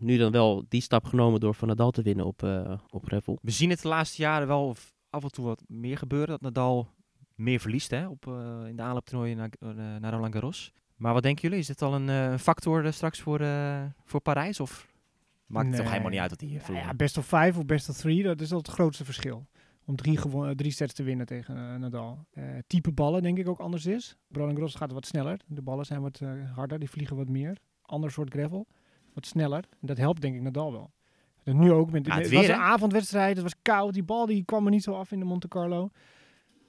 Nu 0.00 0.16
dan 0.16 0.32
wel 0.32 0.64
die 0.68 0.80
stap 0.80 1.04
genomen 1.04 1.40
door 1.40 1.54
Van 1.54 1.68
Nadal 1.68 1.90
te 1.90 2.02
winnen 2.02 2.26
op, 2.26 2.42
eh 2.42 2.78
op 2.90 3.04
Revel. 3.04 3.38
We 3.42 3.50
zien 3.50 3.70
het 3.70 3.82
de 3.82 3.88
laatste 3.88 4.22
jaren 4.22 4.46
wel 4.46 4.76
af 5.10 5.22
en 5.22 5.30
toe 5.30 5.44
wat 5.44 5.62
meer 5.68 5.98
gebeuren. 5.98 6.28
Dat 6.28 6.40
Nadal 6.40 6.88
meer 7.34 7.60
verliest 7.60 7.90
hè, 7.90 8.08
op, 8.08 8.26
eh, 8.26 8.68
in 8.68 8.76
de 8.76 8.82
aanlooptoernooien 8.82 9.36
naar, 9.36 9.50
eh, 9.60 9.68
naar 10.00 10.12
Roland 10.12 10.32
Garros. 10.32 10.72
Maar 10.96 11.12
wat 11.12 11.22
denken 11.22 11.42
jullie? 11.42 11.58
Is 11.58 11.66
dit 11.66 11.82
al 11.82 11.94
een 11.94 12.08
eh, 12.08 12.38
factor 12.38 12.92
straks 12.92 13.20
voor, 13.20 13.40
eh, 13.40 13.82
voor 14.04 14.20
Parijs? 14.20 14.60
Of 14.60 14.86
maakt 15.46 15.66
het 15.68 15.76
toch 15.76 15.88
helemaal 15.88 16.10
niet 16.10 16.20
uit 16.20 16.30
wat 16.30 16.40
hij 16.40 16.48
hier 16.48 16.62
Ja, 16.68 16.78
ja, 16.78 16.94
best 16.94 17.18
of 17.18 17.26
5 17.26 17.56
of 17.58 17.66
best 17.66 17.88
of 17.88 17.96
3, 17.96 18.22
dat 18.22 18.40
is 18.40 18.52
al 18.52 18.58
het 18.58 18.68
grootste 18.68 19.04
verschil. 19.04 19.46
Om 19.84 19.96
drie, 19.96 20.18
drie 20.54 20.70
sets 20.72 20.94
te 20.94 21.02
winnen 21.02 21.26
tegen 21.26 21.80
Nadal. 21.80 22.26
Eh, 22.30 22.44
type 22.66 22.92
ballen 22.92 23.22
denk 23.22 23.38
ik 23.38 23.48
ook 23.48 23.58
anders 23.58 23.86
is. 23.86 24.16
Roland 24.30 24.52
Garros 24.52 24.74
gaat 24.74 24.92
wat 24.92 25.06
sneller. 25.06 25.40
De 25.46 25.62
ballen 25.62 25.86
zijn 25.86 26.00
wat 26.00 26.20
eh, 26.20 26.30
harder, 26.54 26.78
die 26.78 26.90
vliegen 26.90 27.16
wat 27.16 27.28
meer. 27.28 27.56
Ander 27.82 28.10
soort 28.10 28.30
gravel, 28.30 28.66
wat 29.20 29.26
sneller. 29.30 29.64
En 29.80 29.86
dat 29.86 29.96
helpt 29.96 30.20
denk 30.20 30.34
ik 30.34 30.40
Nadal 30.42 30.72
wel. 30.72 30.90
En 31.44 31.58
nu 31.58 31.72
ook. 31.72 31.90
Met, 31.90 32.06
Ja, 32.06 32.12
het 32.14 32.20
het 32.22 32.30
weer, 32.30 32.38
was 32.40 32.48
een 32.48 32.54
hè? 32.54 32.60
avondwedstrijd, 32.60 33.34
het 33.34 33.42
was 33.42 33.54
koud. 33.62 33.92
Die 33.94 34.02
bal 34.02 34.26
die 34.26 34.44
kwam 34.44 34.64
er 34.64 34.70
niet 34.70 34.82
zo 34.82 34.92
af 34.92 35.12
in 35.12 35.18
de 35.18 35.24
Monte 35.24 35.48
Carlo. 35.48 35.90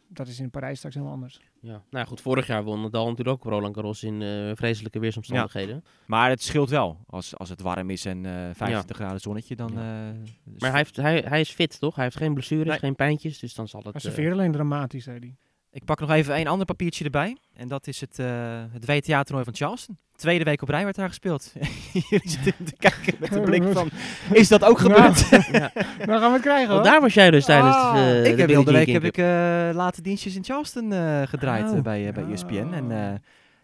Dat 0.08 0.28
is 0.28 0.40
in 0.40 0.50
Parijs 0.50 0.78
straks 0.78 0.96
helemaal 0.96 1.16
anders. 1.16 1.40
Ja. 1.60 1.72
Nou 1.72 1.84
ja, 1.90 2.04
goed, 2.06 2.22
vorig 2.22 2.48
jaar 2.48 2.64
won 2.64 2.82
Nadal 2.82 3.10
natuurlijk 3.10 3.46
ook 3.46 3.52
Roland 3.52 3.76
Garros 3.76 4.04
in 4.04 4.22
eh, 4.22 4.52
vreselijke 4.56 5.00
weersomstandigheden. 5.00 5.84
Maar 6.06 6.30
het 6.30 6.42
scheelt 6.44 6.70
wel. 6.70 6.98
Als, 7.08 7.38
als 7.38 7.50
het 7.50 7.62
warm 7.62 7.90
is 7.90 8.06
en 8.06 8.26
eh 8.26 8.32
25 8.54 8.96
graden 8.96 9.20
zonnetje, 9.20 9.56
dan... 9.56 9.72
Ja. 9.74 9.80
eh, 10.10 10.16
Maar 10.60 10.70
hij, 10.70 10.78
heeft, 10.78 10.96
hij, 10.96 11.24
hij 11.28 11.40
is 11.40 11.50
fit, 11.52 11.80
toch? 11.80 11.96
Hij 11.96 12.04
heeft 12.04 12.18
geen 12.18 12.34
blessures, 12.34 12.68
Nee. 12.68 12.80
geen 12.80 12.96
pijntjes, 12.96 13.40
dus 13.40 13.54
dan 13.54 13.68
zal 13.68 13.80
het... 13.84 13.94
Maar 13.94 14.02
eh, 14.02 14.08
serveerde 14.08 14.32
alleen 14.36 14.52
dramatisch, 14.52 15.04
zei 15.04 15.20
hij. 15.20 15.36
Ik 15.72 15.86
pak 15.86 16.00
nog 16.00 16.10
even 16.12 16.40
een 16.40 16.48
ander 16.48 16.66
papiertje 16.66 17.04
erbij. 17.04 17.38
En 17.54 17.68
dat 17.68 17.88
is 17.88 18.02
het, 18.02 18.20
eh 18.20 18.64
het 18.72 18.86
WTA-toernooi 18.86 19.44
van 19.44 19.56
Charleston. 19.56 19.98
Tweede 20.16 20.44
week 20.44 20.62
op 20.62 20.70
rij 20.70 20.84
werd 20.84 20.96
daar 20.96 21.08
gespeeld. 21.08 21.54
Jullie 22.10 22.30
zitten 22.30 22.66
te 22.66 22.76
kijken 22.78 23.16
met 23.20 23.34
de 23.34 23.42
blik 23.42 23.64
van... 23.74 23.90
Is 24.32 24.48
dat 24.48 24.64
ook 24.64 24.80
gebeurd? 24.80 25.30
ja. 25.52 25.72
Nou 26.06 26.20
gaan 26.20 26.28
we 26.28 26.32
het 26.34 26.42
krijgen 26.42 26.68
Want 26.74 26.82
hoor. 26.82 26.92
daar 26.92 27.02
was 27.02 27.14
jij 27.14 27.32
dus 27.32 27.46
tijdens 27.46 27.76
Ah. 27.76 27.96
eh, 27.98 28.18
ik 28.18 28.24
de 28.24 28.28
heb 28.28 28.36
Billie 28.36 28.56
heel 28.56 28.64
de 28.64 28.72
week 28.72 28.88
heb 28.88 29.04
ik 29.04 29.18
eh, 29.18 29.26
late 29.74 30.02
dienstjes 30.02 30.36
in 30.36 30.44
Charleston 30.44 30.92
eh, 30.94 31.22
gedraaid 31.26 31.72
Oh. 31.72 31.82
bij, 31.82 32.12
bij 32.14 32.24
Oh. 32.24 32.32
ESPN. 32.32 32.70
En 32.74 32.92
eh, 32.92 33.20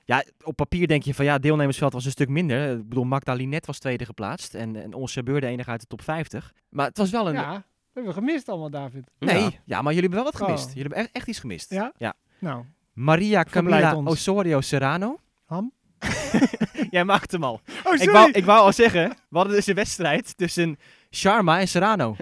ja, 0.06 0.24
op 0.44 0.56
papier 0.56 0.88
denk 0.88 1.04
je 1.04 1.14
van 1.14 1.26
ja, 1.26 1.38
deelnemersveld 1.38 1.94
was 1.94 2.06
een 2.06 2.12
stuk 2.12 2.30
minder. 2.30 2.72
Ik 2.78 2.90
bedoel, 2.90 3.04
Magda 3.04 3.34
Linet 3.34 3.66
was 3.66 3.80
tweede 3.80 4.06
geplaatst. 4.06 4.54
En, 4.54 4.84
en 4.84 4.94
Onze 4.94 5.24
Beur 5.24 5.42
de 5.42 5.48
enige 5.48 5.70
uit 5.70 5.80
de 5.82 5.88
top 5.88 6.02
50. 6.02 6.54
Maar 6.70 6.88
het 6.88 6.98
was 6.98 7.10
wel 7.10 7.28
een... 7.28 7.34
Ja, 7.34 7.64
hebben 8.06 8.14
we 8.14 8.20
gemist 8.32 8.50
allemaal, 8.50 8.70
David. 8.70 9.04
Nee, 9.20 9.42
ja. 9.42 9.50
Ja. 9.66 9.82
maar 9.82 9.94
jullie 9.94 10.10
hebben 10.10 10.24
wel 10.24 10.32
wat 10.32 10.36
gemist. 10.42 10.64
Oh. 10.68 10.74
Jullie 10.74 10.82
hebben 10.82 11.00
echt, 11.04 11.10
echt 11.12 11.28
iets 11.28 11.40
gemist. 11.40 11.70
Ja? 11.70 11.92
ja. 11.98 12.14
Nou, 12.40 12.64
Maria 12.94 13.44
Camila. 13.44 13.96
Osorio 13.96 14.62
Serrano. 14.62 15.20
Ham? 15.46 15.72
Jij 16.90 17.04
maakt 17.04 17.32
hem 17.32 17.44
al. 17.44 17.62
Oh, 17.84 18.02
Ik 18.02 18.10
wou, 18.10 18.32
ik 18.32 18.46
wou 18.46 18.60
al 18.60 18.74
zeggen, 18.74 19.10
we 19.30 19.38
hadden 19.38 19.56
dus 19.56 19.68
een 19.68 19.76
wedstrijd 19.76 20.38
tussen 20.38 20.80
Sharma 21.12 21.60
en 21.60 21.68
Serrano. 21.68 22.16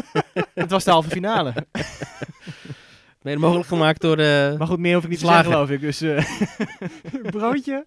Het 0.54 0.70
was 0.70 0.84
de 0.84 0.90
halve 0.90 1.08
finale. 1.10 1.52
Mede 3.22 3.38
mogelijk 3.38 3.68
gemaakt 3.68 4.00
door... 4.00 4.16
eh, 4.18 4.56
Maar 4.58 4.66
goed, 4.66 4.78
meer 4.78 4.94
hoef 4.94 5.02
ik 5.04 5.10
niet 5.10 5.18
te 5.18 5.26
zeggen, 5.26 5.44
geloof 5.44 5.70
ik. 5.70 5.80
Dus, 5.80 6.00
eh, 6.00 6.24
Broodje. 7.22 7.84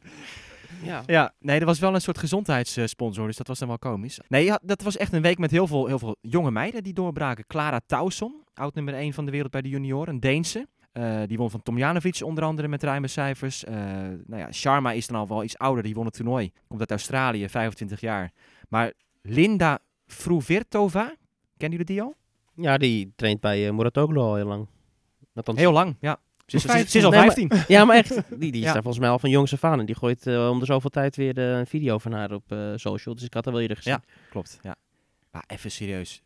Ja. 0.84 1.04
ja, 1.06 1.34
nee, 1.40 1.60
dat 1.60 1.68
was 1.68 1.80
wel 1.80 1.94
een 1.94 2.02
soort 2.02 2.18
gezondheidssponsor, 2.18 3.28
dus 3.28 3.38
dat 3.38 3.48
was 3.48 3.60
dan 3.60 3.68
wel 3.68 3.78
komisch. 3.80 4.20
Nee, 4.28 4.46
ja, 4.46 4.60
dat 4.64 4.82
was 4.82 4.98
echt 4.98 5.14
een 5.14 5.22
week 5.22 5.38
met 5.38 5.52
heel 5.52 5.68
veel, 5.68 5.86
heel 5.88 6.00
veel 6.00 6.16
jonge 6.22 6.52
meiden 6.52 6.84
die 6.84 6.94
doorbraken. 6.94 7.48
Clara 7.48 7.80
Tauson, 7.86 8.44
oud 8.54 8.76
nummer 8.76 8.94
1 8.94 9.14
van 9.14 9.26
de 9.26 9.32
wereld 9.32 9.52
bij 9.52 9.62
de 9.62 9.70
junioren, 9.70 10.14
een 10.14 10.20
Deense. 10.20 10.68
Eh, 10.92 11.22
die 11.26 11.38
won 11.38 11.50
van 11.50 11.62
Tomjanovic 11.62 12.22
onder 12.24 12.44
andere 12.44 12.68
met 12.68 12.84
ruime 12.84 13.08
cijfers. 13.08 13.64
Eh 13.64 13.74
nou 14.26 14.42
ja, 14.42 14.52
Sharma 14.52 14.92
is 14.92 15.08
dan 15.08 15.18
al 15.20 15.28
wel 15.28 15.44
iets 15.44 15.58
ouder, 15.58 15.84
die 15.84 15.94
won 15.94 16.06
het 16.06 16.14
toernooi. 16.14 16.52
Komt 16.68 16.80
uit 16.80 16.92
Australië, 16.92 17.50
25 17.50 18.02
jaar. 18.02 18.32
Maar 18.70 18.94
Linda 19.22 19.80
Fruvirtova, 20.06 21.16
kennen 21.58 21.78
jullie 21.78 21.86
die 21.86 22.02
al? 22.02 22.16
ja, 22.56 22.78
die 22.78 23.14
traint 23.16 23.40
bij 23.40 23.68
eh 23.68 23.74
Muratoglu 23.74 24.20
al 24.20 24.36
heel 24.36 24.46
lang. 24.46 24.68
Althans, 25.34 25.60
Heel 25.60 25.72
lang, 25.72 25.96
ja. 26.00 26.20
Ze 26.50 26.56
is, 26.56 26.62
ze 26.62 26.80
is- 26.80 26.92
ze 26.92 26.98
is 26.98 27.04
al 27.04 27.10
Nee, 27.12 27.20
maar- 27.26 27.34
15. 27.34 27.52
Ja, 27.76 27.86
maar 27.86 27.96
echt. 27.96 28.10
Die, 28.30 28.38
die 28.52 28.52
is 28.52 28.60
Ja. 28.60 28.74
daar 28.74 28.82
volgens 28.82 29.00
mij 29.04 29.10
al 29.10 29.20
van 29.20 29.30
jongs 29.30 29.54
af 29.54 29.64
aan. 29.64 29.80
En 29.80 29.86
die 29.86 29.96
gooit 29.96 30.28
eh, 30.28 30.50
om 30.50 30.60
de 30.60 30.66
zoveel 30.66 30.90
tijd 30.90 31.16
weer 31.16 31.38
eh, 31.38 31.58
een 31.58 31.68
video 31.68 31.98
van 31.98 32.12
haar 32.12 32.32
op 32.32 32.52
eh, 32.52 32.72
social. 32.76 33.16
Dus 33.16 33.24
ik 33.24 33.34
had 33.34 33.44
dat 33.44 33.54
wel 33.54 33.62
eerder 33.62 33.78
gezien. 33.78 33.94
Ja. 33.94 34.02
Klopt, 34.30 34.60
ja. 34.62 34.76
Maar 35.32 35.44
even 35.48 35.72
serieus. 35.72 36.22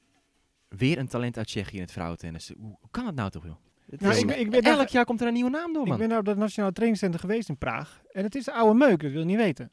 Weer 0.69 0.97
een 0.97 1.07
talent 1.07 1.37
uit 1.37 1.47
Tsjechië 1.47 1.75
in 1.75 1.81
het 1.81 1.91
vrouwentennis. 1.91 2.51
Hoe, 2.57 2.77
hoe 2.79 2.89
kan 2.91 3.05
het 3.05 3.15
nou 3.15 3.29
toch, 3.29 3.43
joh? 3.43 3.55
Nou, 3.87 4.15
ik 4.17 4.27
ben- 4.27 4.39
ik 4.39 4.49
ben 4.49 4.61
elk 4.63 4.87
jaar 4.87 5.05
komt 5.05 5.21
er 5.21 5.27
een 5.27 5.33
nieuwe 5.33 5.49
naam 5.49 5.73
door, 5.73 5.87
Ik 5.87 5.97
ben 5.97 6.09
daar 6.09 6.19
op 6.19 6.25
dat 6.25 6.37
Nationaal 6.37 6.71
Trainingscentrum 6.71 7.21
geweest 7.21 7.49
in 7.49 7.57
Praag. 7.57 8.01
En 8.11 8.23
het 8.23 8.35
is 8.35 8.43
de 8.45 8.53
oude 8.53 8.77
meuk, 8.77 9.01
dat 9.01 9.11
wil 9.11 9.19
je 9.19 9.25
niet 9.25 9.37
weten. 9.37 9.71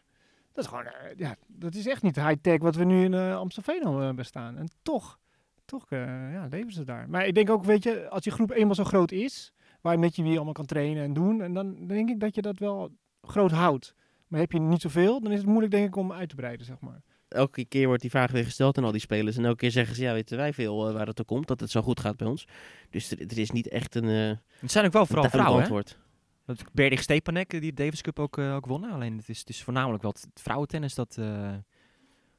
Dat 0.53 0.65
is 0.65 0.71
gewoon, 0.71 0.87
ja, 1.17 1.37
dat 1.47 1.75
is 1.75 1.87
echt 1.87 2.03
niet 2.03 2.17
high-tech 2.17 2.59
wat 2.59 2.75
we 2.77 2.85
nu 2.85 3.05
in 3.05 3.15
eh 3.15 3.37
Amstelveen 3.37 3.83
uh, 3.87 4.11
bestaan. 4.11 4.57
En 4.59 4.69
toch, 4.83 5.19
toch 5.65 5.87
ja, 5.91 6.47
leven 6.51 6.73
ze 6.73 6.85
daar. 6.85 7.09
Maar 7.09 7.27
ik 7.27 7.35
denk 7.35 7.51
ook, 7.51 7.65
weet 7.65 7.83
je, 7.83 8.09
als 8.09 8.23
die 8.23 8.33
groep 8.33 8.51
eenmaal 8.51 8.75
zo 8.75 8.85
groot 8.85 9.13
is, 9.13 9.53
waar 9.81 9.93
je 9.93 9.99
met 9.99 10.17
je 10.17 10.23
wie 10.23 10.37
allemaal 10.37 10.53
kan 10.53 10.67
trainen 10.67 11.03
en 11.03 11.13
doen, 11.13 11.43
en 11.43 11.55
dan 11.55 11.87
denk 11.87 12.09
ik 12.09 12.21
dat 12.21 12.35
je 12.35 12.43
dat 12.43 12.59
wel 12.59 12.91
groot 13.23 13.51
houdt. 13.51 13.95
Maar 14.27 14.41
heb 14.41 14.53
je 14.53 14.61
niet 14.61 14.81
zoveel, 14.81 15.21
dan 15.21 15.33
is 15.33 15.39
het 15.39 15.47
moeilijk 15.47 15.73
denk 15.73 15.87
ik 15.87 15.97
om 15.97 16.13
uit 16.13 16.29
te 16.29 16.35
breiden, 16.35 16.67
zeg 16.67 16.81
maar. 16.81 17.03
Elke 17.29 17.65
keer 17.65 17.87
wordt 17.87 18.01
die 18.01 18.11
vraag 18.11 18.31
weer 18.31 18.45
gesteld 18.45 18.79
aan 18.79 18.85
al 18.85 18.93
die 18.93 19.01
spelers. 19.01 19.37
En 19.37 19.45
elke 19.45 19.57
keer 19.57 19.71
zeggen 19.71 19.97
ze, 19.97 20.03
ja, 20.03 20.13
weten 20.13 20.37
wij 20.37 20.53
veel 20.53 20.89
eh, 20.89 20.95
waar 20.95 21.07
het 21.07 21.19
om 21.19 21.25
komt. 21.25 21.47
Dat 21.47 21.61
het 21.61 21.71
zo 21.71 21.83
goed 21.83 22.01
gaat 22.01 22.17
bij 22.17 22.27
ons. 22.27 22.47
Dus 22.91 23.11
er, 23.11 23.21
er 23.21 23.39
is 23.39 23.51
niet 23.51 23.69
echt 23.69 23.95
een, 23.95 24.09
eh 24.09 24.37
Het 24.61 24.71
zijn 24.71 24.87
ook 24.87 24.93
wel 24.93 25.07
vooral 25.07 25.29
vrouwen, 25.29 25.55
hè? 25.55 25.61
antwoord. 25.61 25.99
Dat 26.57 26.65
Berdig 26.73 27.03
Stepanek, 27.03 27.51
die 27.51 27.61
de 27.61 27.73
Davis 27.73 28.01
Cup 28.01 28.19
ook, 28.19 28.39
eh, 28.39 28.55
ook 28.55 28.67
wonnen. 28.67 28.91
Alleen 28.91 29.17
het 29.17 29.29
is, 29.29 29.39
het 29.39 29.49
is 29.49 29.63
voornamelijk 29.63 30.03
wel 30.03 30.13
het 30.13 30.41
vrouwentennis 30.43 30.95
dat, 30.95 31.17
eh, 31.19 31.55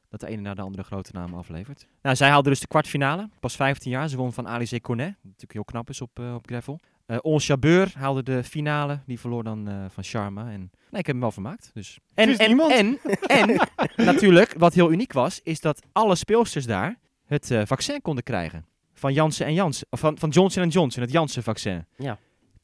dat 0.10 0.20
de 0.20 0.28
ene 0.28 0.42
naar 0.42 0.56
de 0.56 0.62
andere 0.62 0.84
grote 0.84 1.12
naam 1.14 1.34
aflevert. 1.34 1.88
Nou, 2.02 2.16
zij 2.16 2.30
haalde 2.30 2.50
dus 2.50 2.60
de 2.60 2.68
kwartfinale. 2.68 3.30
Pas 3.39 3.56
15 3.56 3.92
jaar. 3.92 4.08
Ze 4.08 4.18
won 4.18 4.34
van 4.34 4.48
Alice 4.48 4.82
Cornet. 4.82 5.08
Wat 5.08 5.24
natuurlijk 5.24 5.54
heel 5.54 5.64
knap 5.64 5.89
is 5.89 6.02
op, 6.02 6.20
eh, 6.20 6.34
op 6.34 6.48
gravel. 6.48 6.80
Eh 7.12 7.18
Ons 7.22 7.47
Jabeur 7.47 7.91
haalde 7.97 8.24
de 8.24 8.43
finale. 8.43 8.99
Die 9.05 9.20
verloor 9.20 9.43
dan 9.43 9.68
eh, 9.68 9.86
van 9.89 10.03
Sharma. 10.03 10.51
En 10.51 10.59
nee, 10.59 10.99
ik 10.99 11.05
heb 11.05 11.05
hem 11.05 11.20
wel 11.20 11.32
vermaakt. 11.32 11.72
Dus. 11.74 11.99
En, 12.14 12.38
en, 12.38 12.47
niemand. 12.47 12.72
en, 12.72 12.99
en 13.28 13.68
natuurlijk, 14.05 14.53
wat 14.57 14.74
heel 14.74 14.91
uniek 14.91 15.14
was, 15.14 15.39
is 15.43 15.59
dat 15.59 15.82
alle 15.91 16.16
speelsters 16.16 16.66
daar 16.66 16.99
het 17.26 17.51
eh, 17.51 17.62
vaccin 17.66 18.01
konden 18.01 18.24
krijgen. 18.24 18.66
Van 18.93 19.14
Janssen 19.14 19.45
en 19.45 19.53
Janssen. 19.53 19.88
Of 19.89 19.99
van, 19.99 20.18
van 20.18 20.30
Johnson 20.30 20.68
Johnson, 20.68 21.01
het 21.01 21.12
Janssen-vaccin. 21.12 21.86
Ja. 21.95 22.18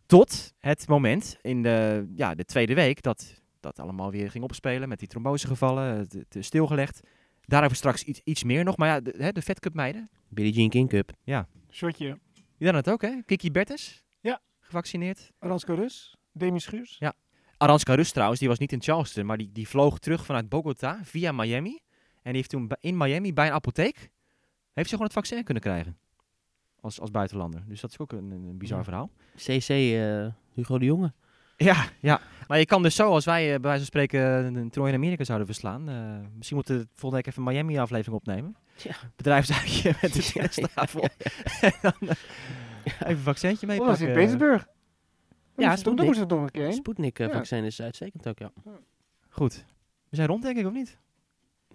Tot 0.05 0.53
het 0.59 0.87
moment 0.87 1.37
in 1.41 1.63
de, 1.63 2.07
ja, 2.15 2.35
de 2.35 2.45
tweede 2.45 2.73
week 2.73 3.01
dat 3.01 3.41
dat 3.59 3.79
allemaal 3.79 4.11
weer 4.11 4.31
ging 4.31 4.43
opspelen 4.43 4.89
met 4.89 4.99
die 4.99 5.07
trombosegevallen, 5.07 5.97
het, 5.97 6.35
is 6.35 6.45
stilgelegd. 6.45 6.99
Daarover 7.45 7.77
straks 7.77 8.03
iets, 8.03 8.21
iets 8.23 8.43
meer 8.43 8.63
nog. 8.63 8.77
Maar 8.77 8.87
ja, 8.87 8.99
de, 8.99 9.13
hè, 9.17 9.31
de 9.31 9.41
Fed 9.41 9.59
Cup 9.59 9.73
meiden, 9.73 10.09
Billie 10.29 10.53
Jean 10.53 10.69
King 10.69 10.89
Cup. 10.89 11.11
Shotje, 11.71 12.19
die 12.33 12.67
hadden 12.67 12.75
het 12.75 12.89
ook 12.89 13.01
hè. 13.01 13.21
Kiki 13.25 13.51
Bertens, 13.51 14.03
Ja. 14.03 14.06
Gevaccineerd. 14.68 15.32
Ransko 15.39 15.74
Rus, 15.74 16.15
Demi 16.32 16.59
Schuurs. 16.59 16.99
Aranska 17.57 17.93
Rus 17.95 18.11
trouwens, 18.11 18.39
die 18.39 18.49
was 18.49 18.57
niet 18.59 18.72
in 18.72 18.82
Charleston, 18.82 19.26
maar 19.26 19.38
die, 19.38 19.51
die 19.51 19.68
vloog 19.68 19.99
terug 19.99 20.26
vanuit 20.26 20.49
Bogota 20.49 20.99
via 21.03 21.32
Miami. 21.32 21.80
En 22.22 22.34
die 22.34 22.36
heeft 22.36 22.49
toen 22.49 22.68
bij- 22.68 22.78
in 22.80 22.97
Miami 22.97 23.34
bij 23.34 23.47
een 23.47 23.53
apotheek, 23.53 23.95
heeft 24.74 24.89
ze 24.89 24.95
gewoon 24.95 25.03
het 25.05 25.13
vaccin 25.13 25.43
kunnen 25.43 25.63
krijgen. 25.63 25.97
Als, 26.82 26.99
als 26.99 27.11
buitenlander. 27.11 27.63
Dus 27.68 27.82
dat 27.82 27.89
is 27.91 27.99
ook 27.99 28.11
een, 28.11 28.32
een 28.32 28.57
bizar 28.57 28.78
Ja. 28.78 28.84
verhaal. 28.84 29.11
CC 29.36 29.70
eh, 29.70 30.28
Hugo 30.53 30.78
de 30.78 30.86
Jonge. 30.86 31.13
Ja, 31.57 31.86
ja. 31.99 32.22
Maar 32.47 32.59
je 32.59 32.65
kan 32.65 32.84
dus 32.84 32.95
zo, 32.95 33.09
als 33.11 33.26
wij 33.26 33.43
eh, 33.43 33.49
bij 33.49 33.59
wijze 33.61 33.78
van 33.78 33.86
spreken 33.86 34.20
een 34.55 34.70
toernooi 34.70 34.93
in 34.93 34.99
Amerika 34.99 35.24
zouden 35.24 35.47
verslaan. 35.47 35.89
eh, 35.89 36.28
misschien 36.36 36.55
moeten 36.57 36.78
we 36.78 36.88
volgende 36.93 37.15
week 37.15 37.28
even 37.28 37.47
een 37.47 37.53
Miami-aflevering 37.53 38.15
opnemen. 38.18 38.55
Ja. 38.84 38.95
Bedrijfsuitje 39.15 39.93
met 40.01 40.13
de 40.13 40.32
tennistafel. 40.34 41.01
En 41.61 41.74
dan 41.82 41.93
eh, 41.99 42.15
even 42.93 43.09
een 43.09 43.17
vaccentje 43.17 43.79
Oh, 43.79 43.85
dat 43.88 43.95
is 43.95 44.07
in 44.07 44.13
Petersburg. 44.13 44.67
Ja, 45.57 45.75
Sputnik. 45.75 46.05
moeten 46.05 46.23
we 46.23 46.29
toch 46.29 46.39
nog 46.39 46.47
een 46.47 46.53
keer. 46.53 46.73
Sputnik-vaccin 46.73 47.63
is 47.63 47.81
uitstekend 47.81 48.27
ook, 48.27 48.39
ja. 48.39 48.51
Goed. 49.29 49.65
We 50.09 50.15
zijn 50.15 50.27
rond, 50.27 50.43
denk 50.43 50.57
ik, 50.57 50.65
of 50.65 50.73
niet? 50.73 50.97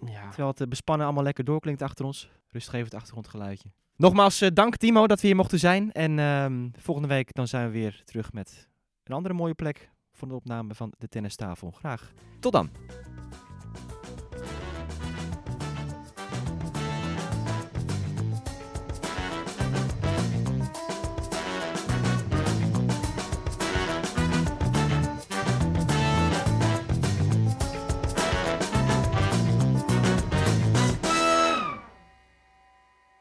Ja, 0.05 0.27
Terwijl 0.27 0.49
het 0.49 0.61
eh, 0.61 0.67
bespannen 0.67 1.05
allemaal 1.05 1.23
lekker 1.23 1.43
doorklinkt 1.43 1.81
achter 1.81 2.05
ons. 2.05 2.29
Rustgevend 2.49 2.93
achtergrondgeluidje. 2.93 3.69
Nogmaals, 3.95 4.41
eh, 4.41 4.49
dank 4.53 4.75
Timo 4.77 5.07
dat 5.07 5.21
we 5.21 5.27
hier 5.27 5.35
mochten 5.35 5.59
zijn. 5.59 5.91
En 5.91 6.19
ehm, 6.19 6.69
volgende 6.77 7.09
week 7.09 7.33
dan 7.33 7.47
zijn 7.47 7.65
we 7.65 7.71
weer 7.71 8.01
terug 8.05 8.33
met 8.33 8.69
een 9.03 9.15
andere 9.15 9.33
mooie 9.33 9.53
plek 9.53 9.89
voor 10.11 10.27
de 10.27 10.33
opname 10.33 10.75
van 10.75 10.93
de 10.97 11.07
tennistafel. 11.07 11.71
Graag. 11.71 12.11
Tot 12.39 12.51
dan. 12.51 12.69